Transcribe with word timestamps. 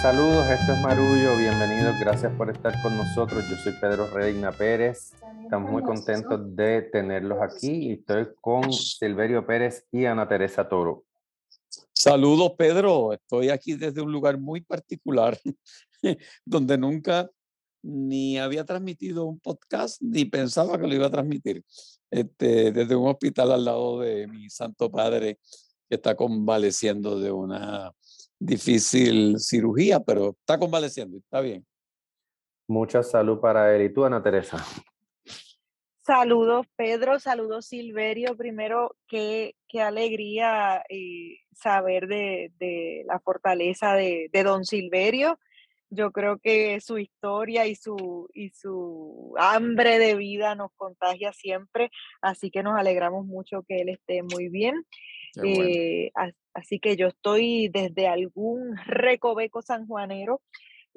Saludos, 0.00 0.48
esto 0.48 0.72
es 0.72 0.80
Marullo, 0.80 1.36
bienvenidos, 1.36 1.94
gracias 2.00 2.32
por 2.34 2.48
estar 2.48 2.72
con 2.80 2.96
nosotros. 2.96 3.44
Yo 3.50 3.56
soy 3.56 3.74
Pedro 3.78 4.06
Reina 4.06 4.50
Pérez, 4.50 5.12
estamos 5.42 5.70
muy 5.70 5.82
contentos 5.82 6.56
de 6.56 6.80
tenerlos 6.90 7.36
aquí 7.42 7.70
y 7.70 7.92
estoy 7.92 8.28
con 8.40 8.72
Silverio 8.72 9.46
Pérez 9.46 9.86
y 9.92 10.06
Ana 10.06 10.26
Teresa 10.26 10.66
Toro. 10.66 11.04
Saludos, 11.92 12.52
Pedro. 12.56 13.12
Estoy 13.12 13.50
aquí 13.50 13.74
desde 13.74 14.00
un 14.00 14.10
lugar 14.10 14.38
muy 14.38 14.62
particular, 14.62 15.38
donde 16.46 16.78
nunca 16.78 17.30
ni 17.82 18.38
había 18.38 18.64
transmitido 18.64 19.26
un 19.26 19.38
podcast, 19.38 20.00
ni 20.00 20.24
pensaba 20.24 20.78
que 20.78 20.86
lo 20.86 20.94
iba 20.94 21.08
a 21.08 21.10
transmitir. 21.10 21.62
Este, 22.10 22.72
desde 22.72 22.96
un 22.96 23.06
hospital 23.06 23.52
al 23.52 23.66
lado 23.66 24.00
de 24.00 24.26
mi 24.28 24.48
Santo 24.48 24.90
Padre, 24.90 25.38
que 25.90 25.96
está 25.96 26.14
convaleciendo 26.14 27.20
de 27.20 27.32
una 27.32 27.92
difícil 28.40 29.38
cirugía, 29.38 30.00
pero 30.00 30.30
está 30.30 30.58
convaleciendo, 30.58 31.18
está 31.18 31.40
bien. 31.40 31.64
Mucha 32.66 33.02
salud 33.02 33.38
para 33.40 33.74
él. 33.76 33.82
¿Y 33.82 33.92
tú, 33.92 34.04
Ana 34.04 34.22
Teresa? 34.22 34.64
Saludos, 36.02 36.66
Pedro. 36.76 37.20
Saludos, 37.20 37.66
Silverio. 37.66 38.36
Primero, 38.36 38.96
qué, 39.06 39.54
qué 39.68 39.82
alegría 39.82 40.82
eh, 40.88 41.38
saber 41.52 42.06
de, 42.08 42.52
de, 42.58 43.04
la 43.06 43.20
fortaleza 43.20 43.92
de, 43.94 44.28
de, 44.32 44.42
don 44.42 44.64
Silverio. 44.64 45.38
Yo 45.90 46.10
creo 46.12 46.38
que 46.38 46.80
su 46.80 46.98
historia 46.98 47.66
y 47.66 47.74
su, 47.74 48.28
y 48.32 48.50
su 48.50 49.34
hambre 49.36 49.98
de 49.98 50.14
vida 50.14 50.54
nos 50.54 50.70
contagia 50.76 51.32
siempre, 51.32 51.90
así 52.22 52.50
que 52.50 52.62
nos 52.62 52.78
alegramos 52.78 53.26
mucho 53.26 53.64
que 53.66 53.80
él 53.80 53.88
esté 53.88 54.22
muy 54.22 54.48
bien. 54.48 54.86
Eh, 55.42 56.10
así 56.54 56.80
que 56.80 56.96
yo 56.96 57.08
estoy 57.08 57.68
desde 57.68 58.08
algún 58.08 58.76
recoveco 58.86 59.62
sanjuanero 59.62 60.40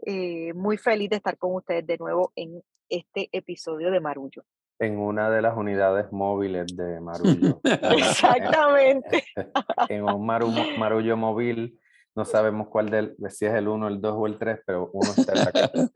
eh, 0.05 0.53
muy 0.53 0.77
feliz 0.77 1.09
de 1.09 1.17
estar 1.17 1.37
con 1.37 1.55
ustedes 1.55 1.85
de 1.85 1.97
nuevo 1.97 2.31
en 2.35 2.61
este 2.89 3.29
episodio 3.31 3.91
de 3.91 3.99
Marullo. 3.99 4.43
En 4.79 4.97
una 4.97 5.29
de 5.29 5.41
las 5.41 5.55
unidades 5.55 6.11
móviles 6.11 6.75
de 6.75 6.99
Marullo. 6.99 7.61
Exactamente. 7.63 9.23
en 9.89 10.03
un 10.03 10.25
Marullo 10.25 11.15
móvil, 11.15 11.79
no 12.15 12.25
sabemos 12.25 12.67
cuál 12.67 12.89
del, 12.89 13.15
si 13.29 13.45
es 13.45 13.53
el 13.53 13.67
1, 13.67 13.87
el 13.87 14.01
2 14.01 14.13
o 14.15 14.27
el 14.27 14.37
3, 14.37 14.59
pero 14.65 14.89
uno 14.93 15.09
está 15.15 15.33
en 15.33 15.39
la 15.39 15.51
casa. 15.51 15.91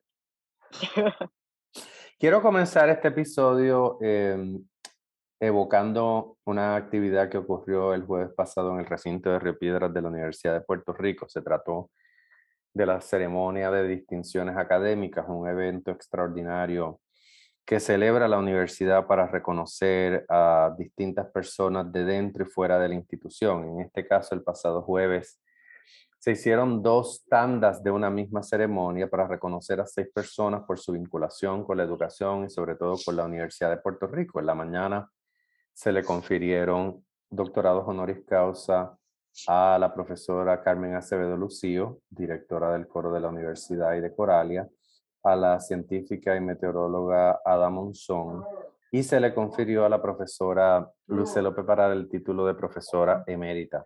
Quiero 2.20 2.42
comenzar 2.42 2.90
este 2.90 3.10
episodio 3.10 4.00
eh, 4.02 4.38
evocando 5.40 6.38
una 6.46 6.76
actividad 6.76 7.30
que 7.30 7.38
ocurrió 7.38 7.94
el 7.94 8.04
jueves 8.06 8.34
pasado 8.36 8.74
en 8.74 8.80
el 8.80 8.86
recinto 8.86 9.30
de 9.30 9.40
Río 9.40 9.58
Piedras 9.58 9.94
de 9.94 10.02
la 10.02 10.10
Universidad 10.10 10.54
de 10.54 10.62
Puerto 10.62 10.94
Rico. 10.94 11.28
Se 11.30 11.42
trató 11.42 11.92
de 12.74 12.86
la 12.86 13.02
ceremonia 13.02 13.72
de 13.72 13.88
distinciones 13.88 14.58
académicas, 14.58 15.26
un 15.28 15.48
evento 15.48 15.92
extraordinario 15.92 17.02
que 17.66 17.80
celebra 17.80 18.28
la 18.28 18.40
universidad 18.40 19.06
para 19.08 19.28
reconocer 19.28 20.26
a 20.30 20.74
distintas 20.78 21.28
personas 21.32 21.92
de 21.92 22.06
dentro 22.06 22.44
y 22.44 22.48
fuera 22.48 22.80
de 22.80 22.88
la 22.88 22.96
institución. 22.96 23.68
En 23.68 23.82
este 23.82 24.08
caso, 24.08 24.34
el 24.36 24.42
pasado 24.42 24.82
jueves 24.82 25.42
se 26.18 26.32
hicieron 26.32 26.82
dos 26.82 27.26
tandas 27.30 27.84
de 27.84 27.92
una 27.92 28.10
misma 28.10 28.42
ceremonia 28.42 29.10
para 29.10 29.28
reconocer 29.28 29.80
a 29.82 29.86
seis 29.86 30.08
personas 30.14 30.64
por 30.64 30.80
su 30.80 30.94
vinculación 30.94 31.64
con 31.64 31.78
la 31.78 31.84
educación 31.84 32.46
y 32.46 32.50
sobre 32.50 32.76
todo 32.76 32.96
con 33.06 33.16
la 33.16 33.26
Universidad 33.26 33.70
de 33.70 33.78
Puerto 33.78 34.08
Rico. 34.08 34.40
En 34.40 34.46
la 34.46 34.56
mañana 34.56 35.10
se 35.78 35.92
le 35.92 36.04
confirieron 36.04 37.06
doctorados 37.30 37.88
honoris 37.88 38.26
causa 38.26 38.98
a 39.48 39.78
la 39.80 39.94
profesora 39.94 40.64
Carmen 40.64 40.96
Acevedo 40.96 41.38
Lucío, 41.38 42.00
directora 42.10 42.74
del 42.74 42.88
coro 42.88 43.12
de 43.12 43.20
la 43.20 43.28
Universidad 43.28 43.94
y 43.94 44.02
de 44.02 44.12
Coralia, 44.16 44.68
a 45.22 45.36
la 45.36 45.60
científica 45.60 46.36
y 46.36 46.42
meteoróloga 46.42 47.42
Ada 47.46 47.70
Monzón, 47.70 48.44
y 48.92 49.04
se 49.04 49.20
le 49.20 49.36
confirió 49.36 49.86
a 49.86 49.90
la 49.90 50.02
profesora 50.02 50.90
Luce 51.06 51.44
López 51.44 51.64
para 51.64 51.94
el 51.94 52.10
título 52.10 52.48
de 52.48 52.56
profesora 52.56 53.24
emérita. 53.28 53.86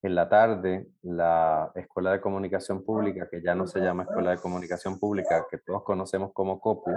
En 0.00 0.14
la 0.14 0.30
tarde, 0.30 0.86
la 1.02 1.70
Escuela 1.74 2.12
de 2.12 2.20
Comunicación 2.22 2.82
Pública, 2.82 3.28
que 3.30 3.42
ya 3.42 3.54
no 3.54 3.66
se 3.66 3.80
llama 3.80 4.04
Escuela 4.04 4.30
de 4.30 4.38
Comunicación 4.38 4.98
Pública, 4.98 5.44
que 5.50 5.58
todos 5.58 5.82
conocemos 5.82 6.32
como 6.32 6.58
COPU, 6.58 6.92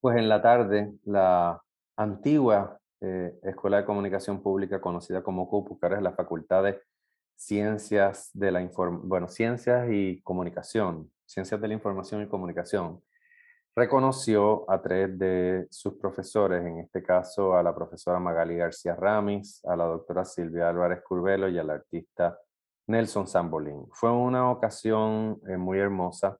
pues 0.00 0.16
en 0.16 0.28
la 0.28 0.40
tarde, 0.40 0.92
la 1.02 1.60
antigua 1.96 2.78
eh, 3.06 3.38
Escuela 3.42 3.76
de 3.76 3.84
Comunicación 3.84 4.42
Pública, 4.42 4.80
conocida 4.80 5.22
como 5.22 5.48
CUPU, 5.48 5.78
que 5.78 5.86
ahora 5.86 5.98
es 5.98 6.02
la 6.02 6.12
Facultad 6.12 6.64
de 6.64 6.80
Ciencias 7.36 8.30
de 8.32 8.50
la 8.50 8.68
bueno, 9.02 9.28
Ciencias 9.28 9.88
y 9.90 10.20
Comunicación, 10.22 11.10
Ciencias 11.24 11.60
de 11.60 11.68
la 11.68 11.74
Información 11.74 12.22
y 12.22 12.28
Comunicación, 12.28 13.00
reconoció 13.76 14.68
a 14.70 14.82
tres 14.82 15.16
de 15.18 15.68
sus 15.70 15.94
profesores, 15.94 16.64
en 16.64 16.80
este 16.80 17.02
caso 17.02 17.54
a 17.54 17.62
la 17.62 17.74
profesora 17.74 18.18
Magali 18.18 18.56
García 18.56 18.96
Ramis, 18.96 19.64
a 19.66 19.76
la 19.76 19.84
doctora 19.84 20.24
Silvia 20.24 20.68
Álvarez 20.68 21.02
Curvelo 21.02 21.48
y 21.48 21.58
al 21.58 21.70
artista 21.70 22.38
Nelson 22.88 23.28
Zambolín. 23.28 23.86
Fue 23.92 24.10
una 24.10 24.50
ocasión 24.50 25.40
eh, 25.46 25.56
muy 25.56 25.78
hermosa. 25.78 26.38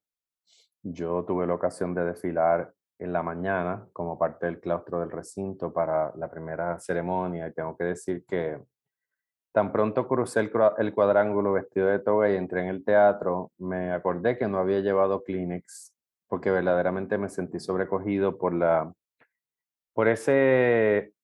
Yo 0.83 1.25
tuve 1.25 1.47
la 1.47 1.55
ocasión 1.55 1.95
de 1.95 2.05
desfilar 2.05 2.73
en 2.99 3.13
la 3.13 3.23
mañana 3.23 3.87
como 3.93 4.19
parte 4.19 4.47
del 4.47 4.61
claustro 4.61 5.01
del 5.01 5.11
recinto 5.11 5.73
para 5.73 6.13
la 6.17 6.31
primera 6.31 6.79
ceremonia 6.79 7.49
y 7.49 7.53
tengo 7.53 7.77
que 7.77 7.85
decir 7.85 8.25
que 8.27 8.59
tan 9.53 9.73
pronto 9.73 10.07
crucé 10.07 10.41
el, 10.41 10.95
cuadrángulo 10.95 11.53
vestido 11.53 11.87
de 11.89 11.99
toga 11.99 12.31
y 12.31 12.37
entré 12.37 12.63
en 12.63 12.69
el 12.69 12.85
teatro, 12.85 13.53
me 13.59 13.93
acordé 13.93 14.37
que 14.37 14.49
no 14.49 14.59
había 14.59 14.81
llevado 14.81 15.25
Kleenex 15.25 15.95
porque 16.29 16.51
verdaderamente 16.51 17.19
me 17.19 17.29
sentí 17.29 17.61
sobrecogido 17.61 18.37
por 18.37 18.53
la 18.53 18.93
por 19.95 20.09
ese 20.09 21.15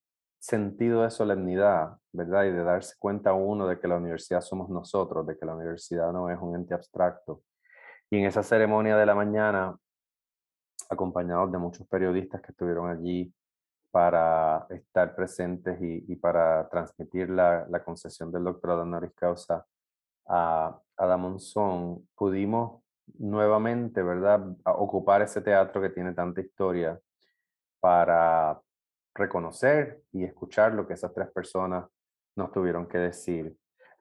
sentido 0.41 1.03
de 1.03 1.11
solemnidad, 1.11 1.99
¿verdad? 2.11 2.45
Y 2.45 2.53
de 2.53 2.65
darse 2.65 2.95
cuenta 2.99 3.35
uno 3.35 3.67
de 3.67 3.79
que 3.79 3.87
la 3.87 3.97
universidad 3.97 4.41
somos 4.41 4.71
nosotros, 4.71 5.27
de 5.27 5.37
que 5.37 5.45
la 5.45 5.55
universidad 5.55 6.11
no 6.11 6.31
es 6.31 6.39
un 6.41 6.57
ente 6.57 6.73
abstracto. 6.73 7.43
Y 8.11 8.19
en 8.19 8.25
esa 8.25 8.43
ceremonia 8.43 8.97
de 8.97 9.05
la 9.05 9.15
mañana 9.15 9.77
acompañados 10.93 11.51
de 11.51 11.59
muchos 11.59 11.87
periodistas 11.87 12.41
que 12.41 12.53
estuvieron 12.53 12.89
allí 12.89 13.33
para 13.91 14.67
estar 14.71 15.15
presentes 15.15 15.81
y, 15.81 16.05
y 16.09 16.17
para 16.17 16.69
transmitir 16.69 17.29
la, 17.29 17.67
la, 17.69 17.85
concesión 17.85 18.33
del 18.33 18.45
doctorado 18.45 18.83
honoris 18.83 19.13
causa 19.15 19.67
a, 20.27 20.81
a 20.97 21.17
Monzón, 21.17 22.09
pudimos 22.15 22.83
nuevamente, 23.19 24.03
¿verdad?, 24.03 24.41
ocupar 24.65 25.23
ese 25.23 25.43
teatro 25.43 25.83
que 25.83 25.91
tiene 25.91 26.15
tanta 26.15 26.41
historia 26.41 26.99
para 27.81 28.59
reconocer 29.15 30.01
y 30.13 30.25
escuchar 30.25 30.73
lo 30.73 30.87
que 30.87 30.95
esas 30.95 31.13
tres 31.13 31.31
personas 31.31 31.85
nos 32.37 32.51
tuvieron 32.51 32.87
que 32.87 32.99
decir. 32.99 33.55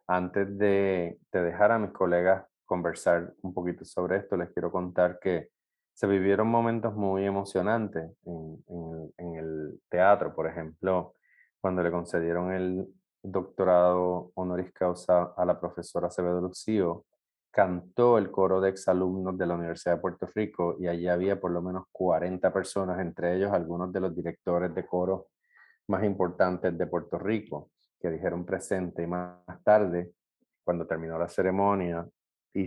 Antes 0.08 0.58
de, 0.58 1.19
de 1.31 1.41
dejar 1.41 1.72
a 1.72 1.79
mis 1.79 1.91
colegas 1.91 2.46
conversar 2.66 3.34
un 3.41 3.53
poquito 3.53 3.84
sobre 3.84 4.18
esto, 4.18 4.38
les 4.38 4.52
quiero 4.52 4.72
contar 4.72 5.19
que 5.19 5.50
se 6.01 6.07
vivieron 6.07 6.47
momentos 6.47 6.95
muy 6.95 7.25
emocionantes 7.25 8.09
en, 8.25 9.35
el 9.35 9.79
teatro, 9.88 10.34
por 10.34 10.47
ejemplo, 10.47 11.13
cuando 11.59 11.84
le 11.84 11.91
concedieron 11.91 12.51
el 12.51 12.88
doctorado 13.22 14.31
honoris 14.34 14.73
causa 14.73 15.31
a 15.38 15.45
la 15.45 15.59
profesora 15.59 16.07
Acevedo 16.07 16.41
Lucío, 16.41 17.06
cantó 17.51 18.17
el 18.17 18.31
coro 18.31 18.59
de 18.59 18.69
exalumnos 18.69 19.38
de 19.38 19.45
la 19.45 19.53
Universidad 19.53 19.97
de 19.97 20.01
Puerto 20.01 20.28
Rico 20.34 20.75
y 20.79 20.88
allí 20.88 21.07
había 21.07 21.40
por 21.40 21.51
lo 21.51 21.61
menos 21.61 21.84
40 21.91 22.51
personas, 22.51 22.99
entre 22.99 23.35
ellos 23.35 23.52
algunos 23.52 23.93
de 23.93 23.99
los 23.99 24.16
directores 24.16 24.73
de 24.73 24.87
coro 24.87 25.28
más 25.85 26.03
importantes 26.03 26.75
de 26.75 26.87
Puerto 26.87 27.20
Rico, 27.20 27.70
que 27.99 28.09
dijeron 28.09 28.43
presente 28.43 29.03
y 29.03 29.05
más 29.05 29.37
tarde, 29.64 30.14
cuando 30.64 30.87
terminó 30.87 31.20
la 31.20 31.29
ceremonia 31.29 32.08
y 32.55 32.66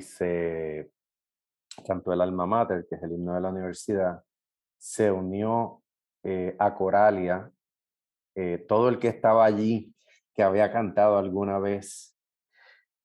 tanto 1.87 2.13
el 2.13 2.21
alma 2.21 2.47
mater, 2.47 2.87
que 2.89 2.97
es 2.97 3.03
el 3.03 3.13
himno 3.13 3.35
de 3.35 3.41
la 3.41 3.51
universidad, 3.51 4.23
se 4.79 5.11
unió 5.11 5.83
eh, 6.23 6.55
a 6.59 6.75
Coralia, 6.75 7.51
eh, 8.35 8.65
todo 8.69 8.89
el 8.89 8.99
que 8.99 9.09
estaba 9.09 9.45
allí, 9.45 9.95
que 10.35 10.43
había 10.43 10.73
cantado 10.73 11.19
alguna 11.19 11.59
vez 11.59 12.17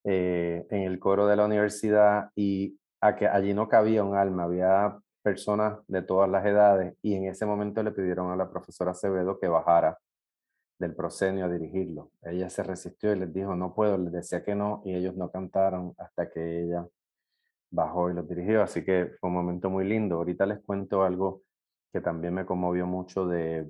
eh, 0.03 0.65
en 0.69 0.83
el 0.83 0.99
coro 0.99 1.27
de 1.27 1.35
la 1.35 1.45
universidad, 1.45 2.31
y 2.35 2.79
a 3.01 3.15
que 3.15 3.27
allí 3.27 3.53
no 3.53 3.67
cabía 3.69 4.03
un 4.03 4.15
alma, 4.15 4.43
había 4.43 4.97
personas 5.21 5.79
de 5.87 6.01
todas 6.01 6.29
las 6.29 6.45
edades, 6.45 6.95
y 7.01 7.15
en 7.15 7.25
ese 7.25 7.45
momento 7.45 7.83
le 7.83 7.91
pidieron 7.91 8.31
a 8.31 8.35
la 8.35 8.49
profesora 8.49 8.91
Acevedo 8.91 9.39
que 9.39 9.47
bajara 9.47 9.97
del 10.79 10.95
proscenio 10.95 11.45
a 11.45 11.49
dirigirlo. 11.49 12.11
Ella 12.21 12.49
se 12.49 12.63
resistió 12.63 13.11
y 13.13 13.19
les 13.19 13.33
dijo, 13.33 13.55
no 13.55 13.73
puedo, 13.73 13.97
les 13.97 14.13
decía 14.13 14.43
que 14.43 14.55
no, 14.55 14.81
y 14.85 14.95
ellos 14.95 15.15
no 15.15 15.29
cantaron 15.29 15.93
hasta 15.97 16.29
que 16.29 16.63
ella 16.63 16.87
bajó 17.71 18.09
y 18.09 18.13
los 18.13 18.27
dirigió, 18.27 18.61
así 18.61 18.83
que 18.83 19.11
fue 19.19 19.29
un 19.29 19.35
momento 19.35 19.69
muy 19.69 19.85
lindo. 19.85 20.15
Ahorita 20.15 20.45
les 20.45 20.59
cuento 20.59 21.03
algo 21.03 21.43
que 21.93 22.01
también 22.01 22.33
me 22.33 22.45
conmovió 22.45 22.85
mucho 22.85 23.27
de 23.27 23.67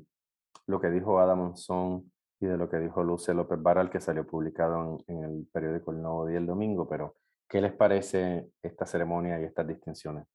lo 0.67 0.79
que 0.79 0.89
dijo 0.89 1.19
Adam 1.19 1.39
Monzón 1.39 2.11
y 2.39 2.45
de 2.45 2.57
lo 2.57 2.69
que 2.69 2.77
dijo 2.77 3.03
Luce 3.03 3.33
López 3.33 3.61
Baral, 3.61 3.89
que 3.89 3.99
salió 3.99 4.25
publicado 4.25 4.97
en, 5.07 5.23
el 5.23 5.47
periódico 5.51 5.91
El 5.91 6.01
Nuevo 6.01 6.25
Día 6.27 6.37
el 6.37 6.45
domingo, 6.45 6.87
pero 6.87 7.15
¿Qué 7.49 7.61
les 7.61 7.73
parece 7.73 8.47
esta 8.61 8.85
ceremonia 8.85 9.41
y 9.41 9.43
estas 9.43 9.67
distinciones? 9.67 10.25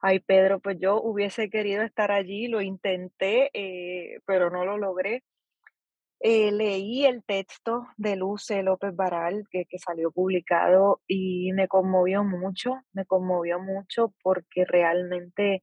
Ay, 0.00 0.18
Pedro, 0.18 0.58
pues 0.58 0.76
yo 0.80 1.00
hubiese 1.00 1.48
querido 1.48 1.82
estar 1.82 2.10
allí, 2.10 2.48
lo 2.48 2.60
intenté, 2.60 3.48
eh, 3.54 4.20
pero 4.26 4.50
no 4.50 4.64
lo 4.64 4.76
logré. 4.76 5.22
Eh, 6.20 6.52
leí 6.52 7.04
el 7.04 7.22
texto 7.24 7.86
de 7.96 8.16
Luce 8.16 8.62
López 8.62 8.94
Baral 8.96 9.44
que, 9.50 9.66
salió 9.78 10.10
publicado 10.10 11.02
y 11.06 11.52
me 11.52 11.68
conmovió 11.68 12.24
mucho, 12.24 12.80
me 12.92 13.04
conmovió 13.04 13.58
mucho 13.58 14.14
porque 14.22 14.64
realmente 14.64 15.62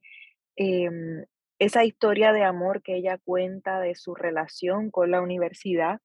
em, 0.56 1.24
esa 1.58 1.84
historia 1.84 2.32
de 2.32 2.44
amor 2.44 2.82
que 2.82 2.96
ella 2.96 3.18
cuenta 3.24 3.80
de 3.80 3.94
su 3.94 4.14
relación 4.14 4.90
con 4.90 5.10
la 5.10 5.20
universidad 5.20 6.00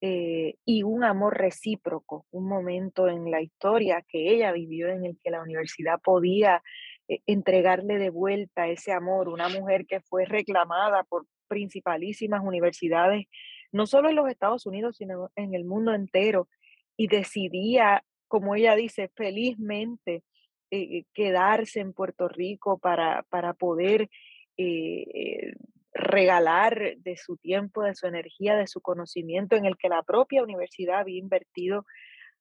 eh, 0.00 0.54
y 0.64 0.84
un 0.84 1.02
amor 1.02 1.36
recíproco, 1.38 2.24
un 2.30 2.48
momento 2.48 3.08
en 3.08 3.30
la 3.30 3.42
historia 3.42 4.04
que 4.08 4.32
ella 4.32 4.52
vivió 4.52 4.88
en 4.88 5.04
el 5.04 5.18
que 5.22 5.30
la 5.30 5.42
universidad 5.42 6.00
podía 6.02 6.62
eh, 7.08 7.20
entregarle 7.26 7.98
de 7.98 8.10
vuelta 8.10 8.68
ese 8.68 8.92
amor, 8.92 9.28
una 9.28 9.48
mujer 9.48 9.86
que 9.86 10.00
fue 10.00 10.24
reclamada 10.24 11.04
por 11.04 11.26
principalísimas 11.48 12.42
universidades 12.44 13.26
no 13.72 13.86
solo 13.86 14.08
en 14.08 14.16
los 14.16 14.28
Estados 14.28 14.66
Unidos, 14.66 14.96
sino 14.96 15.30
en 15.36 15.54
el 15.54 15.64
mundo 15.64 15.94
entero, 15.94 16.48
y 16.96 17.06
decidía, 17.06 18.04
como 18.26 18.54
ella 18.54 18.74
dice, 18.74 19.10
felizmente 19.14 20.24
eh, 20.70 21.04
quedarse 21.14 21.80
en 21.80 21.92
Puerto 21.92 22.28
Rico 22.28 22.78
para, 22.78 23.24
para 23.30 23.54
poder 23.54 24.10
eh, 24.56 25.52
regalar 25.92 26.96
de 26.98 27.16
su 27.16 27.36
tiempo, 27.36 27.82
de 27.82 27.94
su 27.94 28.06
energía, 28.06 28.56
de 28.56 28.66
su 28.66 28.80
conocimiento 28.80 29.56
en 29.56 29.64
el 29.64 29.76
que 29.76 29.88
la 29.88 30.02
propia 30.02 30.42
universidad 30.42 31.00
había 31.00 31.18
invertido 31.18 31.86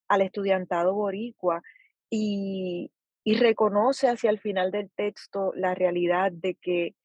al 0.07 0.21
estudiantado 0.21 0.93
boricua 0.93 1.61
y, 2.09 2.91
y 3.23 3.35
reconoce 3.35 4.07
hacia 4.07 4.29
el 4.29 4.39
final 4.39 4.71
del 4.71 4.89
texto 4.91 5.51
la 5.55 5.75
realidad 5.75 6.31
de 6.31 6.55
que 6.55 6.95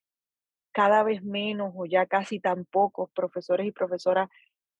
cada 0.72 1.02
vez 1.02 1.22
menos 1.22 1.72
o 1.76 1.86
ya 1.86 2.06
casi 2.06 2.40
tan 2.40 2.64
pocos 2.64 3.10
profesores 3.12 3.66
y 3.66 3.72
profesoras 3.72 4.28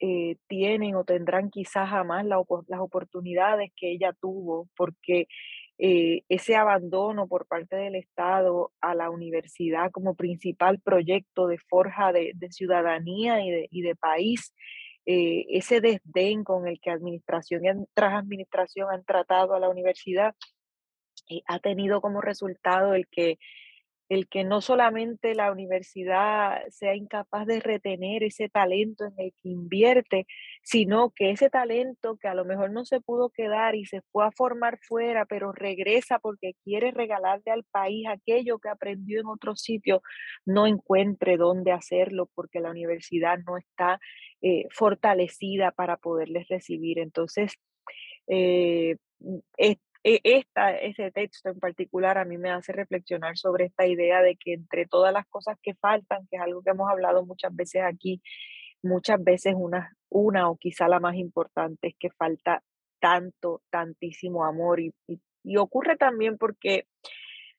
eh, 0.05 0.37
tienen 0.49 0.97
o 0.97 1.05
tendrán 1.05 1.49
quizás 1.49 1.89
jamás 1.89 2.27
las 2.27 2.81
oportunidades 2.81 3.71
que 3.77 3.93
ella 3.93 4.13
tuvo, 4.21 4.69
porque 4.77 5.29
eh, 5.79 6.23
ese 6.29 6.57
abandono 6.57 7.29
por 7.29 7.47
parte 7.47 7.77
del 7.77 7.95
Estado 7.95 8.73
a 8.81 8.97
la 8.97 9.11
universidad 9.11 9.93
como 9.93 10.17
principal 10.17 10.81
proyecto 10.81 11.47
de 11.47 11.59
forja 11.59 12.13
de, 12.13 12.35
ciudadanía 12.51 13.39
y 13.45 13.83
de, 13.83 13.95
país, 13.95 14.53
eh, 15.07 15.47
ese 15.51 15.81
desdén 15.81 16.43
con 16.43 16.67
el 16.67 16.81
que 16.81 16.91
administración 16.91 17.87
tras 17.95 18.15
administración 18.15 18.91
han 18.91 19.05
tratado 19.05 19.55
a 19.55 19.61
la 19.61 19.69
universidad, 19.69 20.35
ha 21.47 21.59
tenido 21.61 22.01
como 22.01 22.21
resultado 22.21 22.95
el 22.95 23.07
que 23.07 23.39
el 24.13 24.29
que 24.29 24.45
no 24.45 24.61
solamente 24.61 25.35
la 25.35 25.51
universidad 25.51 26.61
sea 26.69 26.95
incapaz 26.95 27.47
de 27.47 27.61
retener 27.61 28.23
ese 28.23 28.51
talento 28.51 29.07
en 29.07 29.15
el 29.17 29.33
que 29.43 29.49
invierte, 29.49 30.27
sino 30.63 31.13
que 31.17 31.31
ese 31.31 31.49
talento 31.49 32.19
que 32.21 32.29
a 32.29 32.35
lo 32.35 32.45
mejor 32.45 32.73
no 32.73 32.85
se 32.85 33.01
pudo 33.01 33.31
quedar 33.31 33.75
y 33.75 33.87
se 33.87 34.03
fue 34.13 34.27
a 34.27 34.31
formar 34.31 34.79
fuera, 34.83 35.25
pero 35.25 35.53
regresa 35.53 36.19
porque 36.19 36.53
quiere 36.63 36.91
regalarle 36.91 37.53
al 37.53 37.65
país 37.65 38.07
aquello 38.07 38.59
que 38.59 38.69
aprendió 38.69 39.19
en 39.19 39.29
otro 39.29 39.57
sitio, 39.57 40.03
no 40.45 40.67
encuentre 40.67 41.39
dónde 41.39 41.73
hacerlo 41.73 42.29
porque 42.35 42.61
la 42.61 42.71
universidad 42.71 43.39
no 43.47 43.57
está 43.57 43.99
eh, 44.43 44.67
fortalecida 44.71 45.71
para 45.71 45.97
poderles 45.97 46.49
recibir. 46.49 46.99
Entonces, 46.99 47.55
eh, 48.29 48.97
e, 49.57 49.79
esta, 50.05 50.77
ese 50.77 51.11
texto 51.13 51.49
en 51.49 51.61
particular 51.61 52.19
a 52.19 52.25
mí 52.25 52.39
me 52.39 52.51
hace 52.51 52.73
reflexionar 52.73 53.37
sobre 53.37 53.67
esta 53.67 53.87
idea 53.87 54.21
de 54.21 54.37
que 54.37 54.55
entre 54.55 54.87
todas 54.87 55.13
las 55.13 55.27
cosas 55.27 55.57
que 55.63 55.75
faltan, 55.75 56.27
que 56.31 56.37
es 56.37 56.43
algo 56.43 56.63
que 56.63 56.71
hemos 56.71 56.91
hablado 56.91 57.25
muchas 57.25 57.55
veces 57.55 57.83
aquí, 57.85 58.23
muchas 58.83 59.23
veces 59.23 59.55
una, 59.57 59.97
una 60.09 60.51
o 60.51 60.57
quizá 60.57 60.89
la 60.89 61.01
más 61.01 61.15
importante 61.17 61.89
es 61.89 61.95
que 61.99 62.11
falta 62.11 62.63
tanto, 63.01 63.63
tantísimo 63.71 64.45
amor 64.45 64.81
y, 64.81 64.93
y 65.45 65.57
ocurre 65.57 65.97
también 65.97 66.39
porque 66.39 66.87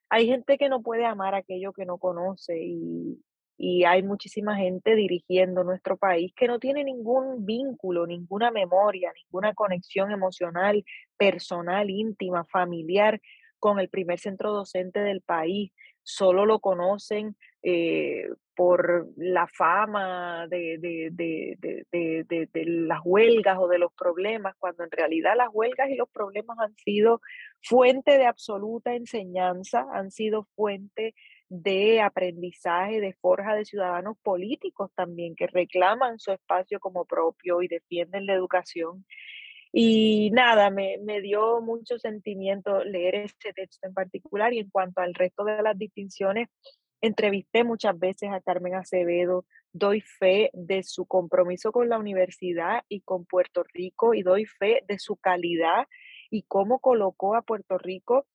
hay 0.10 0.28
gente 0.28 0.57
que 0.57 0.69
no 0.69 0.81
puede 0.81 1.06
amar 1.06 1.36
aquello 1.36 1.74
que 1.74 1.86
no 1.86 1.98
conoce 1.98 2.57
y, 2.62 3.19
y 3.57 3.83
hay 3.83 4.03
muchísima 4.03 4.55
gente 4.55 4.95
dirigiendo 4.95 5.63
nuestro 5.63 5.97
país 5.97 6.33
que 6.35 6.47
no 6.47 6.59
tiene 6.59 6.83
ningún 6.83 7.45
vínculo, 7.45 8.07
ninguna 8.07 8.51
memoria, 8.51 9.11
ninguna 9.25 9.53
conexión 9.53 10.11
emocional, 10.11 10.83
personal, 11.17 11.89
íntima, 11.89 12.45
familiar 12.45 13.21
con 13.59 13.79
el 13.79 13.89
primer 13.89 14.19
centro 14.19 14.51
docente 14.51 15.00
del 15.00 15.21
país. 15.21 15.71
Solo 16.01 16.45
lo 16.45 16.59
conocen 16.59 17.38
eh, 17.61 18.27
por 18.55 19.07
la 19.15 19.47
fama 19.47 20.47
de, 20.47 20.77
de, 20.79 22.65
las 22.65 23.00
huelgas 23.05 23.57
o 23.57 23.67
de 23.67 23.79
los 23.79 23.94
problemas, 23.94 24.55
cuando 24.57 24.83
en 24.83 24.91
realidad 24.91 25.35
las 25.38 25.47
huelgas 25.51 25.89
y 25.89 25.95
los 25.95 26.09
problemas 26.09 26.57
han 26.59 26.75
sido 26.75 27.21
fuente 27.61 28.17
de 28.17 28.25
absoluta 28.25 28.94
enseñanza, 28.95 29.85
han 29.94 30.11
sido 30.11 30.44
fuente 30.55 31.15
de 31.53 32.01
aprendizaje, 32.01 33.00
de 33.00 33.13
forja 33.13 33.53
de 33.53 33.63
ciudadanos 33.63 34.17
políticos 34.23 34.89
también 34.95 35.35
que 35.35 35.45
reclaman 35.45 36.17
su 36.17 36.31
espacio 36.31 36.79
como 36.79 37.05
propio 37.05 37.61
y 37.61 37.67
defienden 37.67 38.25
la 38.25 38.33
educación. 38.33 39.05
Y 39.71 40.31
nada, 40.31 40.71
me, 40.71 40.97
me 41.03 41.21
dio 41.21 41.61
mucho 41.61 42.00
sentimiento 42.00 42.83
leer 42.83 43.15
este 43.15 43.53
texto 43.53 43.88
en 43.88 43.94
particular 43.94 44.51
y 44.51 44.59
en 44.59 44.69
cuanto 44.71 45.01
al 45.01 45.13
resto 45.13 45.44
de 45.44 45.61
las 45.61 45.77
distinciones, 45.77 46.50
entrevisté 47.01 47.63
muchas 47.63 48.00
veces 48.00 48.31
a 48.31 48.41
Carmen 48.41 48.73
Acevedo, 48.73 49.45
doy 49.73 50.01
fe 50.01 50.50
de 50.53 50.81
su 50.81 51.05
compromiso 51.05 51.71
con 51.71 51.88
la 51.88 52.00
universidad 52.00 52.81
y 52.89 53.01
con 53.01 53.25
Puerto 53.25 53.63
Rico 53.73 54.15
y 54.15 54.23
doy 54.23 54.45
fe 54.45 54.81
de 54.88 54.97
su 54.97 55.17
calidad 55.17 55.85
y 56.31 56.44
cómo 56.47 56.79
colocó 56.79 57.35
a 57.35 57.44
Puerto 57.44 57.77
Rico 57.77 58.25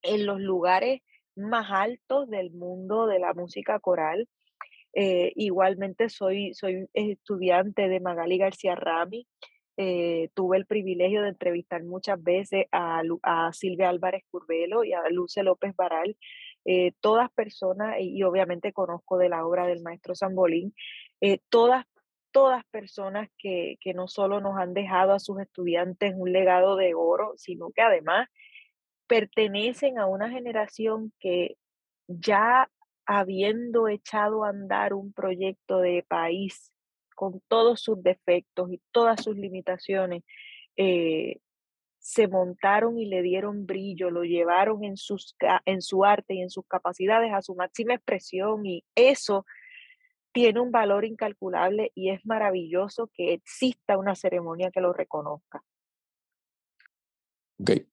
en 0.00 0.24
los 0.24 0.40
lugares 0.40 1.02
más 1.36 1.70
altos 1.70 2.28
del 2.28 2.50
mundo 2.50 3.06
de 3.06 3.18
la 3.18 3.34
música 3.34 3.78
coral. 3.78 4.28
Eh, 4.94 5.32
igualmente 5.36 6.08
soy, 6.08 6.52
soy 6.54 6.86
estudiante 6.92 7.88
de 7.88 8.00
Magali 8.00 8.38
García 8.38 8.74
Rami. 8.74 9.26
Eh, 9.78 10.28
tuve 10.34 10.58
el 10.58 10.66
privilegio 10.66 11.22
de 11.22 11.30
entrevistar 11.30 11.82
muchas 11.82 12.22
veces 12.22 12.66
a, 12.72 13.02
Silvia 13.52 13.88
Álvarez 13.88 14.22
Curvelo 14.30 14.84
y 14.84 14.92
a 14.92 15.00
Luce 15.10 15.42
López 15.42 15.74
Baral, 15.74 16.16
eh, 16.66 16.92
todas 17.00 17.30
personas, 17.32 17.96
y, 17.98 18.22
obviamente 18.22 18.72
conozco 18.74 19.16
de 19.16 19.30
la 19.30 19.46
obra 19.46 19.66
del 19.66 19.82
maestro 19.82 20.14
Zambolín, 20.14 20.74
todas, 21.48 21.86
todas 22.32 22.64
personas 22.66 23.30
que, 23.38 23.76
que 23.80 23.94
no 23.94 24.08
solo 24.08 24.40
nos 24.40 24.58
han 24.58 24.74
dejado 24.74 25.12
a 25.12 25.20
sus 25.20 25.40
estudiantes 25.40 26.12
un 26.14 26.32
legado 26.32 26.76
de 26.76 26.94
oro, 26.94 27.32
sino 27.36 27.70
que 27.70 27.80
además 27.80 28.28
pertenecen 29.12 29.98
a 29.98 30.06
una 30.06 30.30
generación 30.30 31.12
que 31.20 31.58
ya 32.08 32.70
habiendo 33.04 33.86
echado 33.88 34.42
a 34.42 34.48
andar 34.48 34.94
un 34.94 35.12
proyecto 35.12 35.80
de 35.80 36.02
país 36.08 36.72
con 37.14 37.42
todos 37.46 37.82
sus 37.82 38.02
defectos 38.02 38.72
y 38.72 38.80
todas 38.90 39.22
sus 39.22 39.36
limitaciones, 39.36 40.22
eh, 40.78 41.40
se 41.98 42.26
montaron 42.26 42.98
y 42.98 43.04
le 43.04 43.20
dieron 43.20 43.66
brillo, 43.66 44.08
lo 44.08 44.24
llevaron 44.24 44.82
en, 44.82 44.94
en 45.66 45.82
su 45.82 46.04
arte 46.06 46.32
y 46.32 46.40
en 46.40 46.48
sus 46.48 46.66
capacidades 46.66 47.34
a 47.34 47.42
su 47.42 47.54
máxima 47.54 47.92
expresión 47.92 48.64
y 48.64 48.82
eso 48.94 49.44
tiene 50.32 50.58
un 50.58 50.70
valor 50.70 51.04
incalculable 51.04 51.92
y 51.94 52.08
es 52.08 52.24
maravilloso 52.24 53.10
que 53.12 53.34
exista 53.34 53.98
una 53.98 54.14
ceremonia 54.14 54.70
que 54.70 54.80
lo 54.80 54.94
reconozca. 54.94 55.62
Okay. 57.58 57.86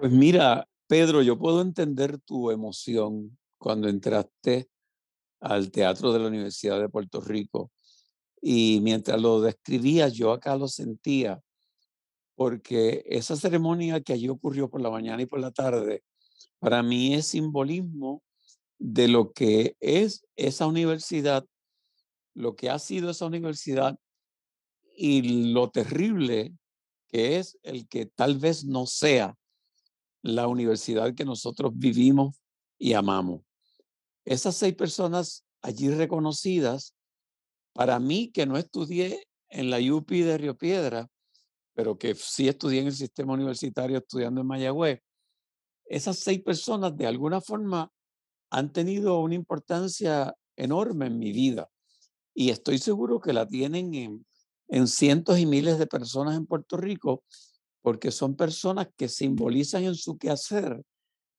Pues 0.00 0.12
mira, 0.12 0.66
Pedro, 0.86 1.20
yo 1.20 1.38
puedo 1.38 1.60
entender 1.60 2.18
tu 2.20 2.50
emoción 2.50 3.36
cuando 3.58 3.86
entraste 3.86 4.70
al 5.40 5.70
teatro 5.70 6.10
de 6.10 6.20
la 6.20 6.28
Universidad 6.28 6.80
de 6.80 6.88
Puerto 6.88 7.20
Rico 7.20 7.70
y 8.40 8.80
mientras 8.80 9.20
lo 9.20 9.42
describía 9.42 10.08
yo 10.08 10.32
acá 10.32 10.56
lo 10.56 10.68
sentía 10.68 11.42
porque 12.34 13.04
esa 13.04 13.36
ceremonia 13.36 14.00
que 14.00 14.14
allí 14.14 14.30
ocurrió 14.30 14.70
por 14.70 14.80
la 14.80 14.88
mañana 14.88 15.20
y 15.20 15.26
por 15.26 15.38
la 15.38 15.50
tarde 15.50 16.02
para 16.60 16.82
mí 16.82 17.12
es 17.12 17.26
simbolismo 17.26 18.22
de 18.78 19.06
lo 19.06 19.32
que 19.34 19.76
es 19.80 20.26
esa 20.34 20.66
universidad, 20.66 21.44
lo 22.32 22.56
que 22.56 22.70
ha 22.70 22.78
sido 22.78 23.10
esa 23.10 23.26
universidad 23.26 23.98
y 24.96 25.52
lo 25.52 25.68
terrible 25.68 26.54
que 27.08 27.36
es 27.36 27.58
el 27.62 27.86
que 27.86 28.06
tal 28.06 28.38
vez 28.38 28.64
no 28.64 28.86
sea 28.86 29.36
la 30.22 30.46
universidad 30.46 31.14
que 31.14 31.24
nosotros 31.24 31.72
vivimos 31.74 32.36
y 32.78 32.92
amamos. 32.94 33.42
Esas 34.24 34.56
seis 34.56 34.74
personas 34.74 35.44
allí 35.62 35.90
reconocidas, 35.90 36.94
para 37.72 37.98
mí 37.98 38.30
que 38.32 38.46
no 38.46 38.56
estudié 38.56 39.26
en 39.48 39.70
la 39.70 39.78
UPI 39.78 40.22
de 40.22 40.38
Río 40.38 40.56
Piedra, 40.56 41.08
pero 41.74 41.98
que 41.98 42.14
sí 42.14 42.48
estudié 42.48 42.80
en 42.80 42.88
el 42.88 42.94
sistema 42.94 43.32
universitario 43.32 43.98
estudiando 43.98 44.40
en 44.40 44.46
Mayagüez, 44.46 45.00
esas 45.86 46.18
seis 46.18 46.42
personas 46.42 46.96
de 46.96 47.06
alguna 47.06 47.40
forma 47.40 47.90
han 48.50 48.72
tenido 48.72 49.18
una 49.20 49.34
importancia 49.34 50.34
enorme 50.56 51.06
en 51.06 51.18
mi 51.18 51.32
vida 51.32 51.68
y 52.34 52.50
estoy 52.50 52.78
seguro 52.78 53.20
que 53.20 53.32
la 53.32 53.46
tienen 53.46 53.94
en, 53.94 54.26
en 54.68 54.86
cientos 54.86 55.38
y 55.38 55.46
miles 55.46 55.78
de 55.78 55.86
personas 55.86 56.36
en 56.36 56.46
Puerto 56.46 56.76
Rico 56.76 57.24
porque 57.82 58.10
son 58.10 58.36
personas 58.36 58.88
que 58.96 59.08
simbolizan 59.08 59.84
en 59.84 59.94
su 59.94 60.18
quehacer 60.18 60.82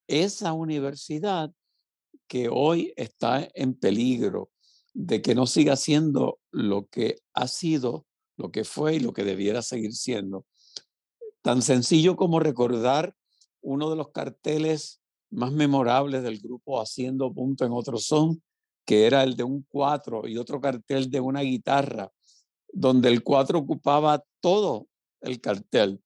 esa 0.06 0.52
universidad 0.52 1.52
que 2.26 2.48
hoy 2.50 2.92
está 2.96 3.48
en 3.54 3.74
peligro 3.74 4.50
de 4.94 5.22
que 5.22 5.34
no 5.34 5.46
siga 5.46 5.76
siendo 5.76 6.38
lo 6.50 6.86
que 6.86 7.16
ha 7.34 7.46
sido, 7.46 8.06
lo 8.36 8.50
que 8.50 8.64
fue 8.64 8.96
y 8.96 9.00
lo 9.00 9.12
que 9.12 9.24
debiera 9.24 9.62
seguir 9.62 9.92
siendo. 9.92 10.44
Tan 11.42 11.62
sencillo 11.62 12.16
como 12.16 12.40
recordar 12.40 13.14
uno 13.60 13.90
de 13.90 13.96
los 13.96 14.10
carteles 14.10 15.00
más 15.30 15.52
memorables 15.52 16.22
del 16.22 16.40
grupo 16.40 16.80
Haciendo 16.80 17.32
Punto 17.32 17.64
en 17.64 17.72
Otro 17.72 17.98
Son, 17.98 18.42
que 18.84 19.06
era 19.06 19.22
el 19.22 19.36
de 19.36 19.44
un 19.44 19.64
cuatro 19.68 20.26
y 20.26 20.36
otro 20.36 20.60
cartel 20.60 21.10
de 21.10 21.20
una 21.20 21.40
guitarra, 21.40 22.10
donde 22.72 23.08
el 23.08 23.22
cuatro 23.22 23.60
ocupaba 23.60 24.22
todo 24.40 24.88
el 25.20 25.40
cartel 25.40 26.02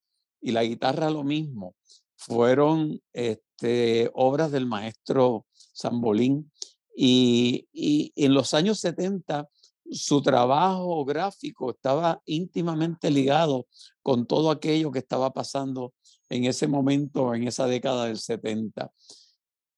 y 0.47 0.53
la 0.53 0.62
guitarra 0.62 1.11
lo 1.11 1.25
mismo. 1.25 1.75
Fueron 2.15 3.00
este, 3.12 4.09
obras 4.15 4.53
del 4.53 4.65
maestro 4.65 5.45
Zambolín 5.76 6.53
y, 6.97 8.12
en 8.15 8.33
los 8.33 8.55
años 8.55 8.79
70 8.79 9.49
su 9.91 10.23
trabajo 10.23 11.05
gráfico 11.05 11.71
estaba 11.71 12.23
íntimamente 12.26 13.11
ligado 13.11 13.67
con 14.03 14.26
todo 14.26 14.53
aquello 14.53 14.93
que 14.93 15.00
estaba 15.00 15.33
pasando 15.33 15.93
en 16.29 16.45
ese 16.45 16.69
momento, 16.69 17.35
en 17.35 17.49
esa 17.49 17.67
década 17.67 18.07
del 18.07 18.19
70. 18.19 18.93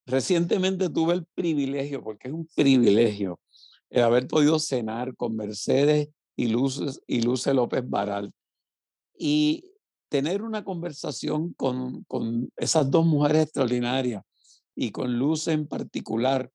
Recientemente 0.04 0.90
tuve 0.90 1.14
el 1.14 1.24
privilegio, 1.34 2.04
porque 2.04 2.28
es 2.28 2.34
un 2.34 2.46
privilegio, 2.54 3.40
el 3.88 4.02
haber 4.02 4.28
podido 4.28 4.58
cenar 4.58 5.16
con 5.16 5.34
Mercedes 5.34 6.08
y 6.36 6.48
Luce, 6.48 7.00
y 7.06 7.22
Luce 7.22 7.54
López 7.54 7.88
Baral 7.88 8.32
y 9.18 9.64
tener 10.08 10.42
una 10.42 10.64
conversación 10.64 11.52
con, 11.54 12.04
con 12.04 12.50
esas 12.56 12.90
dos 12.90 13.06
mujeres 13.06 13.44
extraordinarias 13.44 14.22
y 14.74 14.90
con 14.90 15.18
Luce 15.18 15.52
en 15.52 15.66
particular, 15.66 16.50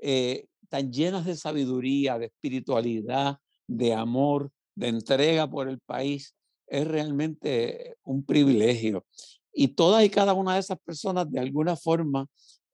eh, 0.00 0.46
tan 0.68 0.92
llenas 0.92 1.24
de 1.26 1.36
sabiduría, 1.36 2.18
de 2.18 2.26
espiritualidad, 2.26 3.38
de 3.66 3.94
amor, 3.94 4.50
de 4.74 4.88
entrega 4.88 5.48
por 5.48 5.68
el 5.68 5.80
país, 5.80 6.34
es 6.66 6.86
realmente 6.86 7.96
un 8.02 8.24
privilegio. 8.24 9.04
Y 9.52 9.68
todas 9.68 10.04
y 10.04 10.10
cada 10.10 10.34
una 10.34 10.54
de 10.54 10.60
esas 10.60 10.78
personas 10.78 11.30
de 11.30 11.40
alguna 11.40 11.76
forma 11.76 12.28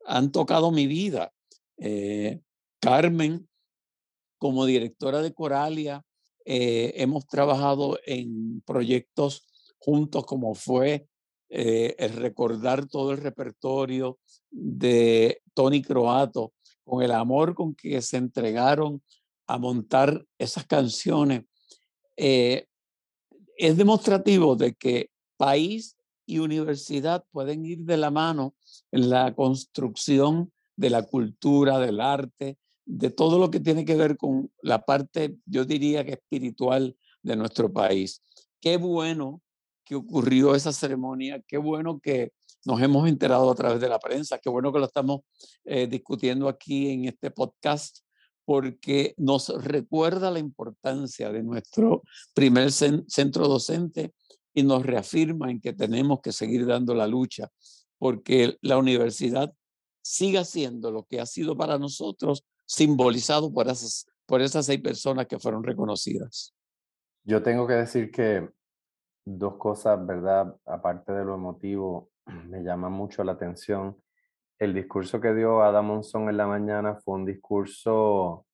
han 0.04 0.32
tocado 0.32 0.70
mi 0.70 0.86
vida. 0.86 1.32
Eh, 1.78 2.40
Carmen, 2.80 3.48
como 4.38 4.66
directora 4.66 5.22
de 5.22 5.32
Coralia, 5.32 6.02
eh, 6.44 6.92
hemos 6.96 7.26
trabajado 7.26 7.98
en 8.04 8.60
proyectos 8.62 9.46
juntos 9.84 10.24
como 10.24 10.54
fue 10.54 11.06
eh, 11.50 11.94
el 11.98 12.14
recordar 12.14 12.86
todo 12.86 13.12
el 13.12 13.18
repertorio 13.18 14.18
de 14.50 15.42
Tony 15.54 15.82
Croato, 15.82 16.52
con 16.84 17.02
el 17.02 17.12
amor 17.12 17.54
con 17.54 17.74
que 17.74 18.00
se 18.02 18.16
entregaron 18.16 19.02
a 19.46 19.58
montar 19.58 20.24
esas 20.38 20.66
canciones, 20.66 21.44
es 22.16 23.76
demostrativo 23.76 24.56
de 24.56 24.74
que 24.74 25.10
país 25.36 25.96
y 26.26 26.38
universidad 26.38 27.24
pueden 27.30 27.64
ir 27.64 27.80
de 27.80 27.96
la 27.96 28.10
mano 28.10 28.54
en 28.90 29.10
la 29.10 29.34
construcción 29.34 30.52
de 30.76 30.90
la 30.90 31.02
cultura, 31.02 31.78
del 31.78 32.00
arte, 32.00 32.58
de 32.84 33.10
todo 33.10 33.38
lo 33.38 33.50
que 33.50 33.60
tiene 33.60 33.84
que 33.84 33.96
ver 33.96 34.16
con 34.16 34.50
la 34.62 34.84
parte, 34.84 35.36
yo 35.46 35.64
diría 35.64 36.04
que 36.04 36.12
espiritual 36.12 36.96
de 37.22 37.36
nuestro 37.36 37.72
país. 37.72 38.22
Qué 38.60 38.76
bueno 38.76 39.40
que 39.84 39.94
ocurrió 39.94 40.54
esa 40.54 40.72
ceremonia, 40.72 41.42
qué 41.46 41.58
bueno 41.58 42.00
que 42.00 42.32
nos 42.64 42.80
hemos 42.80 43.08
enterado 43.08 43.50
a 43.50 43.54
través 43.54 43.80
de 43.80 43.88
la 43.88 43.98
prensa, 43.98 44.38
qué 44.38 44.48
bueno 44.48 44.72
que 44.72 44.78
lo 44.78 44.86
estamos 44.86 45.20
eh, 45.64 45.86
discutiendo 45.86 46.48
aquí 46.48 46.90
en 46.90 47.06
este 47.06 47.30
podcast, 47.30 47.98
porque 48.44 49.14
nos 49.16 49.48
recuerda 49.62 50.30
la 50.30 50.38
importancia 50.38 51.30
de 51.30 51.42
nuestro 51.42 52.02
primer 52.34 52.72
centro 52.72 53.48
docente 53.48 54.12
y 54.54 54.62
nos 54.62 54.84
reafirma 54.84 55.50
en 55.50 55.60
que 55.60 55.72
tenemos 55.72 56.20
que 56.20 56.32
seguir 56.32 56.66
dando 56.66 56.94
la 56.94 57.06
lucha 57.06 57.50
porque 58.02 58.58
la 58.62 58.78
universidad 58.78 59.54
siga 60.02 60.44
siendo 60.44 60.90
lo 60.90 61.04
que 61.04 61.20
ha 61.20 61.26
sido 61.26 61.56
para 61.56 61.78
nosotros 61.78 62.44
simbolizado 62.66 63.52
por 63.52 63.68
esas, 63.68 64.06
por 64.26 64.42
esas 64.42 64.66
seis 64.66 64.80
personas 64.80 65.28
que 65.28 65.38
fueron 65.38 65.62
reconocidas. 65.62 66.52
Yo 67.22 67.44
tengo 67.44 67.64
que 67.68 67.74
decir 67.74 68.10
que 68.10 68.50
dos 69.24 69.56
cosas, 69.56 70.04
¿verdad? 70.06 70.54
Aparte 70.66 71.12
de 71.12 71.24
lo 71.24 71.34
emotivo, 71.34 72.10
me 72.48 72.62
llaman 72.62 72.92
mucho 72.92 73.24
la 73.24 73.32
atención. 73.32 73.96
El 74.58 74.74
discurso 74.74 75.20
que 75.20 75.34
dio 75.34 75.62
Ada 75.62 75.82
Monzón 75.82 76.28
en 76.28 76.36
la 76.36 76.46
mañana 76.46 76.96
fue 76.96 77.16
un 77.16 77.26
discurso 77.26 78.46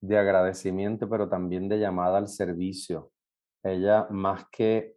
de 0.00 0.18
agradecimiento, 0.18 1.08
pero 1.08 1.28
también 1.28 1.68
de 1.68 1.78
llamada 1.78 2.18
al 2.18 2.28
servicio. 2.28 3.10
Ella, 3.62 4.06
más 4.10 4.46
que 4.50 4.96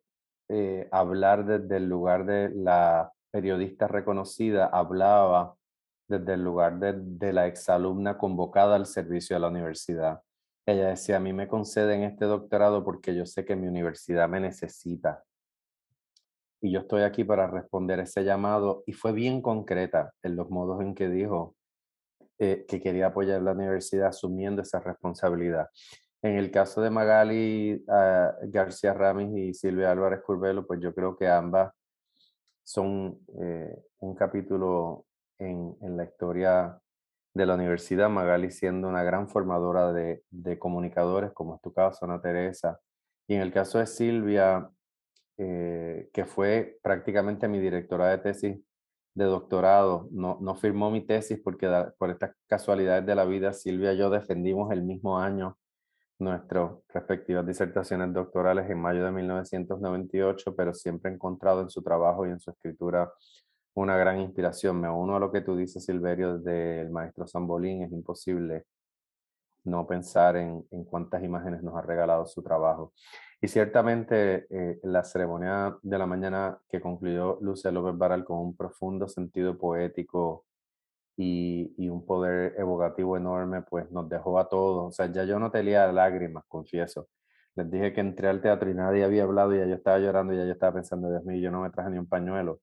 eh, 0.50 0.88
hablar 0.92 1.46
desde 1.46 1.78
el 1.78 1.88
lugar 1.88 2.26
de 2.26 2.50
la 2.50 3.12
periodista 3.32 3.88
reconocida, 3.88 4.66
hablaba 4.66 5.56
desde 6.08 6.34
el 6.34 6.44
lugar 6.44 6.80
de 6.80 7.34
la 7.34 7.46
exalumna 7.46 8.18
convocada 8.18 8.76
al 8.76 8.88
servicio 8.88 9.36
de 9.36 9.40
la 9.42 9.48
universidad. 9.48 10.22
Ella 10.72 10.90
decía, 10.90 11.18
a 11.18 11.20
mí 11.20 11.34
me 11.34 11.48
conceden 11.48 12.04
este 12.04 12.26
doctorado 12.26 12.84
porque 12.84 13.16
yo 13.16 13.26
sé 13.26 13.46
que 13.46 13.56
mi 13.56 13.68
universidad 13.68 14.30
me 14.30 14.40
necesita. 14.40 15.24
Y 16.62 16.72
yo 16.72 16.82
estoy 16.82 17.04
aquí 17.04 17.24
para 17.24 17.48
responder 17.48 18.00
ese 18.00 18.24
llamado. 18.24 18.84
Y 18.86 18.94
fue 18.94 19.12
bien 19.14 19.42
concreta 19.42 20.14
en 20.22 20.36
los 20.36 20.50
modos 20.50 20.82
en 20.82 20.94
que 20.94 21.10
dijo 21.10 21.56
eh, 22.38 22.66
que 22.68 22.80
quería 22.80 23.08
apoyar 23.08 23.42
la 23.42 23.54
universidad 23.54 24.08
asumiendo 24.08 24.62
esa 24.62 24.80
responsabilidad. 24.80 25.70
En 26.22 26.36
el 26.36 26.52
caso 26.52 26.82
de 26.82 26.90
Magali 26.90 27.84
ah, 27.88 28.34
García 28.44 28.94
Ramis 28.94 29.38
y 29.38 29.54
Silvia 29.54 29.92
Álvarez 29.92 30.22
Curbelo, 30.22 30.68
pues 30.68 30.80
yo 30.82 30.94
creo 30.94 31.18
que 31.18 31.28
ambas 31.28 31.74
son 32.64 33.20
eh, 33.42 33.76
un 34.00 34.16
capítulo 34.16 35.06
en, 35.40 35.76
la 35.98 36.04
historia 36.04 36.80
de 37.34 37.46
la 37.46 37.56
universidad, 37.56 38.10
Magali 38.10 38.52
siendo 38.52 38.88
una 38.88 39.04
gran 39.04 39.30
formadora 39.30 39.94
de, 39.94 40.24
de, 40.30 40.58
comunicadores, 40.60 41.32
como 41.32 41.56
es 41.56 41.62
tu 41.62 41.74
caso, 41.74 42.06
Ana 42.06 42.22
Teresa. 42.22 42.80
Y 43.28 43.36
en 43.36 43.42
el 43.42 43.52
caso 43.52 43.80
de 43.80 43.88
Silvia, 43.88 44.70
eh, 45.38 46.10
que 46.12 46.26
fue 46.26 46.80
prácticamente 46.82 47.48
mi 47.48 47.60
directora 47.60 48.10
de 48.10 48.18
tesis 48.18 48.58
de 49.14 49.26
doctorado, 49.26 50.08
no, 50.12 50.38
no 50.42 50.56
firmó 50.56 50.92
mi 50.92 51.06
tesis 51.06 51.40
porque 51.44 51.68
por 51.98 52.10
estas 52.10 52.36
casualidades 52.48 53.06
de 53.06 53.16
la 53.16 53.26
vida, 53.26 53.54
Silvia 53.54 53.94
y 53.94 53.98
yo 53.98 54.10
defendimos 54.10 54.72
el 54.72 54.84
mismo 54.84 55.20
año 55.20 55.58
nuestras 56.20 56.72
respectivas 56.90 57.48
disertaciones 57.48 58.14
doctorales 58.14 58.70
en 58.70 58.80
mayo 58.80 59.06
de 59.06 59.12
1998, 59.12 60.56
pero 60.56 60.74
siempre 60.74 61.10
he 61.10 61.14
encontrado 61.14 61.62
en 61.62 61.70
su 61.70 61.82
trabajo 61.82 62.28
y 62.28 62.32
en 62.32 62.40
su 62.40 62.52
escritura 62.52 63.12
una 63.74 63.98
gran 63.98 64.20
inspiración. 64.20 64.80
Me 64.80 64.90
uno 64.90 65.16
a 65.16 65.20
lo 65.20 65.32
que 65.32 65.42
tú 65.42 65.56
dices, 65.56 65.84
Silverio, 65.86 66.38
desde 66.38 66.82
el 66.82 66.90
maestro 66.90 67.28
Zambolín. 67.28 67.84
Es 67.84 67.92
imposible 67.92 68.66
no 69.64 69.86
pensar 69.88 70.38
en, 70.38 70.66
en 70.72 70.84
cuántas 70.86 71.24
imágenes 71.24 71.64
nos 71.64 71.76
ha 71.76 71.82
regalado 71.82 72.26
su 72.26 72.42
trabajo. 72.42 72.94
Y 73.42 73.48
ciertamente 73.48 74.48
eh, 74.50 74.80
la 74.84 75.04
ceremonia 75.04 75.78
de 75.82 75.98
la 75.98 76.06
mañana 76.06 76.60
que 76.70 76.82
concluyó 76.82 77.38
Lucia 77.42 77.72
López 77.72 77.98
Baral 77.98 78.26
con 78.26 78.40
un 78.40 78.56
profundo 78.56 79.08
sentido 79.08 79.58
poético 79.58 80.46
y, 81.16 81.90
un 81.90 82.06
poder 82.06 82.56
evocativo 82.58 83.18
enorme, 83.18 83.62
pues 83.62 83.92
nos 83.92 84.10
dejó 84.10 84.40
a 84.40 84.50
todos. 84.50 84.90
O 84.90 84.92
sea, 84.92 85.12
ya 85.12 85.24
yo 85.26 85.40
no 85.40 85.52
tenía 85.52 85.92
lágrimas, 85.92 86.46
confieso. 86.48 87.10
Les 87.56 87.70
dije 87.72 87.94
que 87.94 88.02
entré 88.02 88.30
al 88.30 88.42
teatro 88.42 88.70
y 88.70 88.74
nadie 88.74 89.04
había 89.04 89.24
hablado 89.24 89.54
y 89.56 89.60
ya 89.60 89.66
yo 89.66 89.76
estaba 89.76 90.00
llorando 90.00 90.34
y 90.34 90.38
ya 90.38 90.46
yo 90.46 90.54
estaba 90.54 90.74
pensando, 90.74 91.10
Dios 91.10 91.24
mío, 91.26 91.40
yo 91.42 91.52
no 91.52 91.62
me 91.62 91.70
traje 91.72 91.90
ni 91.92 91.98
un 91.98 92.08
pañuelo. 92.08 92.62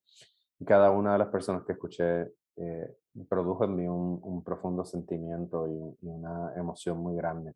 Y 0.58 0.64
cada 0.64 0.90
una 0.90 1.12
de 1.12 1.18
las 1.18 1.28
personas 1.28 1.64
que 1.64 1.72
escuché 1.72 2.32
eh, 2.56 2.96
produjo 3.28 3.64
en 3.64 3.76
mí 3.76 3.86
un, 3.86 4.20
un 4.22 4.42
profundo 4.42 4.84
sentimiento 4.84 5.66
y, 5.68 6.06
y, 6.06 6.08
una 6.08 6.52
emoción 6.56 6.98
muy 6.98 7.16
grande. 7.16 7.52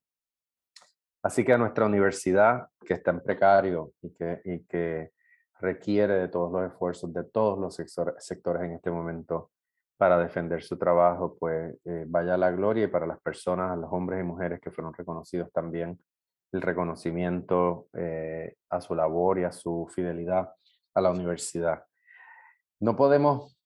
Así 1.22 1.44
que 1.44 1.52
a 1.52 1.58
nuestra 1.58 1.86
universidad, 1.86 2.68
que 2.80 2.94
está 2.94 3.10
en 3.10 3.20
precario 3.20 3.92
y 4.02 4.10
que, 4.10 4.40
y 4.44 4.64
que 4.64 5.12
requiere 5.60 6.14
de 6.14 6.28
todos 6.28 6.50
los 6.52 6.70
esfuerzos 6.70 7.12
de 7.12 7.24
todos 7.24 7.58
los 7.58 7.74
sectores 8.18 8.62
en 8.62 8.72
este 8.72 8.90
momento, 8.90 9.50
para 9.98 10.18
defender 10.18 10.62
su 10.62 10.78
trabajo, 10.78 11.36
pues 11.38 11.76
eh, 11.84 12.06
vaya 12.08 12.38
la 12.38 12.50
gloria 12.50 12.84
y 12.84 12.88
para 12.88 13.06
las 13.06 13.20
personas, 13.20 13.76
los 13.76 13.92
hombres 13.92 14.20
y 14.20 14.24
mujeres 14.24 14.58
que 14.58 14.70
fueron 14.70 14.94
reconocidos 14.94 15.52
también 15.52 15.98
el 16.52 16.62
reconocimiento 16.62 17.88
eh, 17.92 18.54
a 18.70 18.80
su 18.80 18.94
labor 18.94 19.38
y 19.38 19.44
a 19.44 19.52
su 19.52 19.88
fidelidad 19.94 20.48
a 20.94 21.00
la 21.00 21.10
universidad. 21.10 21.84
No 22.80 22.96
podemos 22.96 23.56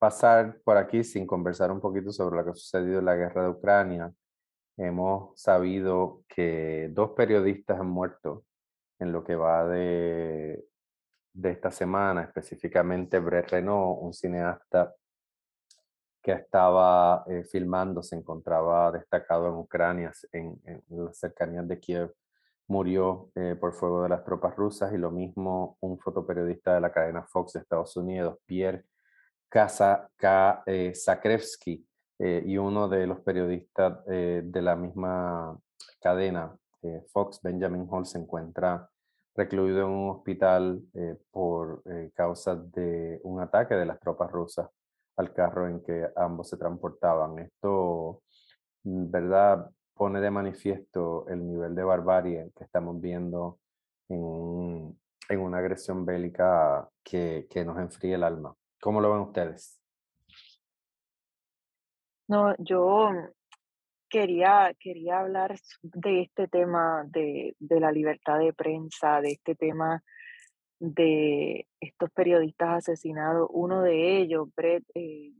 pasar 0.00 0.60
por 0.64 0.76
aquí 0.76 1.04
sin 1.04 1.26
conversar 1.26 1.70
un 1.70 1.80
poquito 1.80 2.10
sobre 2.10 2.36
lo 2.36 2.44
que 2.44 2.50
ha 2.50 2.54
sucedido 2.54 2.98
en 2.98 3.04
la 3.04 3.14
guerra 3.14 3.44
de 3.44 3.50
Ucrania. 3.50 4.12
Hemos 4.76 5.40
sabido 5.40 6.24
que 6.26 6.88
dos 6.92 7.10
periodistas 7.10 7.78
han 7.78 7.86
muerto 7.86 8.44
en 8.98 9.12
lo 9.12 9.22
que 9.22 9.36
va 9.36 9.66
de, 9.68 10.66
esta 11.40 11.70
semana, 11.70 12.22
específicamente 12.24 13.20
Brett 13.20 13.50
Renault, 13.50 13.98
un 14.02 14.12
cineasta 14.12 14.92
que 16.20 16.32
estaba 16.32 17.24
eh, 17.28 17.44
filmando, 17.44 18.02
se 18.02 18.16
encontraba 18.16 18.90
destacado 18.90 19.48
en 19.48 19.54
Ucrania, 19.54 20.10
en, 20.32 20.60
las 20.88 21.16
cercanías 21.16 21.68
de 21.68 21.78
Kiev, 21.78 22.12
murió 22.68 23.30
eh, 23.34 23.56
por 23.60 23.74
fuego 23.74 24.02
de 24.02 24.08
las 24.08 24.24
tropas 24.24 24.56
rusas 24.56 24.92
y 24.92 24.98
lo 24.98 25.10
mismo 25.10 25.76
un 25.80 25.98
fotoperiodista 25.98 26.74
de 26.74 26.80
la 26.80 26.92
cadena 26.92 27.22
Fox 27.24 27.54
de 27.54 27.60
Estados 27.60 27.96
Unidos, 27.96 28.38
Pierre 28.46 28.84
Zakrevsky, 30.94 31.86
eh, 32.18 32.42
y 32.46 32.56
uno 32.58 32.88
de 32.88 33.06
los 33.06 33.20
periodistas 33.20 34.04
de 34.06 34.62
la 34.62 34.76
misma 34.76 35.58
cadena, 36.00 36.56
Fox, 37.12 37.40
Benjamin 37.42 37.86
Hall, 37.90 38.06
se 38.06 38.18
encuentra 38.18 38.88
recluido 39.34 39.80
en 39.80 39.88
un 39.88 40.10
hospital 40.10 40.82
eh, 40.94 41.16
por 41.30 41.82
eh, 41.86 42.10
causa 42.14 42.54
de 42.56 43.20
un 43.24 43.40
ataque 43.40 43.74
de 43.74 43.86
las 43.86 43.98
tropas 44.00 44.30
rusas 44.30 44.68
al 45.16 45.32
carro 45.32 45.68
en 45.68 45.82
que 45.82 46.08
ambos 46.16 46.48
se 46.48 46.56
transportaban. 46.56 47.38
Esto, 47.38 48.22
mm, 48.84 49.10
¿verdad?, 49.10 49.70
pone 49.94 50.20
de 50.20 50.30
manifiesto 50.30 51.26
el 51.28 51.46
nivel 51.46 51.74
de 51.74 51.84
barbarie 51.84 52.50
que 52.56 52.64
estamos 52.64 53.00
viendo 53.00 53.58
en, 54.08 54.98
en 55.28 55.40
una 55.40 55.58
agresión 55.58 56.04
bélica 56.04 56.88
que, 57.02 57.46
nos 57.64 57.78
enfríe 57.78 58.14
el 58.14 58.24
alma. 58.24 58.54
¿Cómo 58.80 59.00
lo 59.00 59.12
ven 59.12 59.20
ustedes? 59.20 59.80
No, 62.28 62.54
yo 62.58 63.10
quería, 64.08 64.74
quería 64.78 65.20
hablar 65.20 65.56
de 65.82 66.22
este 66.22 66.48
tema 66.48 67.04
de, 67.06 67.54
la 67.60 67.92
libertad 67.92 68.38
de 68.38 68.52
prensa, 68.52 69.20
de 69.20 69.32
este 69.32 69.54
tema 69.54 70.02
de 70.78 71.66
estos 71.80 72.10
periodistas 72.10 72.78
asesinados. 72.78 73.48
Uno 73.52 73.82
de 73.82 74.18
ellos, 74.18 74.48
Brett 74.54 74.84
eh, 74.94 75.32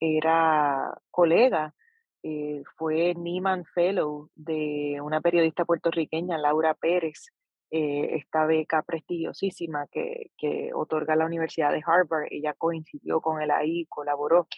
era 0.00 0.98
colega, 1.10 1.74
eh, 2.28 2.64
fue 2.76 3.14
Nieman 3.14 3.64
Fellow 3.66 4.30
de 4.34 4.98
una 5.00 5.20
periodista 5.20 5.64
puertorriqueña, 5.64 6.36
Laura 6.36 6.74
Pérez, 6.74 7.28
eh, 7.70 8.16
esta 8.16 8.46
beca 8.46 8.82
prestigiosísima 8.82 9.86
que, 9.92 10.32
que, 10.36 10.72
otorga 10.74 11.14
la 11.14 11.24
Universidad 11.24 11.70
de 11.70 11.84
Harvard. 11.86 12.26
Ella 12.32 12.52
coincidió 12.54 13.20
con 13.20 13.40
él 13.40 13.52
ahí, 13.52 13.86
colaboró. 13.86 14.40
O 14.40 14.48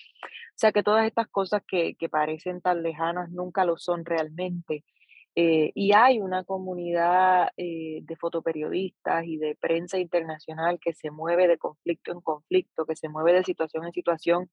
sea 0.55 0.73
que 0.73 0.83
todas 0.83 1.07
estas 1.07 1.29
cosas 1.29 1.63
que, 1.69 1.95
parecen 2.11 2.63
tan 2.63 2.83
lejanas 2.83 3.31
nunca 3.31 3.67
lo 3.67 3.77
son 3.77 4.07
realmente. 4.07 4.83
Eh, 5.35 5.71
y 5.75 5.93
hay 5.93 6.21
una 6.21 6.45
comunidad 6.45 7.51
de 7.57 8.17
fotoperiodistas 8.19 9.27
y 9.27 9.37
de 9.37 9.57
prensa 9.61 9.99
internacional 9.99 10.79
que 10.81 10.95
se 10.95 11.11
mueve 11.11 11.49
de 11.49 11.59
conflicto 11.59 12.13
en 12.13 12.23
conflicto, 12.23 12.87
que 12.87 12.97
se 12.97 13.11
mueve 13.11 13.35
de 13.35 13.45
situación 13.45 13.85
en 13.85 13.93
situación, 13.93 14.51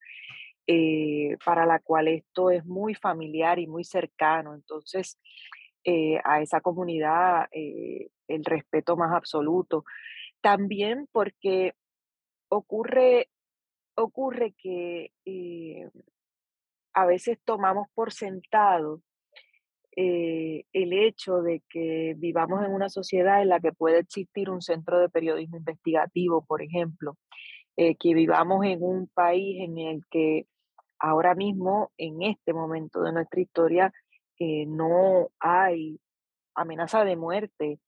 eh, 0.68 1.38
para 1.46 1.66
la 1.66 1.80
cual 1.80 2.08
esto 2.08 2.52
es 2.52 2.66
muy 2.66 2.96
familiar 2.96 3.60
y 3.60 3.68
muy 3.68 3.84
cercano. 3.84 4.54
Entonces, 4.56 5.20
a 6.24 6.42
esa 6.42 6.62
comunidad 6.62 7.48
el 7.52 8.44
respeto 8.44 8.98
más 8.98 9.14
absoluto. 9.14 9.84
También 10.42 11.08
porque 11.12 11.74
ocurre 12.50 13.30
ocurre 13.96 14.54
que 14.58 15.12
eh, 15.26 15.90
a 16.94 17.06
veces 17.06 17.40
tomamos 17.44 17.88
por 17.94 18.12
sentado 18.14 19.02
eh, 19.96 20.66
el 20.74 20.94
hecho 20.94 21.42
de 21.42 21.64
que 21.70 22.16
vivamos 22.18 22.64
en 22.66 22.74
una 22.74 22.90
sociedad 22.90 23.42
en 23.42 23.50
la 23.50 23.62
que 23.62 23.72
puede 23.72 24.00
existir 24.00 24.50
un 24.50 24.62
centro 24.62 25.00
de 25.00 25.10
periodismo 25.10 25.58
investigativo, 25.58 26.46
por 26.46 26.62
ejemplo, 26.62 27.18
eh, 27.78 27.96
que 27.96 28.14
vivamos 28.14 28.66
en 28.66 28.84
un 28.84 29.08
país 29.08 29.58
en 29.62 29.78
el 29.78 30.02
que 30.12 30.48
ahora 31.00 31.36
mismo, 31.36 31.92
en 31.98 32.22
este 32.24 32.54
momento 32.54 33.02
de 33.04 33.14
nuestra 33.14 33.42
historia, 33.42 33.94
no 34.40 35.30
hay 35.40 36.00
amenaza 36.56 37.06
de 37.06 37.16
muerte 37.16 37.80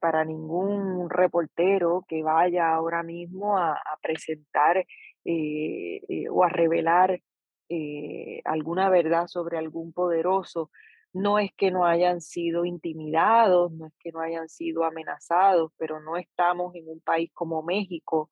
para 0.00 0.24
ningún 0.24 1.08
reportero 1.10 2.04
que 2.08 2.22
vaya 2.22 2.74
ahora 2.74 3.02
mismo 3.02 3.56
a 3.58 3.78
presentar 4.02 4.84
eh, 5.28 6.02
eh, 6.08 6.28
o 6.30 6.44
a 6.44 6.48
revelar 6.48 7.20
eh, 7.68 8.40
alguna 8.44 8.88
verdad 8.90 9.26
sobre 9.26 9.58
algún 9.58 9.92
poderoso, 9.92 10.70
no 11.12 11.40
es 11.40 11.50
que 11.56 11.72
no 11.72 11.84
hayan 11.84 12.20
sido 12.20 12.64
intimidados, 12.64 13.72
no 13.72 13.86
es 13.88 13.92
que 13.98 14.12
no 14.12 14.20
hayan 14.20 14.48
sido 14.48 14.84
amenazados, 14.84 15.72
pero 15.78 16.00
no 16.00 16.16
estamos 16.16 16.76
en 16.76 16.88
un 16.88 17.00
país 17.00 17.32
como 17.34 17.64
México, 17.64 18.30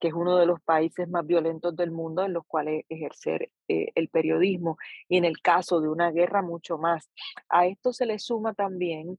que 0.00 0.08
es 0.08 0.14
uno 0.14 0.36
de 0.38 0.46
los 0.46 0.60
países 0.62 1.08
más 1.08 1.26
violentos 1.26 1.76
del 1.76 1.90
mundo 1.90 2.24
en 2.24 2.32
los 2.32 2.46
cuales 2.46 2.84
ejercer 2.88 3.50
el 3.68 4.08
periodismo, 4.08 4.78
y 5.08 5.18
en 5.18 5.24
el 5.24 5.40
caso 5.40 5.80
de 5.80 5.88
una 5.88 6.10
guerra 6.10 6.42
mucho 6.42 6.78
más. 6.78 7.10
A 7.48 7.66
esto 7.66 7.92
se 7.92 8.06
le 8.06 8.18
suma 8.18 8.54
también 8.54 9.18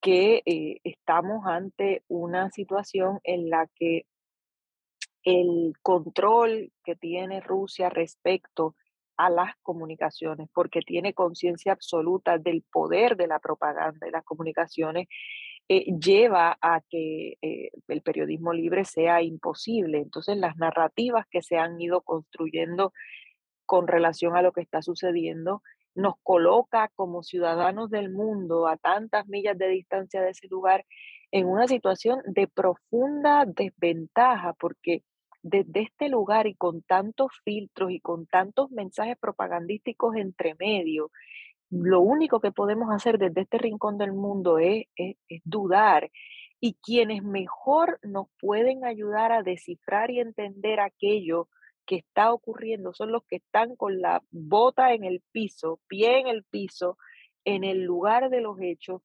que 0.00 0.42
estamos 0.84 1.46
ante 1.46 2.02
una 2.08 2.50
situación 2.50 3.20
en 3.24 3.48
la 3.48 3.68
que 3.74 4.06
el 5.22 5.72
control 5.82 6.72
que 6.84 6.94
tiene 6.94 7.40
Rusia 7.40 7.88
respecto 7.88 8.76
a 9.16 9.30
las 9.30 9.56
comunicaciones, 9.62 10.48
porque 10.52 10.82
tiene 10.82 11.14
conciencia 11.14 11.72
absoluta 11.72 12.36
del 12.38 12.62
poder 12.70 13.16
de 13.16 13.26
la 13.26 13.38
propaganda 13.38 14.06
y 14.06 14.10
las 14.10 14.24
comunicaciones, 14.24 15.08
eh, 15.68 15.84
lleva 15.98 16.56
a 16.60 16.80
que 16.88 17.38
eh, 17.42 17.70
el 17.88 18.02
periodismo 18.02 18.52
libre 18.52 18.84
sea 18.84 19.22
imposible. 19.22 19.98
Entonces, 19.98 20.36
las 20.36 20.56
narrativas 20.56 21.26
que 21.30 21.42
se 21.42 21.56
han 21.56 21.80
ido 21.80 22.02
construyendo 22.02 22.92
con 23.66 23.88
relación 23.88 24.36
a 24.36 24.42
lo 24.42 24.52
que 24.52 24.60
está 24.60 24.82
sucediendo 24.82 25.62
nos 25.96 26.14
coloca 26.22 26.90
como 26.94 27.22
ciudadanos 27.22 27.90
del 27.90 28.10
mundo 28.10 28.68
a 28.68 28.76
tantas 28.76 29.26
millas 29.26 29.58
de 29.58 29.68
distancia 29.68 30.20
de 30.20 30.30
ese 30.30 30.46
lugar 30.46 30.84
en 31.32 31.46
una 31.46 31.66
situación 31.66 32.20
de 32.26 32.46
profunda 32.46 33.44
desventaja, 33.46 34.52
porque 34.54 35.02
desde 35.42 35.82
este 35.82 36.08
lugar 36.08 36.46
y 36.46 36.54
con 36.54 36.82
tantos 36.82 37.32
filtros 37.44 37.90
y 37.90 38.00
con 38.00 38.26
tantos 38.26 38.70
mensajes 38.70 39.16
propagandísticos 39.18 40.16
entre 40.16 40.54
medio, 40.58 41.10
lo 41.70 42.00
único 42.00 42.40
que 42.40 42.52
podemos 42.52 42.90
hacer 42.90 43.18
desde 43.18 43.42
este 43.42 43.58
rincón 43.58 43.98
del 43.98 44.12
mundo 44.12 44.58
es, 44.58 44.86
dudar. 45.44 46.10
Y 46.60 46.74
quienes 46.74 47.22
mejor 47.22 47.98
nos 48.02 48.28
pueden 48.40 48.84
ayudar 48.84 49.32
a 49.32 49.42
descifrar 49.42 50.10
y 50.10 50.20
entender 50.20 50.80
aquello 50.80 51.48
que 51.84 51.96
está 51.96 52.32
ocurriendo 52.32 52.92
son 52.92 53.12
los 53.12 53.24
que 53.24 53.36
están 53.36 53.76
con 53.76 54.00
la 54.00 54.22
bota 54.30 54.92
en 54.92 55.04
el 55.04 55.22
piso, 55.32 55.80
pie 55.86 56.18
en 56.20 56.28
el 56.28 56.44
piso, 56.44 56.98
en 57.44 57.62
el 57.62 57.82
lugar 57.82 58.30
de 58.30 58.40
los 58.40 58.58
hechos, 58.60 59.02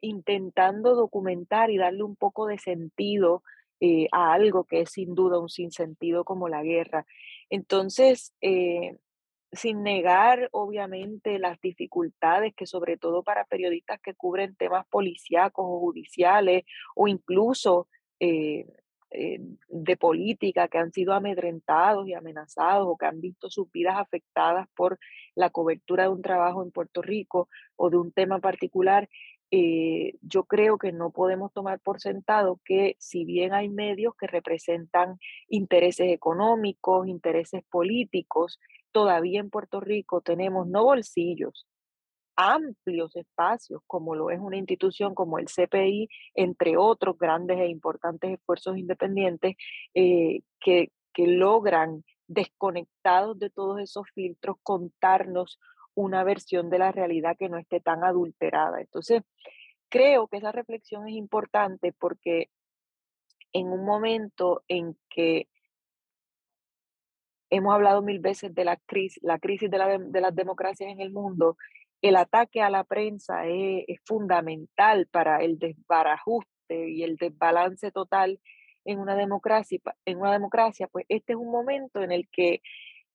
intentando 0.00 0.94
documentar 0.94 1.70
y 1.70 1.78
darle 1.78 2.02
un 2.02 2.16
poco 2.16 2.46
de 2.46 2.58
sentido 2.58 3.42
eh, 3.80 4.06
a 4.12 4.32
algo 4.32 4.64
que 4.64 4.82
es 4.82 4.90
sin 4.90 5.14
duda 5.14 5.40
un 5.40 5.48
sinsentido 5.48 6.24
como 6.24 6.48
la 6.48 6.62
guerra. 6.62 7.04
Entonces, 7.50 8.32
eh, 8.40 8.98
sin 9.52 9.82
negar 9.82 10.48
obviamente 10.52 11.38
las 11.38 11.60
dificultades 11.60 12.54
que 12.54 12.66
sobre 12.66 12.96
todo 12.96 13.22
para 13.22 13.44
periodistas 13.44 14.00
que 14.00 14.14
cubren 14.14 14.56
temas 14.56 14.86
policíacos 14.88 15.64
o 15.68 15.78
judiciales 15.78 16.64
o 16.94 17.06
incluso 17.06 17.88
eh, 18.18 18.66
de 19.68 19.96
política 19.98 20.68
que 20.68 20.78
han 20.78 20.90
sido 20.90 21.12
amedrentados 21.12 22.08
y 22.08 22.14
amenazados 22.14 22.86
o 22.88 22.96
que 22.96 23.04
han 23.04 23.20
visto 23.20 23.50
sus 23.50 23.70
vidas 23.70 23.96
afectadas 23.98 24.68
por 24.74 24.98
la 25.34 25.50
cobertura 25.50 26.04
de 26.04 26.08
un 26.08 26.22
trabajo 26.22 26.62
en 26.62 26.70
Puerto 26.70 27.02
Rico 27.02 27.50
o 27.76 27.90
de 27.90 27.98
un 27.98 28.10
tema 28.10 28.38
particular, 28.38 29.10
eh, 29.50 30.14
yo 30.22 30.44
creo 30.44 30.78
que 30.78 30.92
no 30.92 31.10
podemos 31.10 31.52
tomar 31.52 31.78
por 31.78 32.00
sentado 32.00 32.58
que 32.64 32.96
si 32.98 33.26
bien 33.26 33.52
hay 33.52 33.68
medios 33.68 34.14
que 34.16 34.26
representan 34.26 35.18
intereses 35.46 36.10
económicos, 36.10 37.06
intereses 37.06 37.62
políticos, 37.70 38.58
todavía 38.92 39.40
en 39.40 39.50
Puerto 39.50 39.80
Rico 39.80 40.20
tenemos 40.20 40.66
no 40.68 40.84
bolsillos, 40.84 41.66
amplios 42.36 43.14
espacios, 43.16 43.82
como 43.86 44.14
lo 44.14 44.30
es 44.30 44.40
una 44.40 44.56
institución 44.56 45.14
como 45.14 45.38
el 45.38 45.46
CPI, 45.46 46.08
entre 46.34 46.76
otros 46.76 47.18
grandes 47.18 47.58
e 47.58 47.66
importantes 47.68 48.32
esfuerzos 48.32 48.76
independientes 48.78 49.56
eh, 49.94 50.40
que, 50.60 50.90
que 51.12 51.26
logran, 51.26 52.04
desconectados 52.28 53.38
de 53.38 53.50
todos 53.50 53.78
esos 53.80 54.06
filtros, 54.14 54.56
contarnos 54.62 55.58
una 55.94 56.24
versión 56.24 56.70
de 56.70 56.78
la 56.78 56.90
realidad 56.90 57.36
que 57.38 57.50
no 57.50 57.58
esté 57.58 57.80
tan 57.80 58.04
adulterada. 58.04 58.80
Entonces, 58.80 59.22
creo 59.90 60.28
que 60.28 60.38
esa 60.38 60.52
reflexión 60.52 61.06
es 61.06 61.14
importante 61.14 61.92
porque 61.92 62.48
en 63.52 63.68
un 63.68 63.84
momento 63.84 64.62
en 64.68 64.96
que 65.10 65.48
hemos 67.52 67.74
hablado 67.74 68.00
mil 68.00 68.18
veces 68.18 68.54
de 68.54 68.64
la 68.64 68.78
crisis, 68.86 69.22
la 69.22 69.38
crisis 69.38 69.70
de, 69.70 69.78
las 70.20 70.34
democracias 70.34 70.90
en 70.90 71.00
el 71.00 71.12
mundo, 71.12 71.58
el 72.00 72.16
ataque 72.16 72.62
a 72.62 72.70
la 72.70 72.82
prensa 72.82 73.46
es, 73.46 73.84
fundamental 74.06 75.06
para 75.10 75.36
el 75.42 75.58
desbarajuste 75.58 76.88
y 76.88 77.02
el 77.02 77.16
desbalance 77.16 77.92
total 77.92 78.40
en 78.86 78.98
una 78.98 79.16
democracia, 79.16 79.78
en 80.06 80.18
una 80.18 80.32
democracia, 80.32 80.88
pues 80.88 81.04
este 81.10 81.34
es 81.34 81.38
un 81.38 81.50
momento 81.50 82.02
en 82.02 82.10
el 82.10 82.26
que 82.30 82.62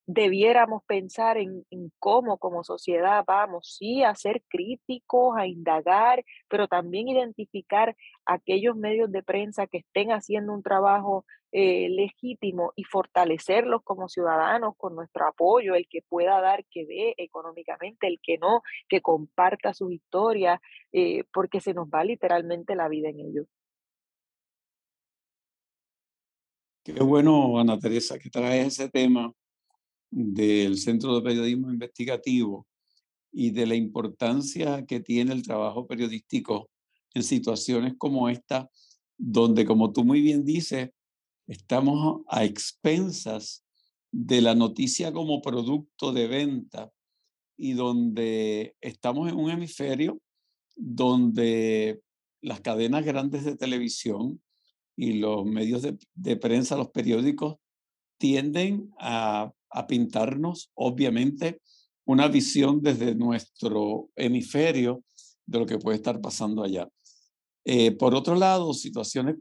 debiéramos 0.08 0.84
pensar 0.86 1.38
en, 1.38 1.66
cómo 2.00 2.38
como 2.38 2.64
sociedad 2.64 3.24
vamos, 3.28 3.76
sí, 3.78 4.04
a 4.04 4.16
ser 4.16 4.42
críticos, 4.48 5.36
a 5.38 5.48
indagar, 5.48 6.24
pero 6.48 6.70
también 6.70 7.10
identificar 7.10 7.96
aquellos 8.26 8.76
medios 8.78 9.12
de 9.12 9.22
prensa 9.22 9.68
que 9.68 9.80
estén 9.80 10.12
haciendo 10.12 10.54
un 10.54 10.64
trabajo 10.64 11.26
eh, 11.52 11.90
legítimo 11.90 12.72
y 12.78 12.86
fortalecerlos 12.86 13.84
como 13.84 14.08
ciudadanos 14.08 14.76
con 14.78 14.96
nuestro 14.96 15.28
apoyo, 15.28 15.76
el 15.76 15.88
que 15.90 16.02
pueda 16.08 16.40
dar, 16.40 16.64
que 16.72 16.86
dé 16.86 17.14
económicamente, 17.18 18.08
el 18.08 18.20
que 18.24 18.38
no, 18.38 18.62
que 18.88 19.02
comparta 19.02 19.74
su 19.74 19.92
historia, 19.92 20.62
eh, 20.94 21.26
porque 21.34 21.60
se 21.60 21.74
nos 21.74 21.90
va 21.90 22.06
literalmente 22.06 22.76
la 22.76 22.88
vida 22.88 23.10
en 23.10 23.20
ello. 23.20 23.46
Qué 26.86 26.94
bueno, 27.04 27.60
Ana 27.60 27.78
Teresa, 27.78 28.18
que 28.18 28.30
trae 28.30 28.62
ese 28.62 28.88
tema 28.88 29.34
del 30.10 30.78
Centro 30.78 31.16
de 31.16 31.22
Periodismo 31.22 31.72
Investigativo 31.72 32.68
y 33.32 33.52
de 33.52 33.66
la 33.68 33.76
importancia 33.76 34.86
que 34.86 35.00
tiene 35.00 35.34
el 35.34 35.44
trabajo 35.44 35.86
periodístico 35.88 36.70
en 37.14 37.24
situaciones 37.24 37.96
como 37.98 38.30
esta, 38.30 38.70
donde, 39.18 39.66
como 39.66 39.92
tú 39.92 40.04
muy 40.04 40.22
bien 40.22 40.44
dices, 40.44 40.90
estamos 41.48 42.22
a 42.28 42.46
expensas 42.46 43.66
de 44.12 44.42
la 44.42 44.56
noticia 44.56 45.12
como 45.12 45.42
producto 45.42 46.14
de 46.14 46.28
venta 46.28 46.92
y 47.58 47.74
donde 47.74 48.76
estamos 48.82 49.30
en 49.30 49.38
un 49.38 49.50
hemisferio 49.50 50.22
donde 50.76 52.02
las 52.42 52.62
cadenas 52.62 53.04
grandes 53.04 53.44
de 53.46 53.56
televisión 53.56 54.42
y 54.96 55.14
los 55.14 55.46
medios 55.46 55.84
de, 56.16 56.36
prensa, 56.38 56.78
los 56.78 56.90
periódicos, 56.90 57.58
tienden 58.18 58.92
a 59.00 59.54
a 59.70 59.88
pintarnos, 59.88 60.72
obviamente, 60.76 61.62
una 62.06 62.28
visión 62.28 62.82
desde 62.82 63.16
nuestro 63.16 64.10
hemisferio 64.16 65.04
de 65.46 65.60
lo 65.60 65.66
que 65.66 65.78
puede 65.78 65.98
estar 65.98 66.22
pasando 66.22 66.64
allá. 66.64 66.88
Eh, 67.66 67.92
por 67.92 68.16
otro 68.16 68.36
lado, 68.36 68.74
situaciones 68.74 69.36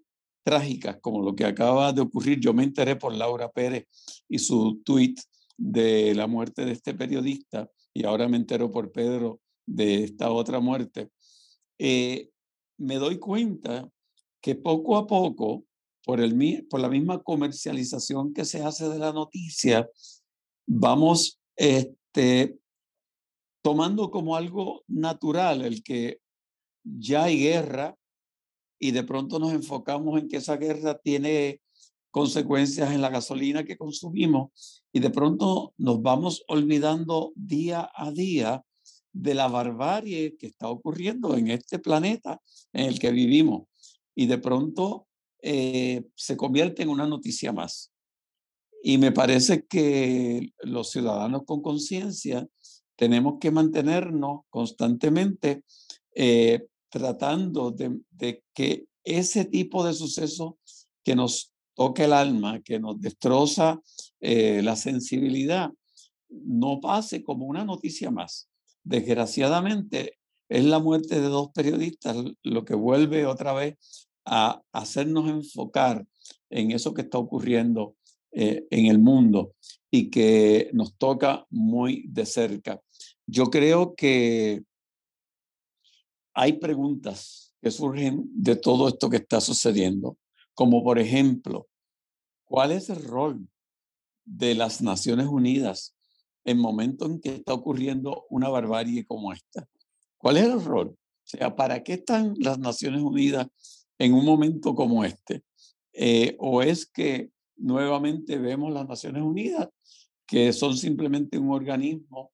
trágicas 0.45 0.99
como 1.01 1.23
lo 1.23 1.35
que 1.35 1.45
acaba 1.45 1.93
de 1.93 2.01
ocurrir, 2.01 2.41
yo 2.41 2.55
me 2.55 2.65
enteré 2.65 2.97
por 2.97 3.15
Laura 3.15 3.51
Pérez 3.51 3.87
y 4.29 4.39
su 4.39 4.81
tweet 4.85 5.15
de 5.57 6.15
la 6.15 6.27
muerte 6.27 6.65
de 6.65 6.73
este 6.73 6.95
periodista 6.95 7.69
y 7.93 8.05
ahora 8.05 8.29
me 8.29 8.37
entero 8.37 8.71
por 8.71 8.93
Pedro 8.93 9.41
de 9.65 10.05
esta 10.05 10.31
otra 10.31 10.61
muerte, 10.61 11.11
eh, 11.79 12.31
me 12.79 12.97
doy 12.97 13.19
cuenta 13.19 13.89
que 14.41 14.55
poco 14.55 14.97
a 14.97 15.07
poco, 15.07 15.65
por, 16.07 16.21
el, 16.21 16.66
por 16.71 16.79
la 16.79 16.88
misma 16.88 17.21
comercialización 17.21 18.33
que 18.33 18.45
se 18.45 18.62
hace 18.62 18.88
de 18.88 18.99
la 19.01 19.12
noticia, 19.12 19.90
vamos 20.64 21.40
este, 21.57 22.61
tomando 23.61 24.12
como 24.12 24.37
algo 24.37 24.85
natural 24.87 25.62
el 25.62 25.83
que 25.83 26.21
ya 26.85 27.25
hay 27.25 27.40
guerra 27.40 27.99
y 28.79 28.92
de 28.92 29.03
pronto 29.03 29.40
nos 29.40 29.53
enfocamos 29.53 30.21
en 30.21 30.29
que 30.29 30.37
esa 30.37 30.57
guerra 30.57 30.97
tiene 30.97 31.61
consecuencias 32.12 32.92
en 32.92 33.03
la 33.03 33.11
gasolina 33.11 33.64
que 33.64 33.77
consumimos 33.77 34.85
y 34.92 35.01
de 35.01 35.11
pronto 35.11 35.75
nos 35.77 36.01
vamos 36.03 36.45
olvidando 36.47 37.33
día 37.35 37.90
a 37.92 38.12
día 38.12 38.64
de 39.12 39.35
la 39.35 39.49
barbarie 39.49 40.37
que 40.37 40.47
está 40.47 40.69
ocurriendo 40.69 41.37
en 41.37 41.51
este 41.51 41.81
planeta 41.81 42.40
en 42.73 42.87
el 42.87 43.01
que 43.01 43.11
vivimos 43.11 43.64
y 44.14 44.27
de 44.27 44.38
pronto 44.38 45.06
eh, 45.42 46.05
se 46.14 46.37
convierte 46.37 46.83
en 46.83 46.88
una 46.88 47.07
noticia 47.07 47.53
más. 47.53 47.92
Y 48.83 48.99
me 48.99 49.12
parece 49.12 49.66
que 49.66 50.53
los 50.61 50.90
ciudadanos 50.90 51.42
con 51.44 51.62
conciencia 51.62 52.46
tenemos 52.96 53.38
que 53.40 53.51
mantenernos 53.51 54.42
constantemente 54.49 55.62
eh, 56.14 56.66
tratando 56.88 57.70
de, 57.70 58.42
que 58.55 58.87
ese 59.05 59.44
tipo 59.44 59.85
de 59.85 59.92
sucesos 59.92 60.55
que 61.05 61.14
nos 61.14 61.53
toque 61.75 62.05
el 62.05 62.12
alma, 62.12 62.61
que 62.62 62.79
nos 62.81 63.01
destroza 63.01 63.81
eh, 64.20 64.62
la 64.62 64.77
sensibilidad, 64.77 65.70
no 66.29 66.81
pase 66.81 67.22
como 67.22 67.46
una 67.46 67.64
noticia 67.64 68.11
más. 68.11 68.49
Desgraciadamente, 68.83 70.18
es 70.49 70.64
la 70.64 70.79
muerte 70.79 71.20
de 71.20 71.29
dos 71.29 71.51
periodistas 71.53 72.16
lo 72.42 72.64
que 72.64 72.75
vuelve 72.75 73.27
otra 73.27 73.53
vez 73.53 74.06
a 74.27 74.61
hacernos 74.73 75.31
enfocar 75.31 76.05
en 76.51 76.73
eso 76.73 76.93
que 76.93 77.03
está 77.03 77.19
ocurriendo 77.19 77.97
eh, 78.33 78.67
en 78.71 78.87
el 78.87 78.99
mundo 78.99 79.55
y 79.91 80.11
que 80.11 80.69
nos 80.75 80.97
toca 80.99 81.47
muy 81.49 82.05
de 82.09 82.27
cerca. 82.27 82.83
Yo 83.27 83.47
creo 83.47 83.95
que 83.95 84.62
hay 86.35 86.55
preguntas 86.55 87.55
que 87.62 87.71
surgen 87.71 88.29
de 88.35 88.57
todo 88.57 88.89
esto 88.89 89.09
que 89.09 89.17
está 89.17 89.41
sucediendo, 89.41 90.19
como 90.55 90.85
por 90.85 90.99
ejemplo, 90.99 91.69
¿cuál 92.45 92.73
es 92.73 92.91
el 92.91 93.03
rol 93.03 93.49
de 94.25 94.55
las 94.55 94.83
Naciones 94.83 95.27
Unidas 95.27 95.97
en 96.45 96.59
momentos 96.59 97.11
en 97.11 97.21
que 97.21 97.37
está 97.37 97.55
ocurriendo 97.55 98.27
una 98.29 98.49
barbarie 98.49 99.07
como 99.07 99.33
esta? 99.33 99.67
¿Cuál 100.19 100.37
es 100.37 100.45
el 100.45 100.62
rol? 100.62 100.89
O 100.89 101.29
sea, 101.29 101.57
¿para 101.57 101.83
qué 101.83 101.95
están 101.95 102.35
las 102.39 102.59
Naciones 102.59 103.01
Unidas 103.01 103.47
en 103.99 104.15
un 104.15 104.25
momento 104.25 104.75
como 104.75 105.05
este? 105.05 105.43
Eh, 105.93 106.37
¿O 106.39 106.63
es 106.63 106.87
que 106.87 107.31
nuevamente 107.57 108.39
vemos 108.39 108.73
las 108.73 108.87
Naciones 108.87 109.23
Unidas, 109.23 109.69
que 110.27 110.53
son 110.53 110.77
simplemente 110.77 111.39
un 111.39 111.51
organismo 111.51 112.33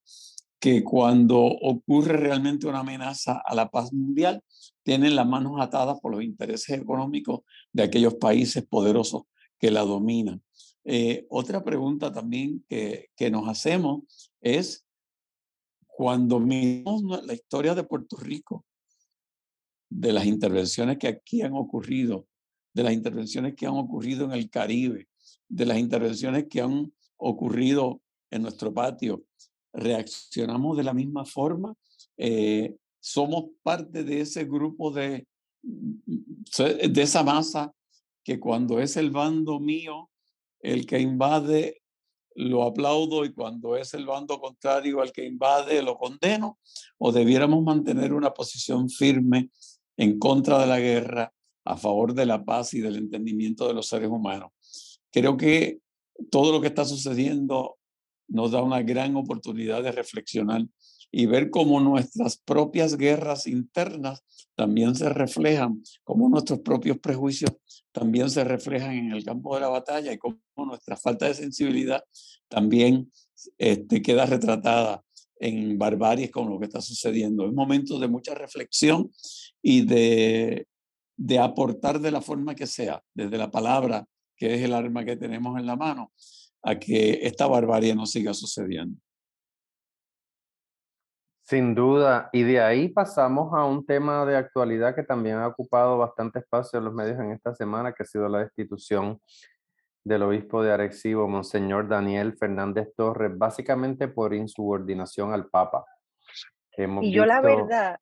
que 0.59 0.85
cuando 0.85 1.41
ocurre 1.41 2.17
realmente 2.17 2.69
una 2.69 2.81
amenaza 2.81 3.43
a 3.45 3.55
la 3.55 3.69
paz 3.69 3.93
mundial, 3.93 4.43
tienen 4.85 5.17
las 5.17 5.27
manos 5.27 5.61
atadas 5.61 5.99
por 6.01 6.13
los 6.13 6.23
intereses 6.23 6.79
económicos 6.79 7.41
de 7.73 7.83
aquellos 7.83 8.15
países 8.15 8.65
poderosos 8.65 9.23
que 9.59 9.71
la 9.71 9.83
dominan. 9.83 10.43
Eh, 10.85 11.27
otra 11.31 11.63
pregunta 11.63 12.13
también 12.13 12.65
que, 12.69 13.11
que 13.17 13.31
nos 13.31 13.49
hacemos 13.49 14.03
es, 14.41 14.85
cuando 15.87 16.41
miramos 16.41 17.25
la 17.25 17.35
historia 17.35 17.75
de 17.75 17.85
Puerto 17.85 18.17
Rico, 18.17 18.65
de 19.95 20.13
las 20.13 20.25
intervenciones 20.25 20.99
que 20.99 21.09
aquí 21.09 21.43
han 21.43 21.55
ocurrido, 21.55 22.27
de 22.73 22.83
las 22.83 22.93
intervenciones 22.93 23.55
que 23.55 23.67
han 23.67 23.75
ocurrido 23.75 24.25
en 24.25 24.33
el 24.33 24.49
Caribe, 24.49 25.09
de 25.49 25.67
las 25.67 25.79
intervenciones 25.79 26.47
que 26.49 26.63
han 26.63 26.93
ocurrido 27.19 28.01
en 28.31 28.43
nuestro 28.43 28.73
patio, 28.73 29.25
reaccionamos 29.73 30.77
de 30.77 30.85
la 30.85 30.95
misma 30.95 31.25
forma. 31.25 31.75
Eh, 32.17 32.75
somos 33.01 33.51
parte 33.63 34.05
de 34.05 34.21
ese 34.23 34.45
grupo 34.45 34.91
de, 34.91 35.27
de 35.63 37.03
esa 37.03 37.23
masa 37.23 37.73
que 38.25 38.41
cuando 38.41 38.81
es 38.81 38.97
el 38.97 39.11
bando 39.11 39.61
mío 39.61 40.09
el 40.61 40.87
que 40.87 41.01
invade, 41.01 41.83
lo 42.35 42.63
aplaudo 42.63 43.25
y 43.25 43.33
cuando 43.33 43.77
es 43.77 43.93
el 43.95 44.07
bando 44.07 44.41
contrario 44.41 45.03
el 45.03 45.13
que 45.13 45.27
invade, 45.27 45.83
lo 45.83 45.99
condeno, 45.99 46.59
o 46.99 47.13
debiéramos 47.13 47.63
mantener 47.63 48.13
una 48.13 48.33
posición 48.33 48.89
firme 48.89 49.51
en 49.97 50.19
contra 50.19 50.59
de 50.59 50.67
la 50.67 50.81
guerra, 50.81 51.33
a 51.65 51.77
favor 51.77 52.15
de 52.15 52.27
la 52.27 52.45
paz 52.45 52.75
y 52.75 52.81
del 52.81 52.97
entendimiento 52.97 53.69
de 53.69 53.75
los 53.75 53.87
seres 53.87 54.09
humanos. 54.09 54.51
Creo 55.11 55.37
que 55.37 55.81
todo 56.31 56.53
lo 56.53 56.61
que 56.61 56.69
está 56.69 56.85
sucediendo 56.85 57.79
nos 58.29 58.51
da 58.51 58.63
una 58.63 58.83
gran 58.83 59.17
oportunidad 59.17 59.83
de 59.83 59.93
reflexionar 59.93 60.67
y 61.11 61.27
ver 61.27 61.51
cómo 61.51 61.79
nuestras 61.81 62.39
propias 62.39 62.97
guerras 62.97 63.47
internas 63.47 64.25
también 64.55 64.95
se 64.95 65.11
reflejan, 65.11 65.83
cómo 66.05 66.29
nuestros 66.29 66.61
propios 66.61 66.99
prejuicios 66.99 67.53
también 67.93 68.31
se 68.31 68.45
reflejan 68.45 68.93
en 68.93 69.13
el 69.13 69.23
campo 69.23 69.55
de 69.55 69.61
la 69.61 69.69
batalla 69.69 70.13
y 70.13 70.19
cómo 70.19 70.39
nuestra 70.57 70.97
falta 70.97 71.27
de 71.27 71.35
sensibilidad 71.35 72.03
también 72.49 73.13
este, 73.59 74.01
queda 74.01 74.25
retratada 74.25 75.05
en 75.39 75.77
barbaries 75.77 76.31
con 76.31 76.49
lo 76.49 76.59
que 76.59 76.67
está 76.67 76.81
sucediendo. 76.81 77.47
Es 77.47 77.53
momento 77.53 77.99
de 77.99 78.09
mucha 78.09 78.35
reflexión 78.35 79.11
y 79.63 79.87
de, 79.87 80.67
de 81.17 81.39
aportar 81.39 82.01
de 82.01 82.11
la 82.11 82.21
forma 82.21 82.55
que 82.55 82.67
sea, 82.67 83.03
desde 83.15 83.39
la 83.39 83.51
palabra, 83.51 84.05
que 84.37 84.55
es 84.55 84.63
el 84.63 84.75
arma 84.75 85.05
que 85.05 85.17
tenemos 85.17 85.59
en 85.59 85.67
la 85.67 85.77
mano, 85.77 86.13
a 86.63 86.79
que 86.79 87.21
esta 87.23 87.47
barbarie 87.47 87.95
no 87.95 88.07
siga 88.07 88.35
sucediendo. 88.35 88.99
Sin 91.45 91.75
duda, 91.75 92.31
y 92.33 92.45
de 92.45 92.61
ahí 92.61 92.89
pasamos 92.89 93.53
a 93.53 93.65
un 93.65 93.85
tema 93.85 94.25
de 94.25 94.37
actualidad 94.37 94.95
que 94.95 95.03
también 95.03 95.37
ha 95.37 95.49
ocupado 95.49 95.99
bastante 95.99 96.39
espacio 96.39 96.79
en 96.79 96.87
los 96.87 96.95
medios 96.95 97.19
en 97.19 97.33
esta 97.33 97.55
semana, 97.55 97.93
que 97.93 98.05
ha 98.05 98.07
sido 98.07 98.29
la 98.29 98.39
destitución 98.39 99.21
del 100.05 100.23
obispo 100.23 100.63
de 100.63 100.73
Arecibo, 100.73 101.29
Monseñor 101.29 101.89
Daniel 101.89 102.37
Fernández 102.39 102.93
Torres, 102.97 103.37
básicamente 103.37 104.09
por 104.09 104.35
insubordinación 104.35 105.33
al 105.33 105.49
Papa. 105.49 105.85
y 106.77 107.13
yo 107.13 107.27
la 107.27 107.41
verdad, 107.41 107.99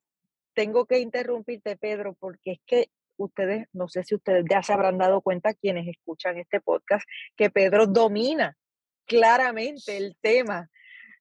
tengo 0.53 0.85
que 0.85 0.99
interrumpirte, 0.99 1.77
Pedro, 1.77 2.15
porque 2.19 2.53
es 2.53 2.59
que 2.65 2.89
ustedes, 3.17 3.67
no 3.73 3.87
sé 3.87 4.03
si 4.03 4.15
ustedes 4.15 4.45
ya 4.49 4.63
se 4.63 4.73
habrán 4.73 4.97
dado 4.97 5.21
cuenta, 5.21 5.53
quienes 5.53 5.87
escuchan 5.87 6.37
este 6.37 6.59
podcast, 6.59 7.05
que 7.35 7.49
Pedro 7.49 7.87
domina 7.87 8.57
claramente 9.05 9.97
el 9.97 10.15
tema 10.21 10.69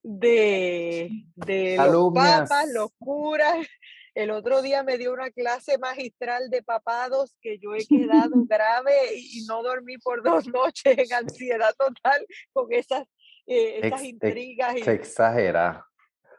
de, 0.03 1.11
de 1.35 1.77
los 1.77 2.13
papas, 2.15 2.69
los 2.73 2.91
curas. 2.99 3.67
El 4.15 4.31
otro 4.31 4.61
día 4.61 4.83
me 4.83 4.99
dio 4.99 5.13
una 5.13 5.31
clase 5.31 5.79
magistral 5.79 6.51
de 6.51 6.63
papados 6.63 7.37
que 7.41 7.59
yo 7.59 7.75
he 7.75 7.87
quedado 8.31 8.45
grave 8.47 9.15
y 9.17 9.45
no 9.47 9.63
dormí 9.63 9.99
por 9.99 10.23
dos 10.23 10.47
noches 10.55 10.99
en 10.99 11.13
ansiedad 11.13 11.75
total 11.79 12.27
con 12.53 12.73
esas, 12.73 13.05
eh, 13.47 13.81
esas 13.83 14.03
intrigas. 14.03 14.77
Y, 14.77 14.83
se 14.83 14.93
exagera. 14.95 15.87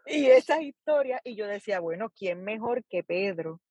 Y 0.06 0.28
esas 0.28 0.62
historias. 0.62 1.22
Y 1.24 1.36
yo 1.36 1.48
decía, 1.48 1.80
bueno, 1.80 2.10
¿quién 2.10 2.44
mejor 2.44 2.84
que 2.90 3.04
Pedro 3.04 3.62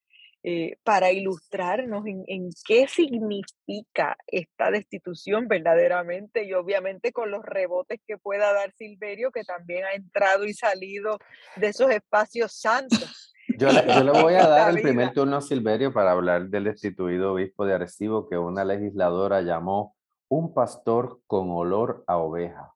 eh, 0.43 0.79
para 0.85 1.13
ilustrarnos 1.13 2.07
en, 2.07 2.49
qué 2.65 2.89
significa 2.89 4.17
esta 4.27 4.71
destitución 4.71 5.49
verdaderamente 5.49 6.45
y 6.45 6.55
obviamente 6.55 7.13
con 7.13 7.31
los 7.31 7.45
rebotes 7.45 8.01
que 8.07 8.17
pueda 8.17 8.51
dar 8.55 8.73
Silverio, 8.73 9.33
que 9.33 9.45
también 9.45 9.85
ha 9.85 9.93
entrado 9.93 10.47
y 10.47 10.55
salido 10.55 11.19
de 11.57 11.67
esos 11.67 11.91
espacios 11.91 12.59
santos. 12.59 13.35
Yo 13.59 13.71
le, 13.71 13.87
yo 13.87 14.03
le 14.03 14.13
voy 14.13 14.35
a 14.35 14.47
dar 14.49 14.71
el 14.71 14.81
primer 14.81 15.13
turno 15.13 15.37
a 15.37 15.43
Silverio 15.43 15.93
para 15.93 16.13
hablar 16.13 16.49
del 16.49 16.65
destituido 16.65 17.35
obispo 17.35 17.67
de 17.67 17.75
Arecibo 17.75 18.27
que 18.27 18.39
una 18.39 18.65
legisladora 18.65 19.43
llamó 19.43 19.95
un 20.29 20.55
pastor 20.55 21.21
con 21.27 21.51
olor 21.51 22.03
a 22.07 22.17
oveja. 22.17 22.73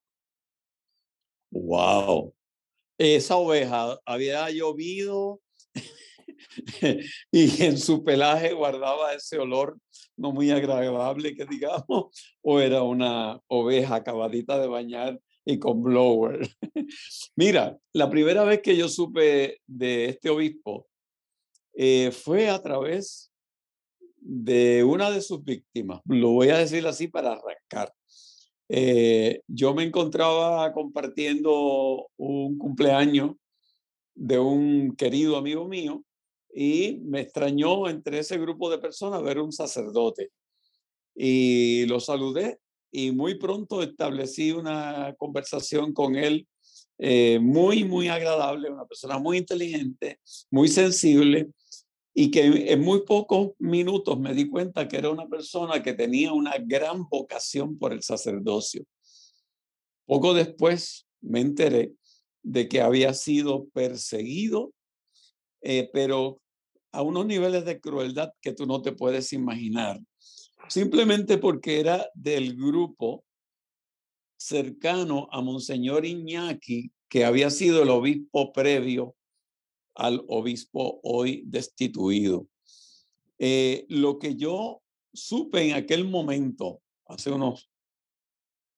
Wow. 1.50 2.34
Esa 2.98 3.36
oveja 3.36 3.98
había 4.04 4.48
llovido 4.50 5.40
y 7.32 7.62
en 7.62 7.78
su 7.78 8.04
pelaje 8.04 8.52
guardaba 8.52 9.14
ese 9.14 9.38
olor 9.38 9.78
no 10.16 10.32
muy 10.32 10.50
agradable 10.50 11.34
que 11.34 11.44
digamos, 11.44 11.84
o 12.42 12.60
era 12.60 12.82
una 12.82 13.40
oveja 13.48 13.96
acabadita 13.96 14.58
de 14.58 14.68
bañar 14.68 15.20
y 15.44 15.58
con 15.58 15.82
blower. 15.82 16.48
Mira, 17.36 17.76
la 17.92 18.08
primera 18.10 18.44
vez 18.44 18.60
que 18.62 18.76
yo 18.76 18.88
supe 18.88 19.60
de 19.66 20.06
este 20.06 20.30
obispo 20.30 20.86
eh, 21.74 22.10
fue 22.12 22.48
a 22.48 22.62
través 22.62 23.30
de 24.16 24.84
una 24.84 25.10
de 25.10 25.20
sus 25.20 25.44
víctimas. 25.44 26.00
Lo 26.06 26.30
voy 26.30 26.48
a 26.48 26.58
decir 26.58 26.86
así 26.86 27.08
para 27.08 27.32
arrancar. 27.32 27.92
Eh, 28.68 29.42
yo 29.46 29.74
me 29.74 29.84
encontraba 29.84 30.72
compartiendo 30.72 32.08
un 32.16 32.58
cumpleaños 32.58 33.32
de 34.14 34.38
un 34.38 34.96
querido 34.96 35.36
amigo 35.36 35.68
mío 35.68 36.04
y 36.54 37.00
me 37.04 37.20
extrañó 37.20 37.88
entre 37.88 38.20
ese 38.20 38.38
grupo 38.38 38.70
de 38.70 38.78
personas 38.78 39.22
ver 39.22 39.38
un 39.38 39.52
sacerdote. 39.52 40.30
Y 41.14 41.86
lo 41.86 42.00
saludé 42.00 42.58
y 42.90 43.12
muy 43.12 43.36
pronto 43.36 43.82
establecí 43.82 44.52
una 44.52 45.14
conversación 45.18 45.92
con 45.92 46.16
él 46.16 46.46
eh, 46.98 47.40
muy, 47.40 47.84
muy 47.84 48.08
agradable, 48.08 48.70
una 48.70 48.86
persona 48.86 49.18
muy 49.18 49.38
inteligente, 49.38 50.20
muy 50.50 50.68
sensible 50.68 51.50
y 52.14 52.30
que 52.30 52.72
en 52.72 52.80
muy 52.80 53.04
pocos 53.04 53.52
minutos 53.58 54.18
me 54.20 54.32
di 54.32 54.48
cuenta 54.48 54.86
que 54.86 54.96
era 54.96 55.10
una 55.10 55.26
persona 55.26 55.82
que 55.82 55.94
tenía 55.94 56.32
una 56.32 56.56
gran 56.58 57.08
vocación 57.08 57.76
por 57.76 57.92
el 57.92 58.02
sacerdocio. 58.02 58.84
Poco 60.06 60.32
después 60.32 61.08
me 61.20 61.40
enteré 61.40 61.92
de 62.42 62.68
que 62.68 62.80
había 62.80 63.14
sido 63.14 63.66
perseguido, 63.70 64.72
eh, 65.60 65.90
pero 65.92 66.40
a 66.92 67.02
unos 67.02 67.26
niveles 67.26 67.64
de 67.64 67.80
crueldad 67.80 68.30
que 68.40 68.52
tú 68.52 68.66
no 68.66 68.80
te 68.80 68.92
puedes 68.92 69.32
imaginar, 69.32 70.00
simplemente 70.68 71.38
porque 71.38 71.80
era 71.80 72.08
del 72.14 72.54
grupo 72.54 73.24
cercano 74.36 75.26
a 75.32 75.40
Monseñor 75.40 76.04
Iñaki, 76.04 76.92
que 77.08 77.24
había 77.24 77.50
sido 77.50 77.82
el 77.82 77.90
obispo 77.90 78.52
previo 78.52 79.16
al 79.94 80.24
obispo 80.28 81.00
hoy 81.02 81.42
destituido. 81.46 82.48
Eh, 83.38 83.86
lo 83.88 84.18
que 84.18 84.36
yo 84.36 84.82
supe 85.12 85.68
en 85.68 85.74
aquel 85.74 86.04
momento, 86.04 86.82
hace 87.06 87.30
unos 87.30 87.70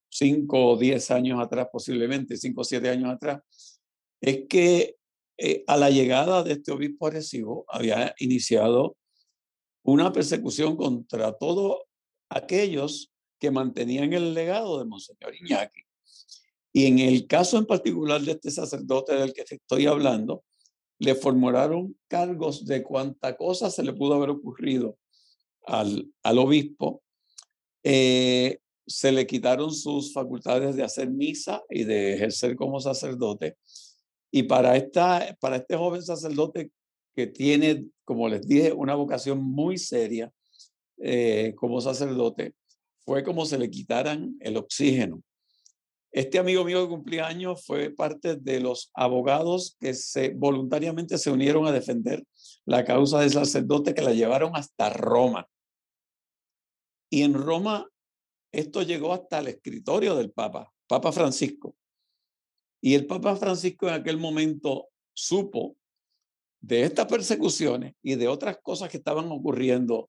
cinco 0.08 0.72
o 0.72 0.76
diez 0.76 1.10
años 1.10 1.40
atrás, 1.40 1.68
posiblemente 1.72 2.36
cinco 2.36 2.62
o 2.62 2.64
siete 2.64 2.88
años 2.88 3.10
atrás, 3.10 3.80
es 4.20 4.46
que 4.48 4.96
eh, 5.38 5.64
a 5.66 5.76
la 5.76 5.90
llegada 5.90 6.42
de 6.42 6.52
este 6.52 6.72
obispo 6.72 7.06
agresivo 7.06 7.64
había 7.68 8.14
iniciado 8.18 8.96
una 9.82 10.12
persecución 10.12 10.76
contra 10.76 11.32
todos 11.36 11.82
aquellos 12.28 13.12
que 13.38 13.50
mantenían 13.50 14.12
el 14.14 14.34
legado 14.34 14.78
de 14.78 14.86
Monseñor 14.86 15.34
Iñaki. 15.34 15.82
Y 16.72 16.86
en 16.86 16.98
el 16.98 17.26
caso 17.26 17.58
en 17.58 17.66
particular 17.66 18.20
de 18.20 18.32
este 18.32 18.50
sacerdote 18.50 19.14
del 19.14 19.32
que 19.32 19.44
estoy 19.48 19.86
hablando, 19.86 20.44
le 20.98 21.14
formularon 21.14 21.96
cargos 22.08 22.64
de 22.64 22.82
cuánta 22.82 23.36
cosa 23.36 23.70
se 23.70 23.82
le 23.82 23.92
pudo 23.92 24.14
haber 24.14 24.30
ocurrido 24.30 24.98
al, 25.64 26.10
al 26.22 26.38
obispo. 26.38 27.02
Eh, 27.82 28.58
se 28.86 29.12
le 29.12 29.26
quitaron 29.26 29.72
sus 29.72 30.12
facultades 30.12 30.76
de 30.76 30.82
hacer 30.82 31.10
misa 31.10 31.62
y 31.68 31.84
de 31.84 32.14
ejercer 32.14 32.56
como 32.56 32.80
sacerdote 32.80 33.56
y 34.36 34.42
para, 34.42 34.76
esta, 34.76 35.34
para 35.40 35.56
este 35.56 35.76
joven 35.76 36.02
sacerdote 36.02 36.70
que 37.14 37.26
tiene, 37.26 37.86
como 38.04 38.28
les 38.28 38.46
dije, 38.46 38.70
una 38.70 38.94
vocación 38.94 39.42
muy 39.42 39.78
seria 39.78 40.30
eh, 40.98 41.54
como 41.56 41.80
sacerdote, 41.80 42.54
fue 43.00 43.22
como 43.22 43.46
se 43.46 43.56
le 43.56 43.70
quitaran 43.70 44.36
el 44.40 44.58
oxígeno. 44.58 45.22
Este 46.16 46.38
amigo 46.38 46.64
mío 46.64 46.82
que 46.82 46.88
cumplía 46.88 47.26
años 47.26 47.66
fue 47.66 47.90
parte 47.90 48.36
de 48.36 48.58
los 48.58 48.90
abogados 48.94 49.76
que 49.78 49.92
voluntariamente 50.34 51.18
se 51.18 51.30
unieron 51.30 51.66
a 51.66 51.72
defender 51.72 52.24
la 52.64 52.86
causa 52.86 53.20
del 53.20 53.32
sacerdote 53.32 53.92
que 53.92 54.00
la 54.00 54.14
llevaron 54.14 54.56
hasta 54.56 54.88
Roma. 54.88 55.46
Y 57.10 57.20
en 57.20 57.34
Roma 57.34 57.86
esto 58.50 58.80
llegó 58.80 59.12
hasta 59.12 59.40
el 59.40 59.48
escritorio 59.48 60.16
del 60.16 60.30
Papa, 60.30 60.72
Papa 60.86 61.12
Francisco. 61.12 61.76
Y 62.80 62.94
el 62.94 63.06
Papa 63.06 63.36
Francisco 63.36 63.86
en 63.86 63.92
aquel 63.92 64.16
momento 64.16 64.88
supo 65.12 65.76
de 66.62 66.84
estas 66.84 67.04
persecuciones 67.08 67.92
y 68.02 68.14
de 68.14 68.28
otras 68.28 68.56
cosas 68.62 68.88
que 68.88 68.96
estaban 68.96 69.30
ocurriendo 69.30 70.08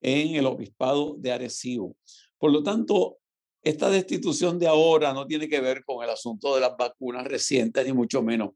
en 0.00 0.34
el 0.34 0.46
obispado 0.46 1.14
de 1.16 1.30
Arecibo. 1.30 1.96
Por 2.36 2.50
lo 2.50 2.64
tanto, 2.64 3.18
esta 3.66 3.90
destitución 3.90 4.60
de 4.60 4.68
ahora 4.68 5.12
no 5.12 5.26
tiene 5.26 5.48
que 5.48 5.60
ver 5.60 5.84
con 5.84 6.04
el 6.04 6.10
asunto 6.10 6.54
de 6.54 6.60
las 6.60 6.76
vacunas 6.76 7.26
recientes, 7.26 7.84
ni 7.84 7.92
mucho 7.92 8.22
menos. 8.22 8.50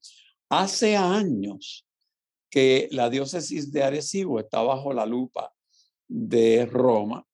Hace 0.48 0.96
años 0.96 1.84
que 2.48 2.88
la 2.92 3.10
diócesis 3.10 3.72
de 3.72 3.82
Arecibo 3.82 4.38
está 4.38 4.62
bajo 4.62 4.92
la 4.92 5.06
lupa 5.06 5.52
de 6.06 6.64
Roma 6.64 7.26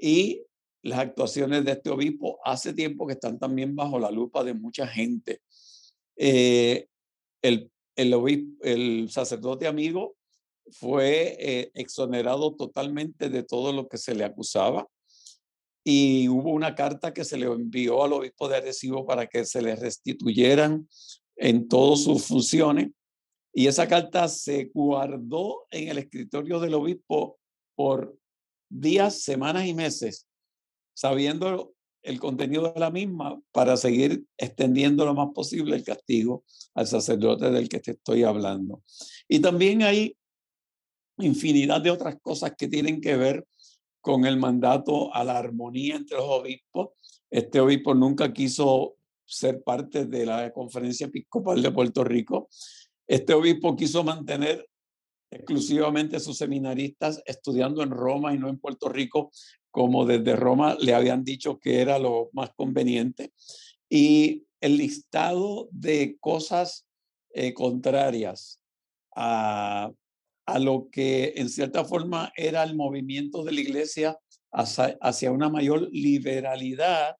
y 0.00 0.44
las 0.82 1.00
actuaciones 1.00 1.64
de 1.64 1.72
este 1.72 1.90
obispo 1.90 2.38
hace 2.44 2.72
tiempo 2.72 3.08
que 3.08 3.14
están 3.14 3.40
también 3.40 3.74
bajo 3.74 3.98
la 3.98 4.12
lupa 4.12 4.44
de 4.44 4.54
mucha 4.54 4.86
gente 4.86 5.40
eh, 6.14 6.86
el, 7.42 7.72
el, 7.96 9.10
sacerdote 9.10 9.66
amigo 9.66 10.14
fue 10.70 11.36
eh, 11.40 11.70
exonerado 11.74 12.54
totalmente 12.54 13.30
de 13.30 13.42
todo 13.42 13.72
lo 13.72 13.88
que 13.88 13.98
se 13.98 14.14
le 14.14 14.24
acusaba 14.24 14.86
y 15.88 16.28
hubo 16.28 16.50
una 16.50 16.74
carta 16.74 17.14
que 17.14 17.22
se 17.24 17.36
le 17.36 17.46
envió 17.46 18.02
al 18.02 18.14
obispo 18.14 18.48
de 18.48 18.56
Arecibo 18.56 19.06
para 19.06 19.28
que 19.28 19.44
se 19.44 19.62
le 19.62 19.76
restituyeran 19.76 20.88
en 21.36 21.68
todas 21.68 22.02
sus 22.02 22.24
funciones 22.24 22.90
y 23.54 23.68
esa 23.68 23.86
carta 23.86 24.26
se 24.26 24.64
guardó 24.74 25.64
en 25.70 25.86
el 25.86 25.98
escritorio 25.98 26.58
del 26.58 26.74
obispo 26.74 27.38
por 27.76 28.18
días, 28.68 29.22
semanas 29.22 29.64
y 29.66 29.74
meses, 29.74 30.26
sabiendo 30.92 31.72
el 32.02 32.18
contenido 32.18 32.72
de 32.72 32.80
la 32.80 32.90
misma 32.90 33.40
para 33.52 33.76
seguir 33.76 34.24
extendiendo 34.36 35.04
lo 35.04 35.14
más 35.14 35.28
posible 35.32 35.76
el 35.76 35.84
castigo 35.84 36.42
al 36.74 36.88
sacerdote 36.88 37.48
del 37.52 37.68
que 37.68 37.78
te 37.78 37.92
estoy 37.92 38.24
hablando. 38.24 38.82
Y 39.28 39.38
también 39.38 39.84
hay 39.84 40.16
infinidad 41.18 41.80
de 41.80 41.92
otras 41.92 42.16
cosas 42.20 42.54
que 42.58 42.66
tienen 42.66 43.00
que 43.00 43.16
ver 43.16 43.46
con 44.06 44.24
el 44.24 44.36
mandato 44.36 45.12
a 45.12 45.24
la 45.24 45.36
armonía 45.36 45.96
entre 45.96 46.16
los 46.18 46.26
obispos. 46.28 46.90
Este 47.28 47.58
obispo 47.58 47.92
nunca 47.92 48.32
quiso 48.32 48.98
ser 49.24 49.64
parte 49.64 50.04
de 50.04 50.24
la 50.24 50.52
conferencia 50.52 51.08
episcopal 51.08 51.60
de 51.60 51.72
Puerto 51.72 52.04
Rico 52.04 52.48
Este 53.08 53.34
obispo 53.34 53.74
quiso 53.74 54.04
mantener 54.04 54.64
exclusivamente 55.28 56.20
sus 56.20 56.38
seminaristas 56.38 57.20
estudiando 57.26 57.82
en 57.82 57.90
Roma 57.90 58.32
y 58.32 58.38
no 58.38 58.48
en 58.48 58.60
Puerto 58.60 58.88
Rico, 58.88 59.32
como 59.72 60.06
desde 60.06 60.36
Roma 60.36 60.76
le 60.78 60.94
habían 60.94 61.24
dicho 61.24 61.58
que 61.58 61.80
era 61.80 61.98
lo 61.98 62.30
más 62.32 62.50
conveniente. 62.54 63.32
Y 63.88 64.44
el 64.60 64.76
listado 64.76 65.66
de 65.72 66.16
cosas 66.20 66.86
eh, 67.34 67.52
contrarias 67.52 68.60
a, 69.16 69.90
a, 70.46 70.58
lo 70.58 70.88
que 70.90 71.34
en 71.36 71.48
cierta 71.48 71.84
forma 71.84 72.32
era 72.36 72.62
el 72.62 72.74
movimiento 72.74 73.44
de 73.44 73.52
la 73.52 73.60
iglesia 73.60 74.18
hacia, 74.52 74.96
hacia 75.00 75.32
una 75.32 75.48
mayor 75.48 75.88
liberalidad, 75.92 77.16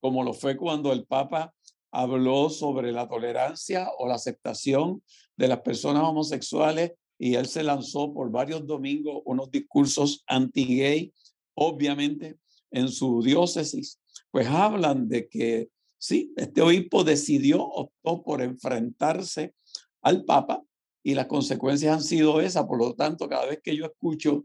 como 0.00 0.24
lo 0.24 0.32
fue 0.32 0.56
cuando 0.56 0.92
el 0.92 1.04
Papa 1.04 1.54
habló 1.92 2.50
sobre 2.50 2.92
la 2.92 3.08
tolerancia 3.08 3.88
o 3.98 4.08
la 4.08 4.14
aceptación 4.14 5.02
de 5.36 5.48
las 5.48 5.60
personas 5.60 6.02
homosexuales 6.04 6.92
y 7.18 7.34
él 7.34 7.46
se 7.46 7.62
lanzó 7.62 8.12
por 8.14 8.30
varios 8.30 8.66
domingos 8.66 9.22
unos 9.26 9.50
discursos 9.50 10.24
anti-gay, 10.26 11.12
obviamente 11.54 12.38
en 12.70 12.88
su 12.88 13.22
diócesis, 13.22 14.00
pues 14.30 14.46
hablan 14.46 15.08
de 15.08 15.28
que 15.28 15.68
sí, 15.98 16.32
este 16.36 16.62
obispo 16.62 17.04
decidió, 17.04 17.62
optó 17.62 18.22
por 18.22 18.40
enfrentarse 18.40 19.54
al 20.02 20.24
Papa 20.24 20.62
y 21.02 21.14
las 21.14 21.26
consecuencias 21.26 21.94
han 21.94 22.02
sido 22.02 22.40
esas. 22.40 22.64
Por 22.66 22.78
lo 22.78 22.94
tanto, 22.94 23.28
cada 23.28 23.46
vez 23.46 23.60
que 23.62 23.76
yo 23.76 23.86
escucho 23.86 24.44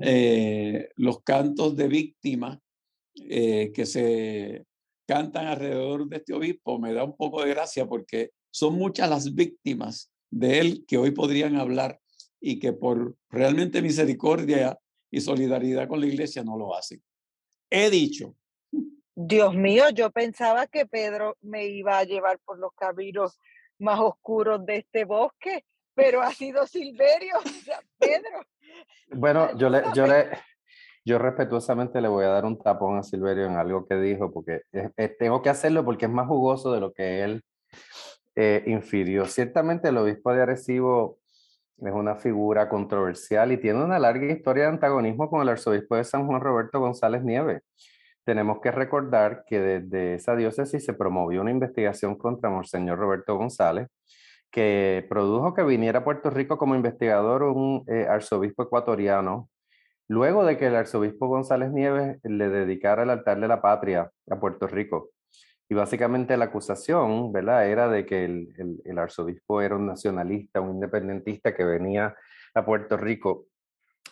eh, 0.00 0.88
los 0.96 1.22
cantos 1.22 1.76
de 1.76 1.88
víctimas 1.88 2.58
eh, 3.28 3.72
que 3.74 3.86
se 3.86 4.64
cantan 5.06 5.46
alrededor 5.46 6.08
de 6.08 6.16
este 6.16 6.34
obispo, 6.34 6.78
me 6.78 6.92
da 6.92 7.04
un 7.04 7.16
poco 7.16 7.42
de 7.42 7.50
gracia 7.50 7.86
porque 7.86 8.30
son 8.50 8.74
muchas 8.74 9.08
las 9.08 9.34
víctimas 9.34 10.10
de 10.30 10.58
él 10.58 10.84
que 10.86 10.98
hoy 10.98 11.12
podrían 11.12 11.56
hablar 11.56 12.00
y 12.40 12.58
que 12.58 12.72
por 12.72 13.16
realmente 13.30 13.82
misericordia 13.82 14.78
y 15.10 15.20
solidaridad 15.20 15.88
con 15.88 16.00
la 16.00 16.06
iglesia 16.06 16.42
no 16.42 16.56
lo 16.56 16.76
hacen. 16.76 17.02
He 17.70 17.90
dicho. 17.90 18.34
Dios 19.14 19.54
mío, 19.54 19.84
yo 19.94 20.10
pensaba 20.10 20.66
que 20.66 20.84
Pedro 20.84 21.38
me 21.40 21.66
iba 21.66 21.98
a 21.98 22.04
llevar 22.04 22.38
por 22.40 22.58
los 22.58 22.72
caminos 22.74 23.38
más 23.78 23.98
oscuros 24.00 24.64
de 24.66 24.76
este 24.76 25.04
bosque, 25.04 25.64
pero 25.96 26.20
ha 26.20 26.30
sido 26.30 26.66
Silverio, 26.66 27.36
Pedro. 27.98 28.42
Bueno, 29.08 29.56
yo 29.56 29.70
le, 29.70 29.82
yo 29.94 30.06
le, 30.06 30.28
yo 31.04 31.18
respetuosamente 31.18 32.00
le 32.00 32.08
voy 32.08 32.24
a 32.24 32.28
dar 32.28 32.44
un 32.44 32.58
tapón 32.58 32.98
a 32.98 33.02
Silverio 33.02 33.46
en 33.46 33.56
algo 33.56 33.86
que 33.86 33.96
dijo, 33.96 34.30
porque 34.30 34.60
tengo 35.18 35.40
que 35.40 35.48
hacerlo 35.48 35.84
porque 35.84 36.04
es 36.04 36.12
más 36.12 36.28
jugoso 36.28 36.72
de 36.72 36.80
lo 36.80 36.92
que 36.92 37.24
él 37.24 37.42
eh, 38.34 38.62
infirió. 38.66 39.24
Ciertamente 39.24 39.88
el 39.88 39.96
obispo 39.96 40.32
de 40.32 40.42
Arecibo 40.42 41.18
es 41.78 41.92
una 41.92 42.16
figura 42.16 42.68
controversial 42.68 43.52
y 43.52 43.56
tiene 43.56 43.82
una 43.82 43.98
larga 43.98 44.30
historia 44.30 44.64
de 44.64 44.70
antagonismo 44.70 45.30
con 45.30 45.40
el 45.40 45.48
arzobispo 45.48 45.96
de 45.96 46.04
San 46.04 46.26
Juan 46.26 46.42
Roberto 46.42 46.78
González 46.78 47.22
Nieves. 47.22 47.62
Tenemos 48.24 48.60
que 48.60 48.70
recordar 48.70 49.44
que 49.46 49.60
desde 49.60 50.14
esa 50.14 50.36
diócesis 50.36 50.84
se 50.84 50.92
promovió 50.92 51.40
una 51.40 51.52
investigación 51.52 52.16
contra 52.16 52.50
Monseñor 52.50 52.98
Roberto 52.98 53.36
González, 53.38 53.88
que 54.56 55.04
produjo 55.10 55.52
que 55.52 55.62
viniera 55.62 55.98
a 55.98 56.04
Puerto 56.04 56.30
Rico 56.30 56.56
como 56.56 56.74
investigador 56.74 57.42
un 57.42 57.84
eh, 57.88 58.06
arzobispo 58.08 58.62
ecuatoriano, 58.62 59.50
luego 60.08 60.46
de 60.46 60.56
que 60.56 60.68
el 60.68 60.76
arzobispo 60.76 61.28
González 61.28 61.70
Nieves 61.72 62.18
le 62.22 62.48
dedicara 62.48 63.02
el 63.02 63.10
altar 63.10 63.38
de 63.38 63.48
la 63.48 63.60
patria 63.60 64.10
a 64.30 64.40
Puerto 64.40 64.66
Rico. 64.66 65.10
Y 65.68 65.74
básicamente 65.74 66.38
la 66.38 66.46
acusación, 66.46 67.34
¿verdad? 67.34 67.68
Era 67.68 67.90
de 67.90 68.06
que 68.06 68.24
el, 68.24 68.80
el, 68.82 68.98
arzobispo 68.98 69.60
era 69.60 69.76
un 69.76 69.84
nacionalista, 69.84 70.62
un 70.62 70.76
independentista 70.76 71.54
que 71.54 71.64
venía 71.64 72.16
a 72.54 72.64
Puerto 72.64 72.96
Rico 72.96 73.48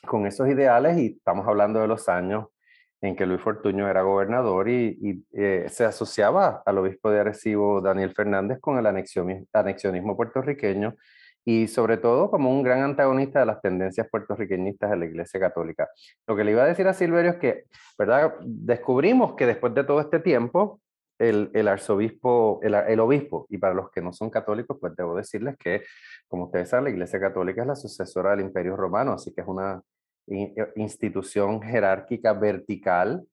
con 0.07 0.26
esos 0.26 0.46
ideales 0.46 0.98
y 0.98 1.07
estamos 1.16 1.48
hablando 1.48 1.80
de 1.80 1.88
los 1.88 2.07
años 2.11 2.48
en 3.04 3.16
que 3.16 3.26
Luis 3.26 3.40
Fortuño 3.42 3.88
era 3.88 4.02
gobernador 4.02 4.68
y, 4.68 5.24
eh, 5.32 5.66
se 5.68 5.84
asociaba 5.84 6.62
al 6.64 6.78
obispo 6.78 7.10
de 7.10 7.20
Arecibo, 7.20 7.82
Daniel 7.82 8.14
Fernández, 8.14 8.58
con 8.60 8.78
el 8.78 8.86
anexionismo 8.86 10.16
puertorriqueño 10.16 10.96
y 11.44 11.68
sobre 11.68 11.98
todo 11.98 12.30
como 12.30 12.50
un 12.50 12.62
gran 12.62 12.82
antagonista 12.82 13.40
de 13.40 13.46
las 13.46 13.60
tendencias 13.60 14.08
puertorriqueñistas 14.10 14.90
de 14.90 14.96
la 14.96 15.04
Iglesia 15.04 15.38
Católica. 15.38 15.86
Lo 16.26 16.34
que 16.34 16.44
le 16.44 16.52
iba 16.52 16.62
a 16.62 16.66
decir 16.66 16.88
a 16.88 16.94
Silverio 16.94 17.32
es 17.32 17.36
que, 17.36 17.64
¿verdad? 17.98 18.36
Descubrimos 18.42 19.34
que 19.34 19.44
después 19.44 19.74
de 19.74 19.84
todo 19.84 20.00
este 20.00 20.20
tiempo, 20.20 20.80
el, 21.18 21.68
arzobispo, 21.68 22.60
el, 22.62 23.00
obispo, 23.00 23.46
y 23.50 23.58
para 23.58 23.74
los 23.74 23.90
que 23.90 24.00
no 24.00 24.14
son 24.14 24.30
católicos, 24.30 24.78
pues 24.80 24.96
debo 24.96 25.14
decirles 25.14 25.56
que, 25.58 25.82
como 26.26 26.46
ustedes 26.46 26.70
saben, 26.70 26.84
la 26.84 26.90
Iglesia 26.90 27.20
Católica 27.20 27.60
es 27.60 27.68
la 27.68 27.76
sucesora 27.76 28.30
del 28.30 28.40
Imperio 28.40 28.76
Romano, 28.76 29.12
así 29.12 29.32
que 29.34 29.42
es 29.42 29.46
una 29.46 29.80
institución 30.26 31.62
jerárquica 31.62 32.32
vertical 32.32 33.26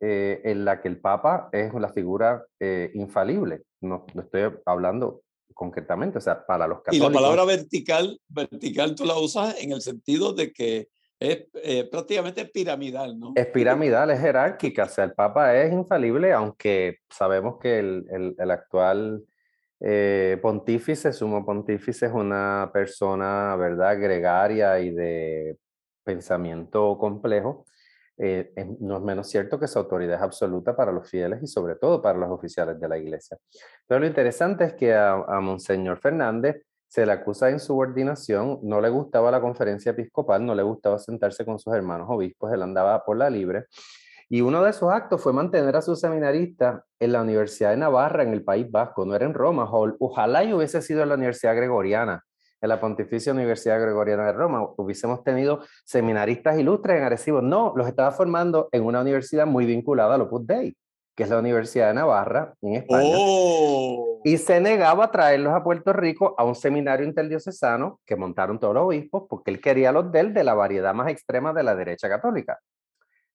eh, 0.00 0.40
en 0.44 0.64
la 0.64 0.80
que 0.80 0.88
el 0.88 1.00
Papa 1.00 1.48
es 1.52 1.74
la 1.74 1.92
figura 1.92 2.44
eh, 2.60 2.90
infalible. 2.94 3.62
No, 3.80 4.06
no, 4.14 4.22
estoy 4.22 4.50
hablando 4.64 5.22
concretamente, 5.54 6.18
o 6.18 6.20
sea, 6.20 6.46
para 6.46 6.68
los 6.68 6.82
católicos. 6.82 7.10
Y 7.10 7.12
la 7.12 7.20
palabra 7.20 7.44
vertical, 7.44 8.20
vertical 8.28 8.94
tú 8.94 9.04
la 9.04 9.18
usas 9.18 9.60
en 9.60 9.72
el 9.72 9.80
sentido 9.80 10.32
de 10.32 10.52
que 10.52 10.88
es 11.18 11.46
eh, 11.54 11.88
prácticamente 11.90 12.44
piramidal, 12.44 13.18
¿no? 13.18 13.32
Es 13.34 13.46
piramidal, 13.46 14.10
es 14.10 14.20
jerárquica, 14.20 14.84
o 14.84 14.88
sea, 14.88 15.04
el 15.04 15.14
Papa 15.14 15.56
es 15.56 15.72
infalible, 15.72 16.32
aunque 16.32 16.98
sabemos 17.10 17.58
que 17.60 17.80
el, 17.80 18.34
el, 18.38 18.50
actual 18.52 19.24
eh, 19.80 20.38
pontífice, 20.40 21.12
sumo 21.12 21.44
pontífice, 21.44 22.06
es 22.06 22.12
una 22.12 22.70
persona, 22.72 23.56
¿verdad?, 23.56 23.98
gregaria 24.00 24.78
y 24.78 24.90
de 24.90 25.56
pensamiento 26.08 26.96
complejo. 26.96 27.66
Eh, 28.16 28.50
no 28.80 28.96
es 28.96 29.02
menos 29.02 29.28
cierto 29.28 29.60
que 29.60 29.68
su 29.68 29.78
autoridad 29.78 30.16
es 30.16 30.22
absoluta 30.22 30.74
para 30.74 30.90
los 30.90 31.08
fieles 31.08 31.40
y 31.42 31.46
sobre 31.46 31.76
todo 31.76 32.00
para 32.00 32.18
los 32.18 32.30
oficiales 32.30 32.80
de 32.80 32.88
la 32.88 32.96
iglesia. 32.96 33.36
Pero 33.86 34.00
lo 34.00 34.06
interesante 34.06 34.64
es 34.64 34.72
que 34.72 34.94
a, 34.94 35.12
a 35.12 35.40
Monseñor 35.40 35.98
Fernández 35.98 36.62
se 36.88 37.04
le 37.04 37.12
acusa 37.12 37.46
de 37.46 37.52
insubordinación, 37.52 38.60
no 38.62 38.80
le 38.80 38.88
gustaba 38.88 39.30
la 39.30 39.40
conferencia 39.40 39.90
episcopal, 39.92 40.44
no 40.44 40.54
le 40.54 40.62
gustaba 40.62 40.98
sentarse 40.98 41.44
con 41.44 41.58
sus 41.58 41.74
hermanos 41.74 42.06
obispos, 42.10 42.50
él 42.52 42.62
andaba 42.62 43.04
por 43.04 43.18
la 43.18 43.28
libre. 43.28 43.66
Y 44.30 44.40
uno 44.40 44.62
de 44.62 44.70
esos 44.70 44.90
actos 44.90 45.22
fue 45.22 45.32
mantener 45.32 45.76
a 45.76 45.82
sus 45.82 46.00
seminaristas 46.00 46.82
en 46.98 47.12
la 47.12 47.22
Universidad 47.22 47.70
de 47.70 47.78
Navarra, 47.78 48.22
en 48.22 48.32
el 48.32 48.42
País 48.42 48.70
Vasco, 48.70 49.04
no 49.04 49.14
era 49.14 49.26
en 49.26 49.34
Roma. 49.34 49.68
Ojalá 50.00 50.44
y 50.44 50.52
hubiese 50.52 50.82
sido 50.82 51.02
en 51.02 51.10
la 51.10 51.14
Universidad 51.14 51.56
Gregoriana, 51.56 52.24
en 52.60 52.68
la 52.68 52.80
Pontificia 52.80 53.32
Universidad 53.32 53.80
Gregoriana 53.80 54.26
de 54.26 54.32
Roma, 54.32 54.66
hubiésemos 54.76 55.22
tenido 55.22 55.60
seminaristas 55.84 56.58
ilustres 56.58 56.98
en 56.98 57.04
Arecibo. 57.04 57.42
No, 57.42 57.72
los 57.76 57.86
estaba 57.86 58.10
formando 58.10 58.68
en 58.72 58.84
una 58.84 59.00
universidad 59.00 59.46
muy 59.46 59.66
vinculada 59.66 60.14
al 60.14 60.22
Opus 60.22 60.46
Dei, 60.46 60.76
que 61.16 61.22
es 61.22 61.30
la 61.30 61.38
Universidad 61.38 61.88
de 61.88 61.94
Navarra, 61.94 62.54
en 62.62 62.74
España. 62.74 63.14
Oh 63.16 64.08
y 64.24 64.36
se 64.38 64.60
negaba 64.60 65.04
a 65.04 65.10
traerlos 65.10 65.54
a 65.54 65.62
Puerto 65.62 65.92
Rico 65.92 66.34
a 66.38 66.44
un 66.44 66.54
seminario 66.54 67.06
interdiocesano 67.06 68.00
que 68.04 68.16
montaron 68.16 68.58
todos 68.58 68.74
los 68.74 68.84
obispos 68.84 69.24
porque 69.28 69.50
él 69.50 69.60
quería 69.60 69.92
los 69.92 70.10
de 70.10 70.20
él 70.20 70.34
de 70.34 70.44
la 70.44 70.54
variedad 70.54 70.94
más 70.94 71.08
extrema 71.08 71.52
de 71.52 71.62
la 71.62 71.74
derecha 71.74 72.08
católica. 72.08 72.58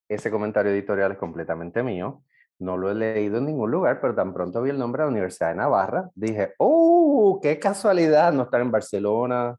Ese 0.08 0.30
comentario 0.30 0.72
editorial 0.72 1.14
es 1.14 1.18
completamente 1.18 1.82
mío. 1.82 2.22
No 2.60 2.78
lo 2.78 2.90
he 2.90 2.96
leído 2.96 3.38
en 3.38 3.46
ningún 3.46 3.72
lugar, 3.72 4.00
pero 4.00 4.16
tan 4.16 4.34
pronto 4.34 4.62
vi 4.62 4.70
el 4.70 4.78
nombre 4.78 5.02
de 5.02 5.08
la 5.08 5.12
Universidad 5.12 5.50
de 5.50 5.56
Navarra, 5.56 6.10
dije, 6.16 6.54
¡oh, 6.58 7.40
qué 7.42 7.60
casualidad! 7.60 8.32
No 8.32 8.44
están 8.44 8.62
en 8.62 8.72
Barcelona, 8.72 9.58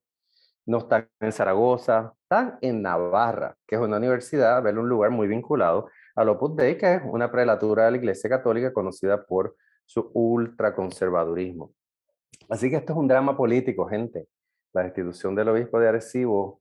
no 0.67 0.79
están 0.79 1.09
en 1.21 1.33
Zaragoza, 1.33 2.15
están 2.23 2.59
en 2.61 2.83
Navarra, 2.83 3.57
que 3.67 3.77
es 3.77 3.81
una 3.81 3.99
universidad, 3.99 4.63
ver 4.63 4.79
un 4.79 4.89
lugar 4.89 5.11
muy 5.11 5.29
vinculado 5.29 5.89
al 6.15 6.29
Opus 6.29 6.57
Dei, 6.57 6.79
que 6.79 6.95
es 6.95 7.03
una 7.05 7.31
prelatura 7.31 7.87
de 7.87 7.91
la 7.93 7.97
Iglesia 7.99 8.31
Católica 8.31 8.73
conocida 8.73 9.25
por 9.25 9.57
su 9.85 10.11
ultraconservadurismo. 10.15 11.73
Así 12.49 12.71
que 12.71 12.77
esto 12.77 12.93
es 12.93 12.99
un 12.99 13.09
drama 13.09 13.37
político, 13.37 13.87
gente. 13.87 14.29
La 14.73 14.85
institución 14.85 15.35
del 15.35 15.49
obispo 15.49 15.79
de 15.79 15.89
Arecibo 15.89 16.61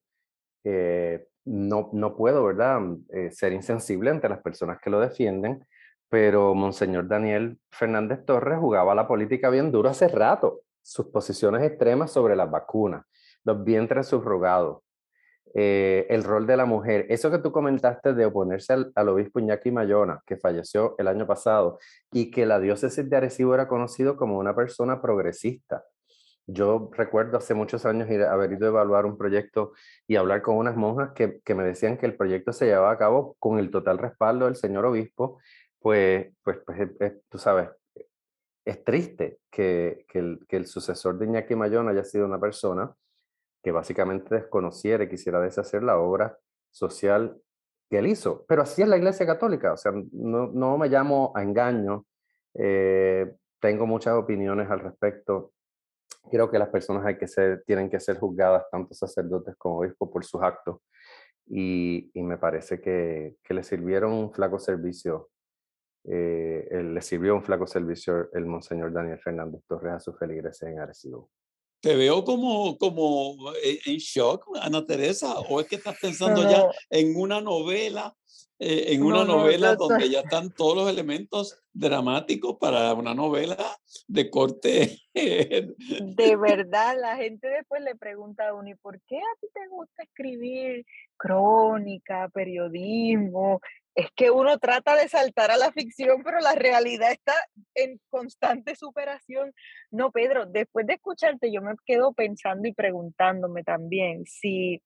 eh, 0.63 1.27
no, 1.45 1.89
no 1.93 2.15
puedo, 2.15 2.43
¿verdad?, 2.43 2.81
eh, 3.09 3.31
ser 3.31 3.53
insensible 3.53 4.09
ante 4.09 4.29
las 4.29 4.41
personas 4.41 4.79
que 4.81 4.89
lo 4.89 4.99
defienden, 4.99 5.65
pero 6.13 6.53
Monseñor 6.53 7.07
Daniel 7.07 7.57
Fernández 7.71 8.23
Torres 8.23 8.59
jugaba 8.59 8.93
la 8.93 9.07
política 9.07 9.49
bien 9.49 9.71
duro 9.71 9.89
hace 9.89 10.07
rato. 10.07 10.61
Sus 10.83 11.07
posiciones 11.07 11.63
extremas 11.63 12.11
sobre 12.11 12.35
las 12.35 12.51
vacunas, 12.51 13.03
los 13.43 13.63
vientres 13.63 14.09
subrogados, 14.09 14.83
eh, 15.55 16.05
el 16.09 16.23
rol 16.23 16.45
de 16.45 16.55
la 16.55 16.65
mujer. 16.65 17.07
Eso 17.09 17.31
que 17.31 17.39
tú 17.39 17.51
comentaste 17.51 18.13
de 18.13 18.27
oponerse 18.27 18.73
al, 18.73 19.09
obispo 19.09 19.39
Iñaki 19.39 19.71
Mayona, 19.71 20.21
que 20.27 20.37
falleció 20.37 20.93
el 20.99 21.07
año 21.07 21.25
pasado, 21.25 21.79
y 22.11 22.29
que 22.29 22.45
la 22.45 22.59
diócesis 22.59 23.09
de 23.09 23.17
Arecibo 23.17 23.55
era 23.55 23.67
conocido 23.67 24.15
como 24.15 24.37
una 24.37 24.55
persona 24.55 25.01
progresista. 25.01 25.83
Yo 26.45 26.91
recuerdo 26.91 27.37
hace 27.37 27.53
muchos 27.53 27.85
años 27.85 28.07
ir, 28.11 28.21
haber 28.21 28.51
ido 28.51 28.65
a 28.65 28.69
evaluar 28.69 29.05
un 29.07 29.17
proyecto 29.17 29.71
y 30.05 30.17
hablar 30.17 30.41
con 30.41 30.57
unas 30.57 30.75
monjas 30.75 31.13
que, 31.13 31.39
que 31.43 31.55
me 31.55 31.63
decían 31.63 31.97
que 31.97 32.05
el 32.05 32.17
proyecto 32.17 32.51
se 32.51 32.65
llevaba 32.65 32.91
a 32.91 32.97
cabo 32.97 33.35
con 33.39 33.57
el 33.57 33.71
total 33.71 33.97
respaldo 33.97 34.45
del 34.45 34.57
señor 34.57 34.85
obispo, 34.85 35.39
pues, 35.83 36.33
pues, 36.41 36.59
pues 36.65 37.13
tú 37.29 37.37
sabes, 37.37 37.69
es 38.65 38.83
triste 38.85 39.39
que, 39.51 40.05
el, 40.13 40.39
que, 40.47 40.55
el, 40.55 40.65
sucesor 40.65 41.19
de 41.19 41.25
Iñaki 41.25 41.55
Mayón 41.55 41.89
haya 41.89 42.05
sido 42.05 42.25
una 42.25 42.39
persona 42.39 42.95
que 43.61 43.73
básicamente 43.73 44.33
desconociera 44.35 45.03
y 45.03 45.09
quisiera 45.09 45.41
deshacer 45.41 45.83
la 45.83 45.97
obra 45.97 46.37
social 46.71 47.37
que 47.89 47.97
él 47.97 48.07
hizo. 48.07 48.45
Pero 48.47 48.61
así 48.61 48.81
es 48.81 48.87
la 48.87 48.95
Iglesia 48.95 49.25
Católica, 49.25 49.73
o 49.73 49.77
sea, 49.77 49.91
no, 50.13 50.47
no 50.47 50.77
me 50.77 50.87
llamo 50.87 51.33
a 51.35 51.43
engaño, 51.43 52.05
eh, 52.53 53.35
tengo 53.59 53.85
muchas 53.85 54.13
opiniones 54.13 54.69
al 54.69 54.79
respecto. 54.79 55.51
Creo 56.31 56.49
que 56.49 56.59
las 56.59 56.69
personas 56.69 57.05
hay 57.05 57.17
que 57.17 57.27
ser, 57.27 57.63
tienen 57.65 57.89
que 57.89 57.99
ser 57.99 58.19
juzgadas, 58.19 58.63
tanto 58.71 58.93
sacerdotes 58.93 59.55
como 59.57 59.79
obispos, 59.79 60.09
por 60.09 60.23
sus 60.23 60.41
actos. 60.41 60.77
Y, 61.45 62.09
y 62.13 62.23
me 62.23 62.37
parece 62.37 62.79
que, 62.79 63.35
que, 63.43 63.53
le 63.53 63.63
sirvieron 63.63 64.13
un 64.13 64.31
flaco 64.31 64.59
servicio, 64.59 65.29
eh, 66.05 66.83
le 66.83 67.01
sirvió 67.01 67.35
un 67.35 67.43
flaco 67.43 67.65
servicio 67.65 68.29
el 68.33 68.45
Monseñor 68.45 68.91
Daniel 68.91 69.19
Fernández 69.19 69.61
Torres 69.67 69.93
a 69.93 69.99
su 69.99 70.13
feligreses 70.13 70.69
en 70.69 70.79
Arecibo. 70.79 71.29
Te 71.79 71.95
veo 71.95 72.23
como, 72.23 72.77
como 72.77 73.51
eh, 73.63 73.79
en 73.85 73.97
shock, 73.97 74.47
Ana 74.61 74.85
Teresa, 74.85 75.39
o 75.39 75.59
es 75.59 75.67
que 75.67 75.75
estás 75.75 75.97
pensando 75.99 76.49
ya 76.49 76.65
en 76.89 77.13
una 77.15 77.41
novela, 77.41 78.15
eh, 78.57 78.93
en 78.93 79.03
una 79.03 79.25
novela 79.25 79.75
donde 79.75 80.09
ya 80.09 80.21
están 80.21 80.53
todos 80.53 80.77
los 80.77 80.89
elementos 80.89 81.61
dramáticos 81.73 82.57
para 82.57 82.93
una 82.93 83.13
novela 83.13 83.57
de 84.07 84.29
corte. 84.29 84.97
de 85.13 86.35
verdad, 86.37 86.95
la 86.99 87.17
gente 87.17 87.49
después 87.49 87.81
le 87.81 87.95
pregunta 87.95 88.47
a 88.47 88.53
uno, 88.53 88.69
¿y 88.69 88.75
por 88.75 89.01
qué 89.01 89.17
a 89.17 89.39
ti 89.41 89.47
te 89.53 89.67
gusta 89.67 90.03
escribir 90.03 90.85
crónica, 91.17 92.29
periodismo? 92.33 93.59
Es 93.95 94.09
que 94.15 94.31
uno 94.31 94.57
trata 94.57 94.95
de 94.95 95.07
saltar 95.07 95.51
a 95.51 95.57
la 95.57 95.71
ficción, 95.71 96.23
pero 96.23 96.39
la 96.39 96.55
realidad 96.55 97.11
está 97.11 97.33
en 97.75 97.99
constante 98.09 98.75
superación. 98.75 99.53
No, 99.91 100.11
Pedro, 100.11 100.45
después 100.45 100.87
de 100.87 100.93
escucharte, 100.93 101.51
yo 101.51 101.61
me 101.61 101.75
quedo 101.85 102.13
pensando 102.13 102.67
y 102.67 102.73
preguntándome 102.73 103.63
también 103.63 104.25
si, 104.25 104.81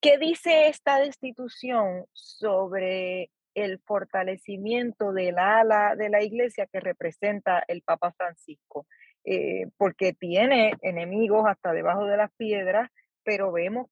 ¿qué 0.00 0.16
dice 0.18 0.68
esta 0.68 0.98
destitución 0.98 2.06
sobre 2.12 3.30
el 3.54 3.80
fortalecimiento 3.80 5.12
del 5.12 5.38
ala 5.38 5.96
de 5.96 6.08
la 6.08 6.22
iglesia 6.22 6.66
que 6.72 6.80
representa 6.80 7.62
el 7.68 7.82
Papa 7.82 8.12
Francisco? 8.12 8.86
Eh, 9.24 9.66
porque 9.76 10.14
tiene 10.14 10.72
enemigos 10.80 11.44
hasta 11.46 11.74
debajo 11.74 12.06
de 12.06 12.16
las 12.16 12.32
piedras, 12.36 12.90
pero 13.22 13.52
vemos 13.52 13.88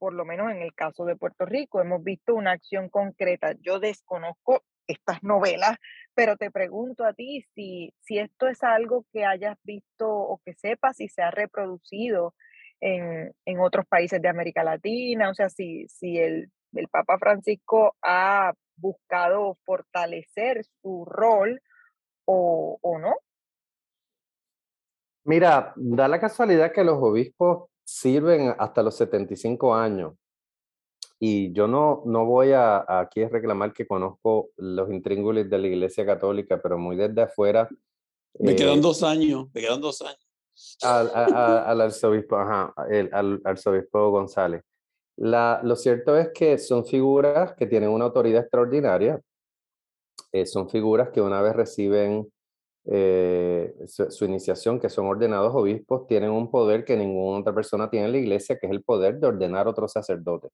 por 0.00 0.14
lo 0.14 0.24
menos 0.24 0.50
en 0.50 0.62
el 0.62 0.74
caso 0.74 1.04
de 1.04 1.14
Puerto 1.14 1.44
Rico, 1.44 1.80
hemos 1.80 2.02
visto 2.02 2.34
una 2.34 2.52
acción 2.52 2.88
concreta. 2.88 3.52
Yo 3.60 3.78
desconozco 3.78 4.64
estas 4.86 5.22
novelas, 5.22 5.76
pero 6.14 6.38
te 6.38 6.50
pregunto 6.50 7.04
a 7.04 7.12
ti 7.12 7.44
si, 7.54 7.92
si 8.00 8.18
esto 8.18 8.48
es 8.48 8.62
algo 8.62 9.04
que 9.12 9.26
hayas 9.26 9.58
visto 9.62 10.08
o 10.08 10.40
que 10.42 10.54
sepas 10.54 10.96
si 10.96 11.08
se 11.08 11.22
ha 11.22 11.30
reproducido 11.30 12.34
en, 12.80 13.32
en 13.44 13.60
otros 13.60 13.86
países 13.86 14.22
de 14.22 14.28
América 14.28 14.64
Latina, 14.64 15.28
o 15.28 15.34
sea, 15.34 15.50
si, 15.50 15.86
si 15.88 16.18
el, 16.18 16.50
el 16.72 16.88
Papa 16.88 17.18
Francisco 17.18 17.94
ha 18.02 18.54
buscado 18.76 19.58
fortalecer 19.66 20.64
su 20.80 21.04
rol 21.04 21.60
o, 22.24 22.78
o 22.80 22.98
no. 22.98 23.16
Mira, 25.24 25.74
da 25.76 26.08
la 26.08 26.18
casualidad 26.18 26.72
que 26.72 26.84
los 26.84 26.96
obispos 26.96 27.69
sirven 27.90 28.54
hasta 28.56 28.82
los 28.84 28.96
75 28.96 29.74
años. 29.74 30.14
Y 31.18 31.52
yo 31.52 31.66
no, 31.66 32.02
no 32.06 32.24
voy 32.24 32.52
a, 32.52 32.84
aquí 33.00 33.22
a 33.22 33.28
reclamar 33.28 33.72
que 33.72 33.86
conozco 33.86 34.50
los 34.56 34.90
intríngulis 34.90 35.50
de 35.50 35.58
la 35.58 35.66
Iglesia 35.66 36.06
Católica, 36.06 36.62
pero 36.62 36.78
muy 36.78 36.96
desde 36.96 37.22
afuera. 37.22 37.68
Me 38.38 38.54
quedan 38.54 38.78
eh, 38.78 38.80
dos 38.80 39.02
años, 39.02 39.48
me 39.52 39.60
quedan 39.60 39.80
dos 39.80 40.00
años. 40.02 40.24
Al, 40.82 41.10
al 41.14 41.80
arzobispo, 41.80 42.36
ajá, 42.36 42.72
el, 42.88 43.10
al 43.12 43.40
arzobispo 43.44 44.10
González. 44.10 44.62
La, 45.16 45.60
lo 45.64 45.74
cierto 45.74 46.16
es 46.16 46.30
que 46.32 46.58
son 46.58 46.86
figuras 46.86 47.54
que 47.54 47.66
tienen 47.66 47.90
una 47.90 48.04
autoridad 48.06 48.42
extraordinaria, 48.42 49.20
eh, 50.32 50.46
son 50.46 50.68
figuras 50.70 51.10
que 51.10 51.20
una 51.20 51.42
vez 51.42 51.54
reciben 51.54 52.30
eh, 52.86 53.74
su, 53.86 54.24
iniciación, 54.24 54.80
que 54.80 54.88
son 54.88 55.06
ordenados 55.06 55.54
obispos, 55.54 56.06
tienen 56.06 56.30
un 56.30 56.50
poder 56.50 56.84
que 56.84 56.96
ninguna 56.96 57.40
otra 57.40 57.54
persona 57.54 57.90
tiene 57.90 58.06
en 58.06 58.12
la 58.12 58.18
iglesia, 58.18 58.58
que 58.58 58.66
es 58.66 58.72
el 58.72 58.82
poder 58.82 59.18
de 59.18 59.26
ordenar 59.26 59.68
otros 59.68 59.92
sacerdotes. 59.92 60.50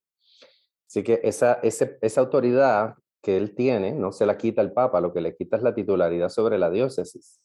Así 0.89 1.03
que 1.03 1.21
esa, 1.23 1.61
esa 1.63 2.21
autoridad 2.21 2.95
que 3.23 3.37
él 3.37 3.55
tiene 3.55 3.93
no 3.93 4.13
se 4.13 4.27
la 4.27 4.37
quita 4.37 4.63
el 4.63 4.73
Papa, 4.73 5.01
lo 5.01 5.13
que 5.13 5.21
le 5.21 5.35
quita 5.35 5.57
es 5.57 5.63
la 5.63 5.75
titularidad 5.75 6.29
sobre 6.29 6.59
la 6.59 6.71
diócesis. 6.71 7.41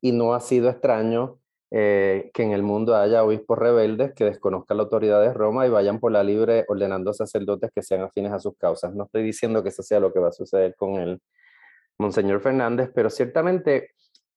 Y 0.00 0.12
no 0.12 0.34
ha 0.34 0.40
sido 0.40 0.68
extraño 0.68 1.38
eh, 1.72 2.32
que 2.34 2.42
en 2.42 2.50
el 2.50 2.64
mundo 2.64 2.96
haya 2.96 3.22
obispos 3.22 3.56
rebeldes 3.56 4.12
que 4.12 4.24
desconozcan 4.24 4.76
la 4.76 4.82
autoridad 4.82 5.20
de 5.20 5.32
Roma 5.32 5.68
y 5.68 5.70
vayan 5.70 6.00
por 6.00 6.10
la 6.10 6.24
libre 6.24 6.64
ordenando 6.66 7.12
sacerdotes 7.12 7.70
que 7.72 7.82
sean 7.82 8.00
afines 8.00 8.32
a 8.32 8.40
sus 8.40 8.56
causas. 8.56 8.92
No 8.92 9.04
estoy 9.04 9.22
diciendo 9.22 9.62
que 9.62 9.68
eso 9.68 9.84
sea 9.84 10.00
lo 10.00 10.12
que 10.12 10.18
va 10.18 10.28
a 10.28 10.32
suceder 10.32 10.74
con 10.74 10.94
el 10.94 11.22
Monseñor 11.96 12.40
Fernández, 12.40 12.90
pero 12.92 13.08
ciertamente 13.08 13.90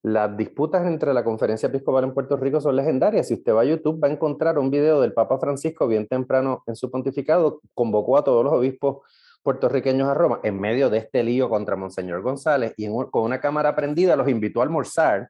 las 0.03 0.35
disputas 0.35 0.85
entre 0.85 1.13
la 1.13 1.23
conferencia 1.23 1.67
episcopal 1.67 2.03
en 2.03 2.13
Puerto 2.13 2.35
Rico 2.35 2.59
son 2.59 2.75
legendarias. 2.75 3.29
Si 3.29 3.35
usted 3.35 3.53
va 3.53 3.61
a 3.61 3.65
YouTube 3.65 4.03
va 4.03 4.09
a 4.09 4.11
encontrar 4.11 4.59
un 4.59 4.69
video 4.69 4.99
del 4.99 5.13
Papa 5.13 5.39
Francisco 5.39 5.87
bien 5.87 6.07
temprano 6.07 6.61
en 6.67 6.75
su 6.75 6.91
pontificado, 6.91 7.61
convocó 7.73 8.17
a 8.17 8.23
todos 8.23 8.43
los 8.43 8.53
obispos 8.53 8.97
puertorriqueños 9.41 10.09
a 10.09 10.13
Roma 10.13 10.41
en 10.43 10.59
medio 10.59 10.89
de 10.89 10.97
este 10.97 11.23
lío 11.23 11.49
contra 11.49 11.77
Monseñor 11.77 12.21
González 12.21 12.73
y 12.75 12.87
con 12.87 13.23
una 13.23 13.39
cámara 13.39 13.75
prendida 13.75 14.17
los 14.17 14.27
invitó 14.27 14.59
a 14.59 14.63
almorzar, 14.63 15.29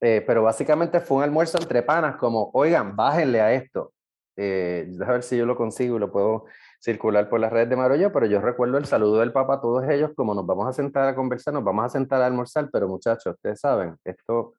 eh, 0.00 0.22
pero 0.24 0.44
básicamente 0.44 1.00
fue 1.00 1.18
un 1.18 1.22
almuerzo 1.24 1.58
entre 1.58 1.82
panas 1.82 2.16
como, 2.16 2.50
oigan, 2.54 2.94
bájenle 2.94 3.40
a 3.40 3.52
esto. 3.52 3.92
Eh, 4.36 4.88
ver 4.98 5.22
si 5.24 5.36
yo 5.36 5.46
lo 5.46 5.56
consigo 5.56 5.96
y 5.96 6.00
lo 6.00 6.12
puedo 6.12 6.44
circular 6.80 7.28
por 7.28 7.40
las 7.40 7.52
redes 7.52 7.68
de 7.68 7.76
Maroyo, 7.76 8.12
pero 8.12 8.26
yo 8.26 8.40
recuerdo 8.40 8.78
el 8.78 8.86
saludo 8.86 9.20
del 9.20 9.32
Papa 9.32 9.54
a 9.54 9.60
todos 9.60 9.88
ellos, 9.88 10.12
como 10.16 10.34
nos 10.34 10.46
vamos 10.46 10.66
a 10.66 10.72
sentar 10.72 11.06
a 11.06 11.14
conversar, 11.14 11.54
nos 11.54 11.62
vamos 11.62 11.84
a 11.84 11.88
sentar 11.90 12.22
a 12.22 12.26
almorzar, 12.26 12.70
pero 12.72 12.88
muchachos, 12.88 13.34
ustedes 13.34 13.60
saben, 13.60 13.96
esto 14.04 14.54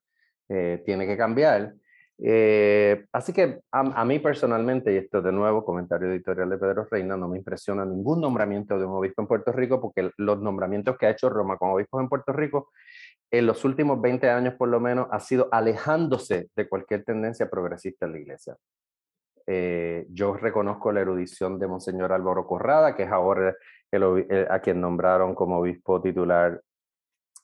eh, 0.48 0.82
tiene 0.86 1.08
que 1.08 1.18
cambiar. 1.18 1.74
Eh, 2.24 3.04
así 3.12 3.34
que 3.34 3.62
a, 3.72 4.06
mí 4.06 4.20
personalmente, 4.20 4.94
y 4.94 4.98
esto 4.98 5.24
de 5.24 5.32
nuevo, 5.32 5.66
comentario 5.66 6.12
editorial 6.12 6.52
de 6.52 6.58
Pedro 6.60 6.88
Reina, 6.90 7.18
no 7.18 7.28
me 7.28 7.40
impresiona 7.40 7.84
ningún 7.84 8.22
nombramiento 8.22 8.78
de 8.78 8.86
un 8.86 8.94
obispo 8.94 9.24
en 9.24 9.28
Puerto 9.28 9.52
Rico, 9.52 9.82
porque 9.82 10.12
los 10.18 10.40
nombramientos 10.40 10.98
que 11.00 11.08
ha 11.08 11.10
hecho 11.10 11.30
Roma 11.30 11.58
con 11.58 11.72
obispos 11.72 12.02
en 12.02 12.10
Puerto 12.10 12.32
Rico 12.32 12.70
en 13.32 13.48
los 13.48 13.66
últimos 13.66 14.00
20 14.02 14.30
años 14.30 14.54
por 14.56 14.68
lo 14.68 14.80
menos 14.80 15.08
ha 15.10 15.20
sido 15.20 15.48
alejándose 15.52 16.50
de 16.56 16.70
cualquier 16.70 17.04
tendencia 17.04 17.50
progresista 17.50 18.06
en 18.06 18.12
la 18.12 18.20
iglesia. 18.20 18.56
Eh, 19.54 20.06
yo 20.10 20.34
reconozco 20.34 20.94
la 20.94 21.02
erudición 21.02 21.60
de 21.60 21.68
Monseñor 21.68 22.14
Álvaro 22.14 22.48
Corrada, 22.48 22.96
que 22.96 23.04
es 23.04 23.12
ahora 23.12 23.54
el, 23.92 24.48
a 24.50 24.62
quien 24.62 24.80
nombraron 24.80 25.36
como 25.36 25.58
obispo 25.58 26.02
titular 26.02 26.62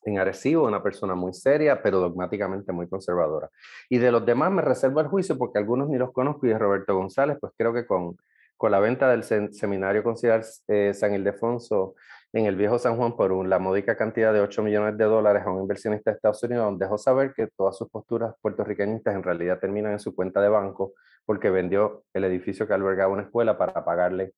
en 0.05 0.17
Arecibo, 0.17 0.65
una 0.65 0.81
persona 0.81 1.15
muy 1.15 1.33
seria, 1.33 1.83
pero 1.83 1.99
dogmáticamente 1.99 2.71
muy 2.71 2.87
conservadora. 2.87 3.49
Y 3.89 3.97
de 3.97 4.09
los 4.09 4.25
demás 4.25 4.53
me 4.53 4.61
reservo 4.61 5.01
el 5.01 5.07
juicio 5.07 5.37
porque 5.37 5.59
algunos 5.59 5.89
ni 5.89 5.97
los 5.97 6.13
conozco 6.13 6.45
y 6.45 6.49
de 6.49 6.57
Roberto 6.57 6.95
González, 6.95 7.39
pues 7.41 7.51
creo 7.57 7.73
que 7.73 7.85
con, 7.85 8.15
con 8.55 8.71
la 8.71 8.79
venta 8.79 9.09
del 9.09 9.23
seminario 9.23 10.01
Conciliar 10.01 10.45
eh, 10.69 10.93
San 10.93 11.13
Ildefonso 11.13 11.95
en 12.33 12.45
el 12.45 12.55
viejo 12.55 12.77
San 12.77 12.97
Juan 12.97 13.15
por 13.15 13.31
un, 13.31 13.49
la 13.49 13.59
módica 13.59 13.95
cantidad 13.95 14.33
de 14.33 14.41
8 14.41 14.61
millones 14.61 14.97
de 14.97 15.05
dólares 15.05 15.43
a 15.45 15.51
un 15.51 15.61
inversionista 15.61 16.11
de 16.11 16.15
Estados 16.15 16.43
Unidos, 16.43 16.77
dejó 16.77 16.97
saber 16.97 17.33
que 17.33 17.47
todas 17.47 17.77
sus 17.77 17.89
posturas 17.89 18.35
puertorriqueñistas 18.41 19.15
en 19.15 19.23
realidad 19.23 19.59
terminan 19.59 19.93
en 19.93 19.99
su 19.99 20.13
cuenta 20.13 20.41
de 20.41 20.49
banco 20.49 20.93
porque 21.25 21.49
vendió 21.49 22.03
el 22.13 22.25
edificio 22.25 22.67
que 22.67 22.73
albergaba 22.73 23.13
una 23.13 23.23
escuela 23.23 23.57
para 23.57 23.83
pagarle 23.83 24.33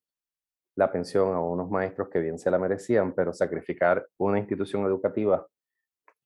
la 0.75 0.91
pensión 0.91 1.33
a 1.33 1.41
unos 1.41 1.69
maestros 1.69 2.09
que 2.09 2.19
bien 2.19 2.39
se 2.39 2.49
la 2.51 2.59
merecían, 2.59 3.13
pero 3.13 3.33
sacrificar 3.33 4.07
una 4.17 4.39
institución 4.39 4.85
educativa 4.85 5.45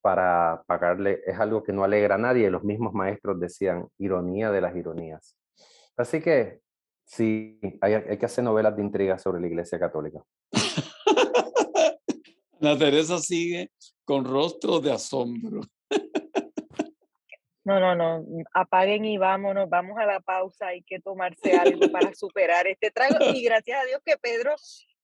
para 0.01 0.63
pagarle 0.67 1.21
es 1.25 1.39
algo 1.39 1.63
que 1.63 1.73
no 1.73 1.83
alegra 1.83 2.15
a 2.15 2.17
nadie. 2.17 2.51
Los 2.51 2.63
mismos 2.63 2.93
maestros 2.93 3.39
decían 3.39 3.87
ironía 3.97 4.51
de 4.51 4.61
las 4.61 4.75
ironías. 4.75 5.37
Así 5.97 6.21
que 6.21 6.59
sí, 7.05 7.59
hay, 7.81 7.93
hay 7.93 8.17
que 8.17 8.25
hacer 8.25 8.43
novelas 8.43 8.75
de 8.75 8.83
intriga 8.83 9.17
sobre 9.17 9.41
la 9.41 9.47
Iglesia 9.47 9.79
Católica. 9.79 10.21
La 12.63 12.77
Teresa 12.77 13.19
sigue 13.19 13.71
con 14.05 14.23
rostro 14.23 14.79
de 14.79 14.93
asombro. 14.93 15.63
No, 17.65 17.77
no, 17.77 17.93
no, 17.93 18.25
apaguen 18.53 19.03
y 19.03 19.17
vámonos, 19.17 19.69
vamos 19.69 19.97
a 19.97 20.05
la 20.05 20.21
pausa, 20.21 20.67
hay 20.67 20.81
que 20.81 21.01
tomarse 21.01 21.57
algo 21.57 21.91
para 21.91 22.15
superar 22.15 22.65
este 22.67 22.89
trago 22.89 23.17
y 23.33 23.43
gracias 23.43 23.81
a 23.81 23.85
Dios 23.85 23.99
que 24.05 24.15
Pedro 24.15 24.55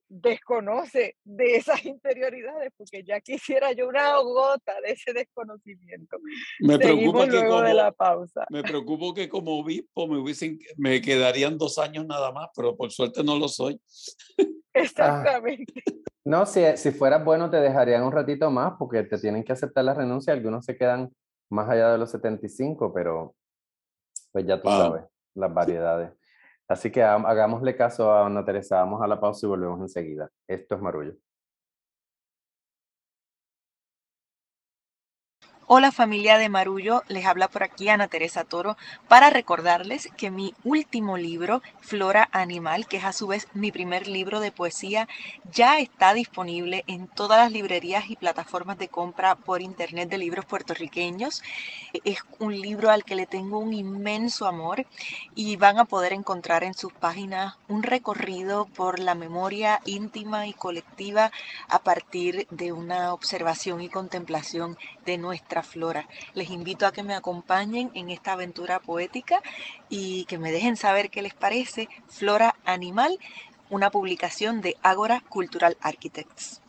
desconoce 0.08 1.18
de 1.26 1.58
esas 1.58 1.86
interioridades, 1.86 2.72
porque 2.78 3.04
ya 3.04 3.20
quisiera 3.20 3.74
yo 3.74 3.90
una 3.90 4.18
gota 4.20 4.80
de 4.80 4.94
ese 4.94 5.12
desconocimiento. 5.12 6.18
Me 6.62 6.80
preocupa 6.80 7.28
que 7.28 7.46
como, 7.46 7.62
de 7.62 7.74
la 7.74 7.92
pausa. 7.92 8.46
Me 8.50 8.64
preocupo 8.64 9.14
que 9.14 9.28
como 9.28 9.60
obispo 9.60 10.08
me 10.08 10.18
hubiesen, 10.18 10.60
me 10.78 11.02
quedarían 11.02 11.58
dos 11.58 11.78
años 11.78 12.06
nada 12.06 12.32
más, 12.32 12.48
pero 12.56 12.78
por 12.78 12.90
suerte 12.90 13.22
no 13.22 13.38
lo 13.38 13.50
soy. 13.50 13.82
Exactamente. 14.74 15.84
No, 16.30 16.46
si, 16.46 16.62
si 16.78 16.92
fueras 16.92 17.26
bueno 17.26 17.50
te 17.50 17.58
dejarían 17.58 18.04
un 18.04 18.12
ratito 18.12 18.52
más 18.52 18.74
porque 18.78 19.02
te 19.02 19.18
tienen 19.18 19.44
que 19.44 19.52
aceptar 19.52 19.84
la 19.84 19.96
renuncia. 19.96 20.32
Algunos 20.32 20.64
se 20.64 20.78
quedan 20.78 21.12
más 21.50 21.68
allá 21.68 21.92
de 21.92 21.98
los 21.98 22.12
75, 22.12 22.94
pero 22.94 23.34
pues 24.32 24.46
ya 24.46 24.62
tú 24.62 24.70
sabes 24.70 25.06
las 25.34 25.52
variedades. 25.52 26.12
Así 26.68 26.92
que 26.92 27.02
hagámosle 27.02 27.76
caso 27.76 28.12
a 28.12 28.28
Ana 28.28 28.46
Teresa. 28.46 28.76
Vamos 28.76 29.02
a 29.02 29.08
la 29.08 29.20
pausa 29.20 29.48
y 29.48 29.50
volvemos 29.50 29.82
enseguida. 29.82 30.30
Esto 30.48 30.76
es 30.76 30.82
Marullo. 30.82 31.16
Hola 35.72 35.92
familia 35.92 36.40
de 36.40 36.50
Marullo, 36.50 37.04
les 37.10 37.28
habla 37.28 37.48
por 37.48 37.62
aquí 37.62 37.90
Ana 37.90 38.08
Teresa 38.08 38.44
Toro 38.44 38.76
para 39.08 39.30
recordarles 39.30 40.10
que 40.18 40.32
mi 40.32 40.56
último 40.64 41.16
libro, 41.16 41.62
Flora 41.80 42.28
Animal, 42.32 42.88
que 42.88 42.98
es 42.98 43.04
a 43.04 43.14
su 43.14 43.28
vez 43.28 43.48
mi 43.54 43.72
primer 43.72 44.08
libro 44.08 44.40
de 44.40 44.52
poesía, 44.52 45.08
ya 45.54 45.78
está 45.78 46.16
disponible 46.16 46.84
en 46.88 47.08
todas 47.08 47.38
las 47.38 47.52
librerías 47.52 48.10
y 48.10 48.16
plataformas 48.16 48.80
de 48.80 48.88
compra 48.88 49.36
por 49.36 49.62
internet 49.62 50.10
de 50.10 50.18
libros 50.18 50.46
puertorriqueños. 50.46 51.44
Es 52.04 52.18
un 52.40 52.60
libro 52.60 52.90
al 52.90 53.04
que 53.04 53.16
le 53.16 53.28
tengo 53.28 53.60
un 53.60 53.72
inmenso 53.72 54.48
amor 54.48 54.88
y 55.36 55.56
van 55.58 55.78
a 55.78 55.86
poder 55.86 56.14
encontrar 56.14 56.64
en 56.64 56.74
sus 56.74 56.94
páginas 56.94 57.58
un 57.68 57.84
recorrido 57.84 58.66
por 58.66 58.98
la 58.98 59.14
memoria 59.14 59.82
íntima 59.86 60.48
y 60.48 60.54
colectiva 60.54 61.32
a 61.68 61.78
partir 61.78 62.48
de 62.50 62.72
una 62.72 63.14
observación 63.14 63.82
y 63.82 63.90
contemplación 63.90 64.76
de 65.06 65.20
nuestra 65.20 65.59
flora. 65.64 66.08
Les 66.34 66.50
invito 66.50 66.86
a 66.86 66.92
que 66.92 67.04
me 67.04 67.16
acompañen 67.16 67.92
en 67.94 68.10
esta 68.10 68.34
aventura 68.34 68.80
poética 68.80 69.42
y 69.90 70.26
que 70.26 70.38
me 70.38 70.52
dejen 70.52 70.76
saber 70.78 71.10
qué 71.10 71.22
les 71.22 71.34
parece 71.34 71.90
Flora 72.08 72.56
Animal, 72.66 73.20
una 73.70 73.92
publicación 73.92 74.62
de 74.62 74.78
Agora 74.82 75.22
Cultural 75.30 75.78
Architects. 75.82 76.62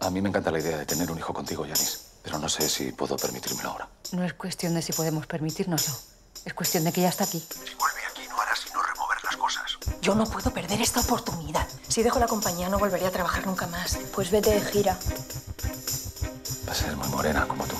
A 0.00 0.10
mí 0.10 0.20
me 0.20 0.28
encanta 0.28 0.50
la 0.50 0.60
idea 0.60 0.78
de 0.78 0.86
tener 0.86 1.10
un 1.10 1.18
hijo 1.18 1.32
contigo, 1.32 1.64
Yanis, 1.64 2.20
pero 2.22 2.38
no 2.38 2.48
sé 2.48 2.68
si 2.68 2.92
puedo 2.92 3.16
permitírmelo 3.16 3.70
ahora. 3.70 3.88
No 4.12 4.24
es 4.24 4.34
cuestión 4.34 4.74
de 4.74 4.82
si 4.82 4.92
podemos 4.92 5.26
permitírnoslo, 5.26 5.94
es 6.44 6.54
cuestión 6.54 6.84
de 6.84 6.92
que 6.92 7.00
ya 7.00 7.08
está 7.08 7.24
aquí. 7.24 7.42
Yo 10.06 10.14
no 10.14 10.24
puedo 10.24 10.52
perder 10.52 10.80
esta 10.80 11.00
oportunidad. 11.00 11.66
Si 11.88 12.00
dejo 12.04 12.20
la 12.20 12.28
compañía 12.28 12.68
no 12.68 12.78
volvería 12.78 13.08
a 13.08 13.10
trabajar 13.10 13.44
nunca 13.44 13.66
más. 13.66 13.98
Pues 14.14 14.30
vete 14.30 14.50
de 14.50 14.60
gira. 14.60 14.96
Va 16.64 16.70
a 16.70 16.74
ser 16.76 16.96
muy 16.96 17.08
morena 17.08 17.44
como 17.48 17.64
tú. 17.64 17.74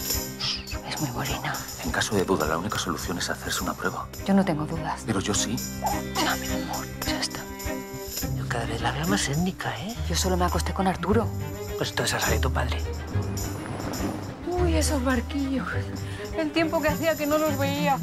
Es 0.89 1.01
muy 1.01 1.11
morena. 1.13 1.55
En 1.85 1.93
caso 1.93 2.17
de 2.17 2.25
duda, 2.25 2.49
la 2.49 2.59
única 2.59 2.81
solución 2.81 3.19
es 3.19 3.31
hacerse 3.31 3.63
una 3.63 3.75
prueba. 3.75 4.09
Yo 4.27 4.35
no 4.35 4.45
tengo 4.45 4.67
dudas. 4.67 5.03
Pero 5.07 5.21
yo 5.21 5.33
sí. 5.35 5.55
Ya, 6.17 6.35
mi 6.35 6.49
amor, 6.49 6.85
ya 7.07 7.21
está. 7.21 7.39
Yo 8.37 8.49
cada 8.49 8.65
vez 8.65 8.81
la 8.81 8.91
veo 8.91 9.07
más 9.07 9.29
étnica, 9.29 9.73
¿eh? 9.79 9.95
Yo 10.09 10.17
solo 10.17 10.37
me 10.37 10.47
acosté 10.47 10.75
con 10.75 10.89
Arturo. 10.89 11.29
Pues 11.79 11.95
esa 11.97 12.29
de 12.29 12.41
tu 12.41 12.53
padre. 12.53 12.83
Uy, 14.49 14.75
esos 14.75 15.05
barquillos. 15.05 15.69
El 16.37 16.51
tiempo 16.51 16.83
que 16.83 16.89
hacía 16.89 17.15
que 17.15 17.25
no 17.25 17.39
los 17.39 17.57
veía. 17.57 18.01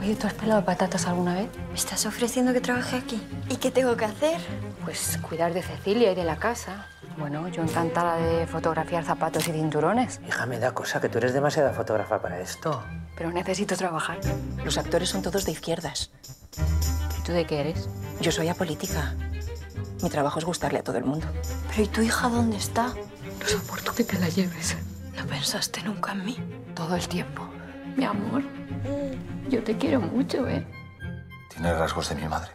Oye, 0.00 0.16
¿tú 0.16 0.26
has 0.26 0.32
pelado 0.32 0.64
patatas 0.64 1.06
alguna 1.06 1.34
vez? 1.34 1.50
¿Me 1.68 1.74
estás 1.74 2.06
ofreciendo 2.06 2.54
que 2.54 2.60
trabaje 2.62 2.96
aquí? 2.96 3.20
¿Y 3.50 3.56
qué 3.56 3.70
tengo 3.70 3.96
que 3.98 4.06
hacer? 4.06 4.40
Pues 4.82 5.18
cuidar 5.20 5.52
de 5.52 5.62
Cecilia 5.62 6.12
y 6.12 6.14
de 6.14 6.24
la 6.24 6.36
casa. 6.36 6.86
Bueno, 7.18 7.46
yo 7.48 7.62
encantada 7.62 8.16
de 8.16 8.46
fotografiar 8.46 9.04
zapatos 9.04 9.46
y 9.48 9.52
cinturones. 9.52 10.20
Hija, 10.26 10.46
me 10.46 10.58
da 10.58 10.72
cosa 10.72 11.02
que 11.02 11.10
tú 11.10 11.18
eres 11.18 11.34
demasiada 11.34 11.72
fotógrafa 11.72 12.22
para 12.22 12.40
esto. 12.40 12.82
Pero 13.14 13.30
necesito 13.30 13.76
trabajar. 13.76 14.18
Los 14.64 14.78
actores 14.78 15.10
son 15.10 15.20
todos 15.20 15.44
de 15.44 15.52
izquierdas. 15.52 16.10
¿Y 17.18 17.22
tú 17.22 17.32
de 17.32 17.44
qué 17.44 17.60
eres? 17.60 17.90
Yo 18.22 18.32
soy 18.32 18.48
apolítica. 18.48 19.14
Mi 20.02 20.08
trabajo 20.08 20.38
es 20.38 20.46
gustarle 20.46 20.78
a 20.78 20.82
todo 20.82 20.96
el 20.96 21.04
mundo. 21.04 21.26
¿Pero 21.68 21.82
y 21.82 21.88
tu 21.88 22.00
hija 22.00 22.30
dónde 22.30 22.56
está? 22.56 22.94
No 23.38 23.46
soporto 23.46 23.94
que 23.94 24.04
te 24.04 24.18
la 24.18 24.30
lleves. 24.30 24.76
¿No 25.14 25.26
pensaste 25.26 25.82
nunca 25.82 26.12
en 26.12 26.24
mí? 26.24 26.38
Todo 26.74 26.96
el 26.96 27.06
tiempo. 27.06 27.49
Mi 28.00 28.06
amor. 28.06 28.42
Yo 29.50 29.62
te 29.62 29.76
quiero 29.76 30.00
mucho, 30.00 30.48
¿eh? 30.48 30.64
Tiene 31.50 31.74
rasgos 31.74 32.08
de 32.08 32.14
mi 32.14 32.26
madre. 32.26 32.50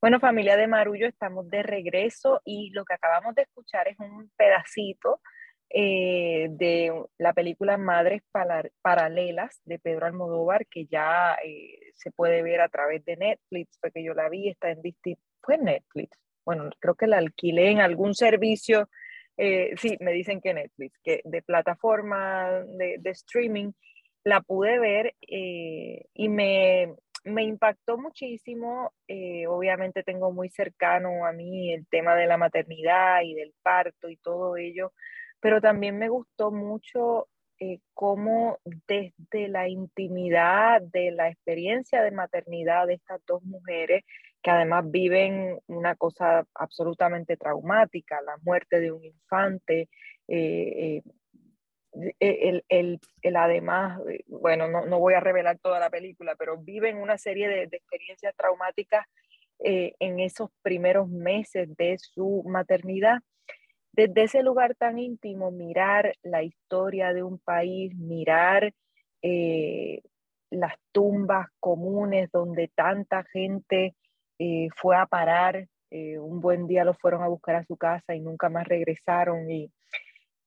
Bueno, 0.00 0.18
familia 0.18 0.56
de 0.56 0.66
Marullo, 0.66 1.06
estamos 1.06 1.48
de 1.50 1.62
regreso 1.62 2.40
y 2.44 2.70
lo 2.70 2.84
que 2.84 2.94
acabamos 2.94 3.36
de 3.36 3.42
escuchar 3.42 3.86
es 3.86 3.96
un 4.00 4.28
pedacito 4.36 5.20
eh, 5.70 6.48
de 6.50 6.92
la 7.16 7.32
película 7.32 7.76
Madres 7.76 8.22
Paralelas 8.82 9.60
de 9.64 9.78
Pedro 9.78 10.06
Almodóvar, 10.06 10.66
que 10.66 10.86
ya 10.86 11.36
eh, 11.44 11.92
se 11.94 12.10
puede 12.10 12.42
ver 12.42 12.60
a 12.60 12.68
través 12.68 13.04
de 13.04 13.16
Netflix, 13.16 13.78
fue 13.78 13.92
que 13.92 14.02
yo 14.02 14.14
la 14.14 14.28
vi, 14.28 14.48
está 14.48 14.70
en 14.70 14.82
distintos, 14.82 15.24
fue 15.40 15.58
Netflix, 15.58 16.18
bueno, 16.44 16.70
creo 16.78 16.94
que 16.94 17.06
la 17.06 17.18
alquilé 17.18 17.70
en 17.70 17.80
algún 17.80 18.14
servicio, 18.14 18.88
eh, 19.36 19.74
sí, 19.76 19.96
me 20.00 20.12
dicen 20.12 20.40
que 20.40 20.54
Netflix, 20.54 20.98
que 21.02 21.22
de 21.24 21.42
plataforma 21.42 22.62
de, 22.76 23.00
streaming, 23.10 23.72
la 24.24 24.40
pude 24.40 24.78
ver 24.78 25.14
eh, 25.22 26.04
y 26.14 26.28
me, 26.28 26.94
me, 27.24 27.42
impactó 27.44 27.98
muchísimo. 27.98 28.92
Eh, 29.08 29.46
obviamente 29.46 30.02
tengo 30.02 30.32
muy 30.32 30.48
cercano 30.50 31.26
a 31.26 31.32
mí 31.32 31.72
el 31.72 31.86
tema 31.88 32.14
de 32.14 32.26
la 32.26 32.36
maternidad 32.36 33.22
y 33.22 33.34
del 33.34 33.54
parto 33.62 34.08
y 34.08 34.16
todo 34.16 34.56
ello, 34.56 34.92
pero 35.40 35.60
también 35.60 35.98
me 35.98 36.08
gustó 36.08 36.50
mucho 36.50 37.28
cómo 37.94 38.58
desde 38.88 39.46
la 39.46 39.68
intimidad 39.68 40.82
de 40.82 41.12
la 41.12 41.28
experiencia 41.28 42.02
de 42.02 42.10
maternidad 42.10 42.88
de 42.88 42.94
estas 42.94 43.24
dos 43.24 43.40
mujeres, 43.44 44.02
que 44.42 44.50
además 44.50 44.90
viven 44.90 45.58
una 45.68 45.94
cosa 45.94 46.44
absolutamente 46.54 47.36
traumática, 47.36 48.20
la 48.22 48.36
muerte 48.42 48.80
de 48.80 48.90
un 48.90 49.04
infante, 49.04 49.88
eh, 50.28 51.02
eh, 51.94 52.12
el, 52.18 52.64
el, 52.68 53.00
el, 53.22 53.36
además, 53.36 54.00
eh, 54.08 54.24
bueno, 54.26 54.66
no, 54.68 54.86
no, 54.86 54.98
voy 54.98 55.14
a 55.14 55.20
revelar 55.20 55.58
toda 55.58 55.78
la 55.78 55.90
película, 55.90 56.34
pero 56.36 56.58
viven 56.58 56.96
una 56.96 57.18
serie 57.18 57.48
de, 57.48 57.66
de 57.68 57.76
experiencias 57.76 58.34
traumáticas 58.36 59.06
en 59.64 60.18
esos 60.18 60.50
primeros 60.62 61.08
meses 61.08 61.68
de 61.76 61.96
su 61.96 62.42
maternidad. 62.44 63.20
Desde 63.92 64.24
ese 64.24 64.42
lugar 64.42 64.74
tan 64.74 64.98
íntimo, 64.98 65.52
mirar 65.52 66.16
la 66.24 66.42
historia 66.42 67.12
de 67.12 67.22
un 67.22 67.38
país, 67.38 67.94
mirar 67.94 68.74
las 70.50 70.74
tumbas 70.90 71.46
comunes 71.60 72.28
donde 72.32 72.72
tanta 72.74 73.22
gente 73.22 73.94
eh, 74.42 74.68
fue 74.74 74.96
a 74.96 75.06
parar, 75.06 75.68
eh, 75.90 76.18
un 76.18 76.40
buen 76.40 76.66
día 76.66 76.82
lo 76.84 76.94
fueron 76.94 77.22
a 77.22 77.28
buscar 77.28 77.54
a 77.54 77.64
su 77.64 77.76
casa 77.76 78.16
y 78.16 78.20
nunca 78.20 78.48
más 78.48 78.66
regresaron 78.66 79.48
y, 79.48 79.70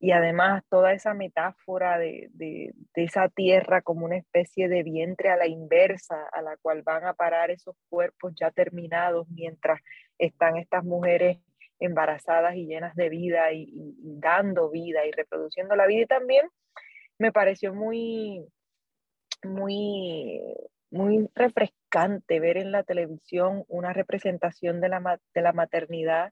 y 0.02 0.12
además 0.12 0.64
toda 0.70 0.92
esa 0.92 1.14
metáfora 1.14 1.98
de, 1.98 2.28
de, 2.34 2.74
esa 2.96 3.30
tierra 3.30 3.82
como 3.82 4.06
una 4.06 4.18
especie 4.18 4.68
de 4.68 4.84
vientre 4.84 5.30
a 5.30 5.38
la 5.38 5.48
inversa 5.48 6.28
a 6.34 6.42
la 6.42 6.58
cual 6.58 6.82
van 6.82 7.06
a 7.06 7.14
parar 7.14 7.52
esos 7.52 7.78
cuerpos 7.88 8.34
ya 8.36 8.52
terminados 8.52 9.30
mientras 9.30 9.80
están 10.18 10.58
estas 10.58 10.84
mujeres 10.84 11.38
embarazadas 11.80 12.58
y 12.58 12.66
llenas 12.66 12.96
de 12.96 13.08
vida 13.08 13.54
y, 13.54 13.70
y 13.72 14.20
dando 14.20 14.70
vida 14.70 15.06
y 15.06 15.12
reproduciendo 15.12 15.78
la 15.78 15.88
vida. 15.88 16.02
Y 16.02 16.06
también 16.08 16.50
me 17.18 17.32
pareció 17.32 17.74
muy 17.74 18.46
muy 19.46 20.42
muy 20.92 21.30
refrescante 21.36 22.40
ver 22.40 22.58
en 22.58 22.72
la 22.72 22.84
televisión 22.84 23.64
una 23.68 23.94
representación 23.94 24.82
de 24.82 24.90
la, 24.90 25.20
de 25.34 25.42
la 25.42 25.54
maternidad 25.54 26.32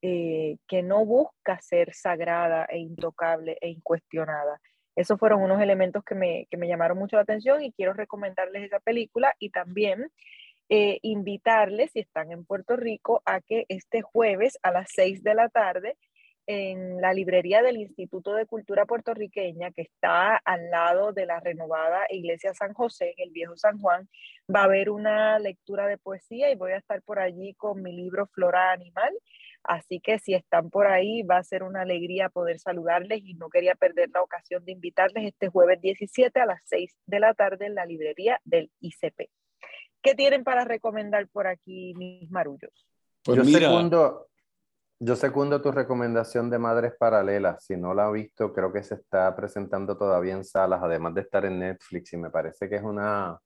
eh, 0.00 0.58
que 0.68 0.82
no 0.82 1.04
busca 1.04 1.60
ser 1.60 1.92
sagrada 1.92 2.64
e 2.66 2.78
intocable 2.78 3.58
e 3.60 3.68
incuestionada. 3.68 4.60
Esos 4.94 5.18
fueron 5.18 5.42
unos 5.42 5.60
elementos 5.60 6.04
que 6.04 6.14
me, 6.14 6.46
que 6.50 6.56
me 6.56 6.68
llamaron 6.68 6.98
mucho 6.98 7.16
la 7.16 7.22
atención 7.22 7.62
y 7.62 7.72
quiero 7.72 7.92
recomendarles 7.94 8.64
esa 8.64 8.80
película 8.80 9.34
y 9.38 9.50
también 9.50 10.10
eh, 10.68 10.98
invitarles, 11.02 11.92
si 11.92 12.00
están 12.00 12.30
en 12.30 12.44
Puerto 12.44 12.76
Rico, 12.76 13.22
a 13.24 13.40
que 13.40 13.64
este 13.68 14.02
jueves 14.02 14.58
a 14.62 14.70
las 14.70 14.88
6 14.94 15.22
de 15.22 15.34
la 15.34 15.48
tarde 15.48 15.96
en 16.48 16.98
la 17.02 17.12
librería 17.12 17.60
del 17.60 17.76
Instituto 17.76 18.32
de 18.32 18.46
Cultura 18.46 18.86
Puertorriqueña, 18.86 19.70
que 19.70 19.82
está 19.82 20.34
al 20.34 20.70
lado 20.70 21.12
de 21.12 21.26
la 21.26 21.40
renovada 21.40 22.06
Iglesia 22.08 22.54
San 22.54 22.72
José, 22.72 23.12
en 23.18 23.28
el 23.28 23.32
Viejo 23.32 23.54
San 23.58 23.78
Juan, 23.78 24.08
va 24.52 24.62
a 24.62 24.64
haber 24.64 24.88
una 24.88 25.38
lectura 25.38 25.86
de 25.86 25.98
poesía 25.98 26.50
y 26.50 26.56
voy 26.56 26.72
a 26.72 26.78
estar 26.78 27.02
por 27.02 27.18
allí 27.18 27.52
con 27.52 27.82
mi 27.82 27.92
libro 27.92 28.26
Flora 28.28 28.72
Animal. 28.72 29.12
Así 29.62 30.00
que 30.00 30.18
si 30.18 30.32
están 30.32 30.70
por 30.70 30.86
ahí, 30.86 31.22
va 31.22 31.36
a 31.36 31.44
ser 31.44 31.62
una 31.62 31.82
alegría 31.82 32.30
poder 32.30 32.58
saludarles 32.58 33.20
y 33.22 33.34
no 33.34 33.50
quería 33.50 33.74
perder 33.74 34.08
la 34.14 34.22
ocasión 34.22 34.64
de 34.64 34.72
invitarles 34.72 35.26
este 35.26 35.48
jueves 35.48 35.82
17 35.82 36.40
a 36.40 36.46
las 36.46 36.62
6 36.64 36.96
de 37.04 37.20
la 37.20 37.34
tarde 37.34 37.66
en 37.66 37.74
la 37.74 37.84
librería 37.84 38.40
del 38.44 38.70
ICP. 38.80 39.28
¿Qué 40.00 40.14
tienen 40.14 40.44
para 40.44 40.64
recomendar 40.64 41.28
por 41.28 41.46
aquí 41.46 41.92
mis 41.94 42.30
marullos? 42.30 42.86
Pues 43.22 43.36
Yo 43.36 43.44
segundo, 43.44 44.28
Yo 45.00 45.14
secundo 45.14 45.62
tu 45.62 45.70
recomendación 45.70 46.50
de 46.50 46.58
Madres 46.58 46.92
Paralelas. 46.98 47.64
Si 47.64 47.76
no 47.76 47.94
la 47.94 48.08
has 48.08 48.12
visto, 48.12 48.52
creo 48.52 48.72
que 48.72 48.82
se 48.82 48.96
está 48.96 49.34
presentando 49.36 49.96
todavía 49.96 50.34
en 50.34 50.44
salas, 50.44 50.80
además 50.82 51.14
de 51.14 51.20
estar 51.20 51.44
en 51.44 51.60
Netflix. 51.60 52.12
Y 52.14 52.16
me 52.16 52.30
parece 52.30 52.68
que 52.68 52.76
es 52.76 52.82
una, 52.82 53.38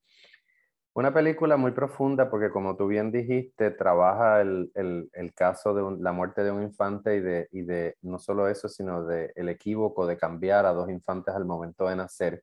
una 0.94 1.12
película 1.12 1.58
muy 1.58 1.72
profunda 1.72 2.30
porque, 2.30 2.48
como 2.48 2.74
tú 2.74 2.86
bien 2.86 3.12
dijiste, 3.12 3.70
trabaja 3.70 4.40
el, 4.40 4.70
el, 4.74 5.10
el 5.12 5.34
caso 5.34 5.74
de 5.74 6.02
la 6.02 6.12
muerte 6.12 6.42
de 6.42 6.52
un 6.52 6.62
infante 6.62 7.16
y 7.16 7.20
de, 7.20 7.48
y 7.52 7.62
de 7.62 7.96
no 8.00 8.18
solo 8.18 8.48
eso, 8.48 8.70
sino 8.70 9.04
de 9.04 9.30
el 9.34 9.50
equívoco 9.50 10.06
de 10.06 10.16
cambiar 10.16 10.64
a 10.64 10.72
dos 10.72 10.88
infantes 10.88 11.34
al 11.34 11.44
momento 11.44 11.86
de 11.86 11.96
nacer 11.96 12.42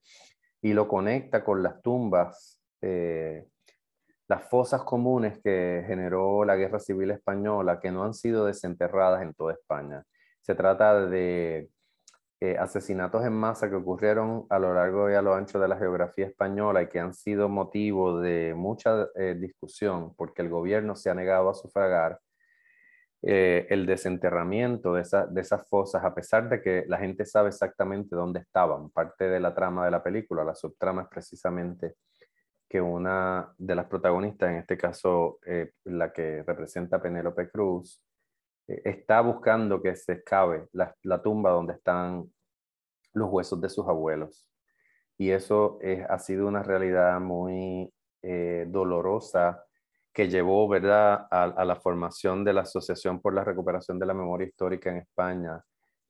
y 0.62 0.74
lo 0.74 0.88
conecta 0.88 1.44
con 1.44 1.64
las 1.64 1.82
tumbas. 1.82 2.62
Eh, 2.82 3.44
las 4.30 4.44
fosas 4.48 4.84
comunes 4.84 5.40
que 5.44 5.84
generó 5.88 6.46
la 6.46 6.56
Guerra 6.56 6.80
Civil 6.80 7.10
Española, 7.12 7.80
que 7.80 7.92
no 7.92 8.04
han 8.04 8.14
sido 8.14 8.46
desenterradas 8.46 9.24
en 9.24 9.34
toda 9.34 9.54
España. 9.54 10.04
Se 10.40 10.54
trata 10.54 11.08
de 11.08 11.70
eh, 12.40 12.56
asesinatos 12.58 13.26
en 13.26 13.34
masa 13.34 13.70
que 13.70 13.76
ocurrieron 13.76 14.46
a 14.50 14.60
lo 14.60 14.74
largo 14.74 15.10
y 15.10 15.16
a 15.16 15.24
lo 15.24 15.34
ancho 15.34 15.60
de 15.60 15.68
la 15.68 15.78
geografía 15.78 16.28
española 16.28 16.84
y 16.84 16.88
que 16.90 17.00
han 17.00 17.14
sido 17.16 17.50
motivo 17.50 18.20
de 18.22 18.54
mucha 18.56 19.08
eh, 19.16 19.36
discusión 19.36 20.14
porque 20.16 20.44
el 20.44 20.50
gobierno 20.50 20.96
se 20.96 21.10
ha 21.10 21.16
negado 21.16 21.50
a 21.50 21.56
sufragar 21.56 22.20
eh, 23.24 23.66
el 23.72 23.88
desenterramiento 23.88 24.94
de, 24.94 25.04
de 25.32 25.42
esas 25.42 25.68
fosas, 25.68 26.04
a 26.06 26.14
pesar 26.14 26.48
de 26.50 26.62
que 26.62 26.86
la 26.88 27.00
gente 27.00 27.26
sabe 27.26 27.50
exactamente 27.50 28.16
dónde 28.16 28.42
estaban. 28.42 28.92
Parte 28.92 29.28
de 29.28 29.40
la 29.40 29.56
trama 29.56 29.86
de 29.86 29.92
la 29.92 30.04
película, 30.04 30.44
la 30.44 30.56
subtrama 30.56 31.02
es 31.02 31.08
precisamente 31.10 31.96
que 32.70 32.80
una 32.80 33.52
de 33.58 33.76
las 33.76 33.88
protagonistas, 33.88 34.52
en 34.52 34.58
este 34.58 34.78
caso 34.78 35.40
eh, 35.46 35.72
la 35.86 36.14
que 36.14 36.44
representa 36.44 37.02
Penélope 37.02 37.50
Cruz, 37.50 38.04
eh, 38.68 38.82
está 38.86 39.22
buscando 39.22 39.82
que 39.82 39.96
se 39.96 40.14
escabe 40.14 40.68
la, 40.74 40.96
la, 41.02 41.22
tumba 41.22 41.50
donde 41.50 41.74
están 41.74 42.32
los 43.14 43.30
huesos 43.32 43.60
de 43.60 43.70
sus 43.70 43.88
abuelos. 43.88 44.48
Y 45.18 45.32
eso 45.32 45.80
ha 46.08 46.18
sido 46.20 46.48
una 46.48 46.64
realidad 46.64 47.20
muy 47.20 47.92
eh, 48.22 48.66
dolorosa 48.70 49.66
que 50.14 50.30
llevó 50.30 50.68
¿verdad? 50.70 51.28
A, 51.32 51.44
a, 51.44 51.66
la 51.66 51.76
formación 51.76 52.46
de 52.46 52.54
la 52.54 52.62
Asociación 52.62 53.22
por 53.22 53.34
la 53.34 53.44
Recuperación 53.44 54.00
de 54.00 54.06
la 54.06 54.14
Memoria 54.14 54.48
Histórica 54.48 54.92
en 54.92 54.98
España, 54.98 55.62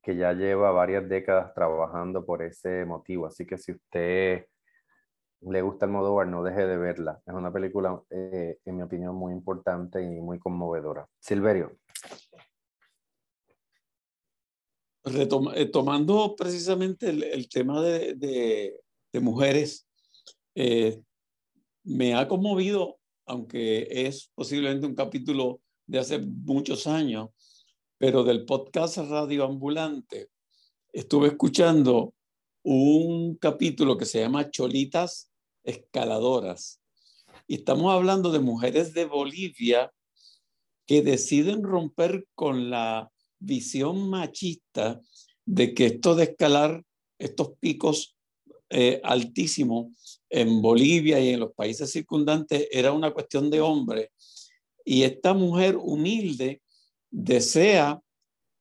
que 0.01 0.16
ya 0.16 0.34
lleva 0.34 0.72
varias 0.72 1.07
décadas 1.10 1.53
trabajando 1.55 2.26
por 2.26 2.43
ese 2.43 2.86
motivo. 2.86 3.26
Así 3.26 3.45
que 3.47 3.57
si 3.57 3.72
usted 3.72 4.45
le 5.41 5.61
gusta 5.61 5.85
el 5.85 5.91
Almodóvar, 5.91 6.27
no 6.27 6.43
deje 6.43 6.65
de 6.65 6.77
verla. 6.77 7.21
Es 7.25 7.33
una 7.33 7.51
película, 7.51 8.01
eh, 8.09 8.57
en 8.65 8.75
mi 8.75 8.81
opinión, 8.81 9.15
muy 9.15 9.33
importante 9.33 10.01
y 10.01 10.19
muy 10.19 10.39
conmovedora. 10.39 11.07
Silverio. 11.19 11.77
Eh, 15.05 15.65
tomando 15.71 16.35
precisamente 16.35 17.09
el, 17.09 17.49
tema 17.49 17.81
de, 17.81 18.15
de, 18.15 19.19
mujeres, 19.19 19.87
eh, 20.55 21.01
me 21.83 22.13
ha 22.15 22.27
conmovido, 22.27 22.99
aunque 23.25 23.87
es 23.89 24.29
posiblemente 24.35 24.85
un 24.85 24.95
capítulo 24.95 25.61
de 25.87 25.99
hace 25.99 26.19
muchos 26.19 26.85
años, 26.85 27.29
pero 27.97 28.23
del 28.23 28.45
podcast 28.45 28.97
Radio 28.97 29.45
Ambulante, 29.45 30.29
estuve 30.91 31.29
escuchando 31.29 32.13
un 32.63 33.35
capítulo 33.35 33.97
que 33.97 34.05
se 34.05 34.19
llama 34.19 34.51
Cholitas 34.51 35.28
escaladoras. 35.70 36.82
Y 37.47 37.55
estamos 37.55 37.93
hablando 37.93 38.32
de 38.32 38.39
mujeres 38.39 38.93
de 38.93 39.05
Bolivia 39.05 39.91
que 40.86 41.01
deciden 41.01 41.63
romper 41.63 42.26
con 42.36 42.70
la 42.70 43.11
visión 43.39 44.09
machista 44.09 45.01
de 45.45 45.74
que 45.74 45.86
esto 45.88 46.15
de 46.15 46.26
escalar 46.26 46.84
estos 47.17 47.51
picos 47.59 48.15
eh, 48.70 49.01
altísimos 49.03 50.22
en 50.30 50.61
Bolivia 50.61 51.20
y 51.20 51.30
en 51.30 51.39
los 51.39 51.53
países 51.53 51.91
circundantes 51.91 52.67
era 52.72 52.91
una 52.91 53.11
cuestión 53.11 53.49
de 53.49 53.61
hombre. 53.61 54.11
Y 54.86 55.03
esta 55.03 55.34
mujer 55.34 55.78
humilde 55.78 56.61
desea 57.09 57.99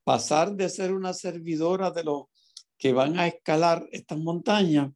pasar 0.04 0.54
de 0.54 0.68
ser 0.68 0.92
una 0.92 1.12
servidora 1.12 1.90
de 1.90 2.04
los 2.04 2.22
que 2.78 2.92
van 2.92 3.18
a 3.18 3.26
escalar 3.26 3.86
estas 3.92 4.18
montañas 4.18 4.92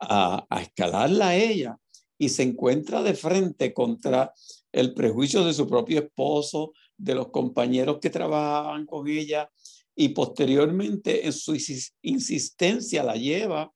a, 0.00 0.46
escalarla 0.60 1.28
a 1.28 1.36
ella 1.36 1.78
y 2.18 2.28
se 2.28 2.42
encuentra 2.42 3.02
de 3.02 3.14
frente 3.14 3.72
contra 3.72 4.32
el 4.72 4.94
prejuicio 4.94 5.44
de 5.44 5.54
su 5.54 5.68
propio 5.68 6.00
esposo, 6.00 6.72
de 6.96 7.14
los 7.14 7.28
compañeros 7.30 7.98
que 8.00 8.10
trabajaban 8.10 8.86
con 8.86 9.06
ella 9.08 9.50
y 9.94 10.10
posteriormente 10.10 11.26
en 11.26 11.32
su 11.32 11.56
insistencia 12.02 13.02
la 13.02 13.14
lleva 13.14 13.72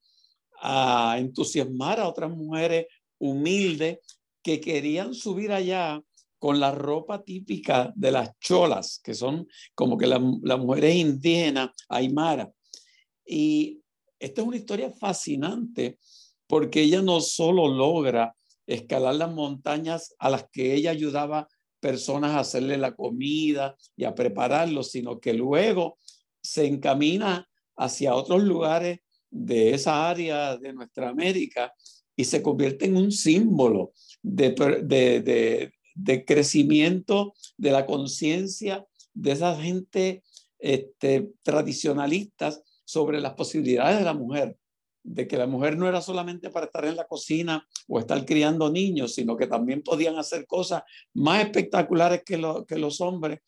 a 0.61 1.16
entusiasmar 1.18 2.01
a 2.01 2.09
otras 2.09 2.31
mujeres 2.31 2.87
humildes 3.18 3.99
que 4.43 4.61
querían 4.61 5.14
subir 5.14 5.53
allá 5.53 6.03
con 6.39 6.59
la 6.59 6.73
ropa 6.73 7.23
típica 7.23 7.93
de 7.95 8.11
las 8.11 8.37
cholas, 8.41 9.01
que 9.03 9.14
son 9.14 9.47
como 9.75 9.97
que 9.97 10.09
las 10.09 10.20
mujeres 10.20 10.97
indígenas, 10.97 11.70
aymara. 11.89 12.53
Y 13.25 13.82
esta 14.23 14.41
es 14.41 14.47
una 14.47 14.57
historia 14.57 14.91
fascinante 14.91 15.99
porque 16.47 16.83
ella 16.83 17.03
no 17.03 17.20
solo 17.20 17.68
logra 17.68 18.35
escalar 18.66 19.16
las 19.16 19.33
montañas 19.33 20.14
a 20.18 20.31
las 20.31 20.47
que 20.51 20.75
ella 20.75 20.93
ayudaba 20.93 21.49
personas 21.81 22.31
a 22.33 22.41
hacerle 22.41 22.79
la 22.79 22.95
comida 22.95 23.77
y 23.97 24.05
a 24.05 24.14
prepararlo, 24.14 24.85
sino 24.85 25.18
que 25.18 25.35
luego 25.35 25.99
se 26.41 26.66
encamina 26.66 27.49
hacia 27.77 28.14
otros 28.14 28.45
lugares 28.45 29.01
de 29.29 29.75
esa 29.75 30.09
área 30.09 30.57
de 30.57 30.73
nuestra 30.73 31.09
América 31.09 31.73
y 32.14 32.25
se 32.25 32.43
convierte 32.43 32.85
en 32.87 32.97
un 32.97 33.11
símbolo 33.11 33.93
de, 34.23 35.73
crecimiento 36.25 37.35
de 37.57 37.70
la 37.73 37.87
conciencia 37.87 38.87
de 39.14 39.33
esa 39.33 39.61
gente 39.61 40.23
este, 40.61 41.33
tradicionalistas 41.43 42.62
sobre 42.85 43.20
las 43.20 43.35
posibilidades 43.35 43.99
de 43.99 44.05
la 44.05 44.14
mujer 44.14 44.57
de 45.05 45.26
que 45.26 45.37
la 45.37 45.47
mujer 45.47 45.76
no 45.76 45.89
era 45.89 46.01
solamente 46.01 46.51
para 46.51 46.66
estar 46.66 46.85
en 46.85 46.97
la 46.97 47.07
cocina 47.07 47.66
o 47.89 47.99
estar 47.99 48.24
criando 48.24 48.70
niños, 48.70 49.14
sino 49.14 49.37
que 49.37 49.47
también 49.47 49.83
podían 49.83 50.16
hacer 50.16 50.47
cosas 50.47 50.83
más 51.14 51.45
espectaculares 51.45 52.22
que, 52.24 52.39
los 52.39 53.01
hombres. 53.01 53.41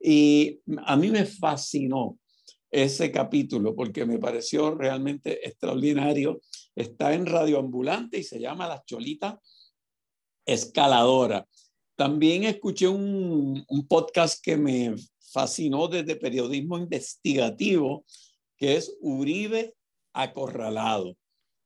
Y 0.00 0.60
a 0.84 0.96
mí 0.96 1.10
me 1.10 1.26
fascinó 1.26 2.18
ese 2.70 3.12
capítulo 3.12 3.74
porque 3.74 4.06
me 4.06 4.18
pareció 4.18 4.74
realmente 4.74 5.46
extraordinario. 5.46 6.40
Está 6.74 7.12
en 7.12 7.26
Radio 7.26 7.58
Ambulante 7.58 8.18
y 8.18 8.24
se 8.24 8.40
llama 8.40 8.68
Las 8.68 8.84
Cholitas 8.86 9.34
Escaladora. 10.46 11.46
También 11.94 12.44
escuché 12.44 12.88
un 12.88 13.86
podcast 13.86 14.42
que 14.42 14.56
me 14.56 14.94
fascinó 15.32 15.88
desde 15.88 16.16
periodismo 16.16 16.78
investigativo, 16.78 18.04
que 18.62 18.76
es 18.76 18.96
Uribe 19.00 19.74
acorralado, 20.12 21.16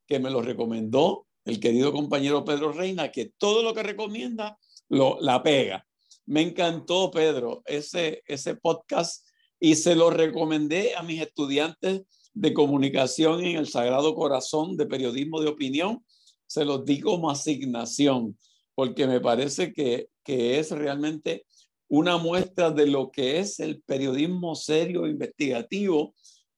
que 0.07 0.18
me 0.18 0.30
lo 0.30 0.40
recomendó 0.40 1.26
el 1.44 1.61
querido 1.61 1.92
compañero 1.92 2.42
Pedro 2.42 2.72
Reina, 2.72 3.12
que 3.12 3.32
todo 3.36 3.62
lo 3.62 3.74
que 3.74 3.82
recomienda 3.82 4.59
lo, 4.88 5.18
la 5.20 5.42
pega. 5.42 5.86
Me 6.24 6.40
encantó, 6.40 7.11
Pedro, 7.11 7.62
ese, 7.66 8.22
ese 8.26 8.57
podcast 8.57 9.28
y 9.61 9.74
se 9.74 9.94
lo 9.94 10.09
recomendé 10.09 10.94
a 10.94 11.03
mis 11.03 11.20
estudiantes 11.20 12.01
de 12.32 12.55
comunicación 12.55 13.44
en 13.44 13.59
el 13.59 13.68
Sagrado 13.68 14.14
Corazón 14.14 14.78
de 14.78 14.86
Periodismo 14.86 15.42
de 15.42 15.49
Opinión. 15.49 16.03
Se 16.47 16.64
los 16.64 16.86
di 16.86 17.01
como 17.01 17.28
asignación, 17.28 18.38
porque 18.74 19.07
me 19.07 19.20
parece 19.20 19.74
que, 19.74 20.09
que 20.24 20.59
es 20.59 20.70
realmente 20.70 21.44
una 21.88 22.16
muestra 22.16 22.70
de 22.70 22.86
lo 22.86 23.11
que 23.11 23.38
es 23.38 23.61
el 23.61 23.82
periodismo 23.82 24.55
serio, 24.55 25.07
investigativo, 25.07 26.14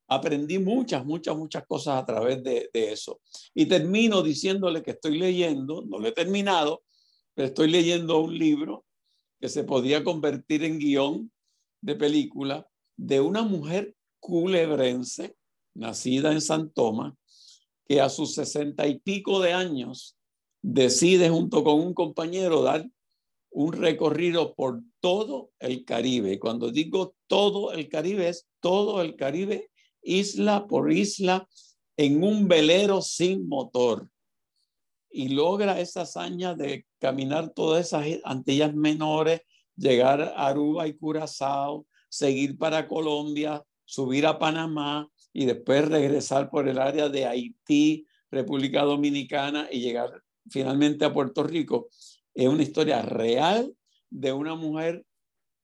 aprendí 0.09 0.59
muchas, 0.59 1.05
muchas, 1.05 1.37
muchas 1.37 1.67
cosas 1.67 2.03
a 2.03 2.07
través 2.07 2.43
de, 2.43 2.71
eso. 2.73 3.21
Y 3.55 3.67
termino 3.67 4.23
diciéndole 4.23 4.83
que 4.83 4.93
estoy 4.93 5.19
leyendo, 5.19 5.85
no 5.87 5.99
lo 5.99 6.09
he 6.09 6.13
terminado, 6.13 6.83
pero 7.35 7.49
estoy 7.49 7.71
leyendo 7.71 8.19
un 8.19 8.37
libro 8.37 8.85
que 9.39 9.49
se 9.49 9.65
podía 9.65 10.03
convertir 10.03 10.65
en 10.65 10.79
guion 10.79 11.31
de 11.83 11.95
película 11.95 12.67
de 12.97 13.21
una 13.21 13.43
mujer 13.43 13.95
culebrense, 14.19 15.37
nacida 15.75 16.33
en 16.33 16.41
San 16.41 16.71
Tomás, 16.71 17.15
que 17.87 18.01
a 18.01 18.09
sus 18.09 18.35
sesenta 18.35 18.89
y 18.89 18.99
pico 18.99 19.41
de 19.41 19.53
años 19.53 20.17
decide 20.63 21.29
junto 21.29 21.63
con 21.63 21.81
un 21.81 21.95
compañero 21.95 22.63
dar 22.63 22.89
un 23.51 23.73
recorrido 23.73 24.55
por 24.55 24.83
todo 25.01 25.51
el 25.61 25.85
Caribe. 25.85 26.39
Cuando 26.39 26.71
digo 26.71 27.15
todo 27.27 27.73
el 27.73 27.89
Caribe, 27.89 28.29
es 28.29 28.47
todo 28.61 29.01
el 29.01 29.15
Caribe 29.15 29.71
isla 30.09 30.67
por 30.67 30.93
isla 30.93 31.49
en 31.97 32.23
un 32.25 32.49
velero 32.49 33.03
sin 33.03 33.49
motor 33.49 34.09
y 35.11 35.29
logra 35.29 35.81
esa 35.81 36.03
hazaña 36.03 36.55
de 36.55 36.87
caminar 36.99 37.51
todas 37.51 37.87
esas 37.87 38.07
Antillas 38.25 38.75
menores, 38.75 39.43
llegar 39.77 40.21
a 40.21 40.49
Aruba 40.49 40.87
y 40.87 40.95
Curazao, 40.95 41.87
seguir 42.09 42.59
para 42.59 42.87
Colombia, 42.89 43.65
subir 43.85 44.27
a 44.27 44.39
Panamá 44.39 45.09
y 45.33 45.47
después 45.47 45.89
regresar 45.89 46.51
por 46.51 46.69
el 46.69 46.79
área 46.79 47.09
de 47.09 47.27
Haití, 47.27 48.07
República 48.31 48.83
Dominicana 48.83 49.69
y 49.71 49.81
llegar 49.81 50.23
finalmente 50.51 51.05
a 51.05 51.13
Puerto 51.13 51.43
Rico. 51.43 51.89
Es 52.35 52.49
una 52.49 52.63
historia 52.63 53.03
real 53.03 53.75
de 54.11 54.33
una 54.33 54.55
mujer 54.55 55.05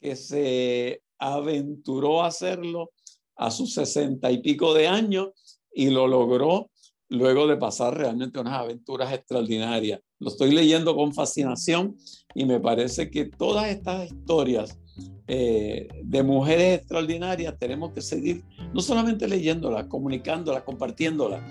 que 0.01 0.17
se 0.17 1.03
aventuró 1.19 2.23
a 2.23 2.29
hacerlo 2.29 2.91
a 3.37 3.51
sus 3.51 3.75
sesenta 3.75 4.31
y 4.31 4.39
pico 4.39 4.75
de 4.75 4.89
años 4.89 5.29
y 5.73 5.91
lo 5.91 6.07
logró 6.07 6.71
luego 7.09 7.47
de 7.47 7.57
pasar 7.57 7.97
realmente 7.97 8.41
unas 8.41 8.55
aventuras 8.55 9.13
extraordinarias. 9.13 10.01
Lo 10.19 10.29
estoy 10.29 10.53
leyendo 10.53 10.97
con 10.97 11.13
fascinación 11.13 11.97
y 12.35 12.45
me 12.45 12.61
parece 12.61 13.11
que 13.11 13.27
todas 13.27 13.69
estas 13.69 14.07
historias 14.07 14.79
eh, 15.27 15.89
de 16.03 16.23
mujeres 16.23 16.81
extraordinarias 16.81 17.59
tenemos 17.59 17.93
que 17.93 18.01
seguir 18.01 18.43
no 18.73 18.81
solamente 18.81 19.29
leyéndolas, 19.29 19.87
comunicándolas, 19.87 20.63
compartiéndolas, 20.63 21.43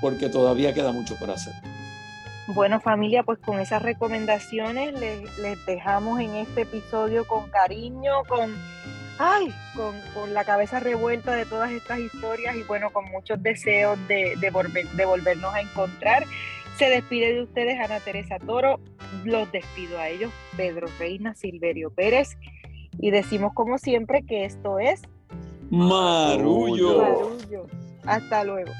porque 0.00 0.28
todavía 0.28 0.74
queda 0.74 0.92
mucho 0.92 1.16
por 1.16 1.30
hacer. 1.30 1.54
Bueno 2.54 2.80
familia, 2.80 3.22
pues 3.22 3.38
con 3.38 3.60
esas 3.60 3.82
recomendaciones 3.82 4.98
les, 4.98 5.38
les 5.38 5.66
dejamos 5.66 6.20
en 6.20 6.34
este 6.34 6.62
episodio 6.62 7.26
con 7.26 7.48
cariño, 7.50 8.22
con 8.28 8.54
ay, 9.20 9.52
con, 9.76 9.94
con, 10.14 10.32
la 10.32 10.44
cabeza 10.44 10.80
revuelta 10.80 11.34
de 11.34 11.44
todas 11.44 11.70
estas 11.70 11.98
historias 11.98 12.56
y 12.56 12.62
bueno, 12.62 12.90
con 12.90 13.04
muchos 13.10 13.42
deseos 13.42 13.98
de, 14.08 14.34
de, 14.40 14.50
volver, 14.50 14.88
de 14.88 15.04
volvernos 15.04 15.54
a 15.54 15.60
encontrar. 15.60 16.24
Se 16.78 16.88
despide 16.88 17.34
de 17.34 17.42
ustedes 17.42 17.78
Ana 17.78 18.00
Teresa 18.00 18.38
Toro, 18.38 18.80
los 19.24 19.52
despido 19.52 19.98
a 19.98 20.08
ellos, 20.08 20.32
Pedro 20.56 20.88
Reina, 20.98 21.34
Silverio 21.34 21.90
Pérez, 21.90 22.38
y 22.98 23.10
decimos 23.10 23.52
como 23.52 23.76
siempre 23.76 24.22
que 24.22 24.46
esto 24.46 24.78
es 24.78 25.02
Marullo. 25.68 27.02
Marullo. 27.02 27.66
Hasta 28.06 28.42
luego. 28.44 28.72